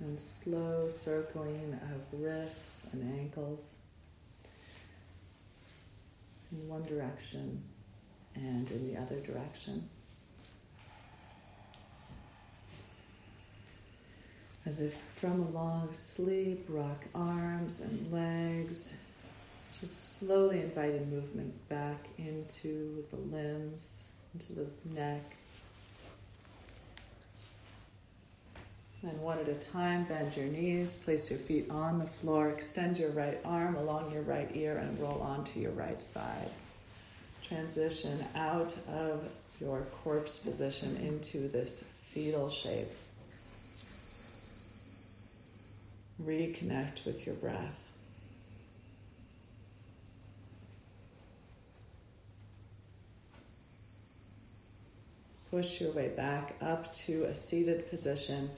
And 0.00 0.18
slow 0.18 0.88
circling 0.90 1.78
of 1.94 2.20
wrists 2.20 2.86
and 2.92 3.20
ankles 3.20 3.74
in 6.52 6.68
one 6.68 6.82
direction 6.82 7.62
and 8.34 8.70
in 8.70 8.92
the 8.92 9.00
other 9.00 9.20
direction. 9.20 9.88
As 14.70 14.78
if 14.78 14.94
from 15.16 15.40
a 15.40 15.48
long 15.48 15.88
sleep, 15.92 16.64
rock 16.68 17.04
arms 17.12 17.80
and 17.80 18.12
legs, 18.12 18.94
just 19.80 20.20
slowly 20.20 20.60
inviting 20.60 21.10
movement 21.10 21.68
back 21.68 22.06
into 22.18 23.04
the 23.10 23.16
limbs, 23.16 24.04
into 24.32 24.52
the 24.52 24.66
neck. 24.94 25.34
And 29.02 29.20
one 29.20 29.40
at 29.40 29.48
a 29.48 29.56
time, 29.56 30.04
bend 30.04 30.36
your 30.36 30.46
knees, 30.46 30.94
place 30.94 31.32
your 31.32 31.40
feet 31.40 31.68
on 31.68 31.98
the 31.98 32.06
floor, 32.06 32.50
extend 32.50 32.96
your 32.96 33.10
right 33.10 33.40
arm 33.44 33.74
along 33.74 34.12
your 34.12 34.22
right 34.22 34.52
ear, 34.54 34.78
and 34.78 34.96
roll 35.00 35.20
onto 35.20 35.58
your 35.58 35.72
right 35.72 36.00
side. 36.00 36.48
Transition 37.42 38.24
out 38.36 38.78
of 38.88 39.28
your 39.60 39.80
corpse 40.04 40.38
position 40.38 40.96
into 40.98 41.48
this 41.48 41.92
fetal 42.12 42.48
shape. 42.48 42.92
Reconnect 46.24 47.06
with 47.06 47.26
your 47.26 47.34
breath. 47.36 47.86
Push 55.50 55.80
your 55.80 55.92
way 55.92 56.08
back 56.08 56.54
up 56.60 56.92
to 56.92 57.24
a 57.24 57.34
seated 57.34 57.88
position 57.90 58.50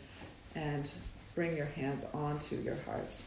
and 0.55 0.91
bring 1.35 1.57
your 1.57 1.67
hands 1.67 2.05
onto 2.13 2.57
your 2.57 2.77
heart. 2.85 3.23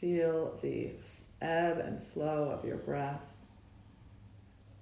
Feel 0.00 0.58
the 0.62 0.90
ebb 1.40 1.78
and 1.78 2.02
flow 2.02 2.50
of 2.50 2.64
your 2.64 2.76
breath 2.76 3.20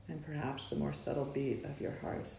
and 0.09 0.25
perhaps 0.25 0.67
the 0.67 0.77
more 0.77 0.93
subtle 0.93 1.25
beat 1.25 1.65
of 1.65 1.81
your 1.81 1.97
heart. 2.01 2.33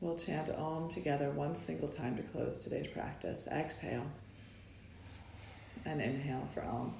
We'll 0.00 0.16
chant 0.16 0.50
Om 0.50 0.88
together 0.88 1.30
one 1.30 1.54
single 1.54 1.88
time 1.88 2.16
to 2.16 2.22
close 2.22 2.58
today's 2.58 2.86
practice. 2.86 3.48
Exhale 3.50 4.06
and 5.84 6.00
inhale 6.02 6.46
for 6.52 6.62
Om. 6.64 6.94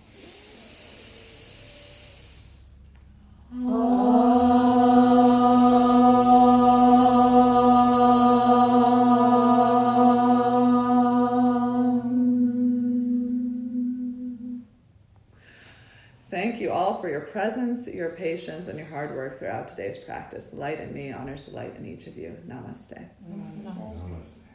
Thank 3.49 4.96
your 17.17 17.25
presence, 17.27 17.89
your 17.89 18.11
patience, 18.11 18.69
and 18.69 18.79
your 18.79 18.89
hard 18.89 19.17
work 19.17 19.39
throughout 19.39 19.67
today's 19.67 19.97
practice. 19.97 20.49
The 20.49 20.57
light 20.57 20.81
in 20.81 20.93
me 20.93 21.13
honors 21.13 21.47
the 21.47 21.57
light 21.57 21.75
in 21.77 21.87
each 21.87 22.07
of 22.07 22.19
you. 22.19 22.37
Namaste. 22.47 23.09
Namaste. 23.27 24.46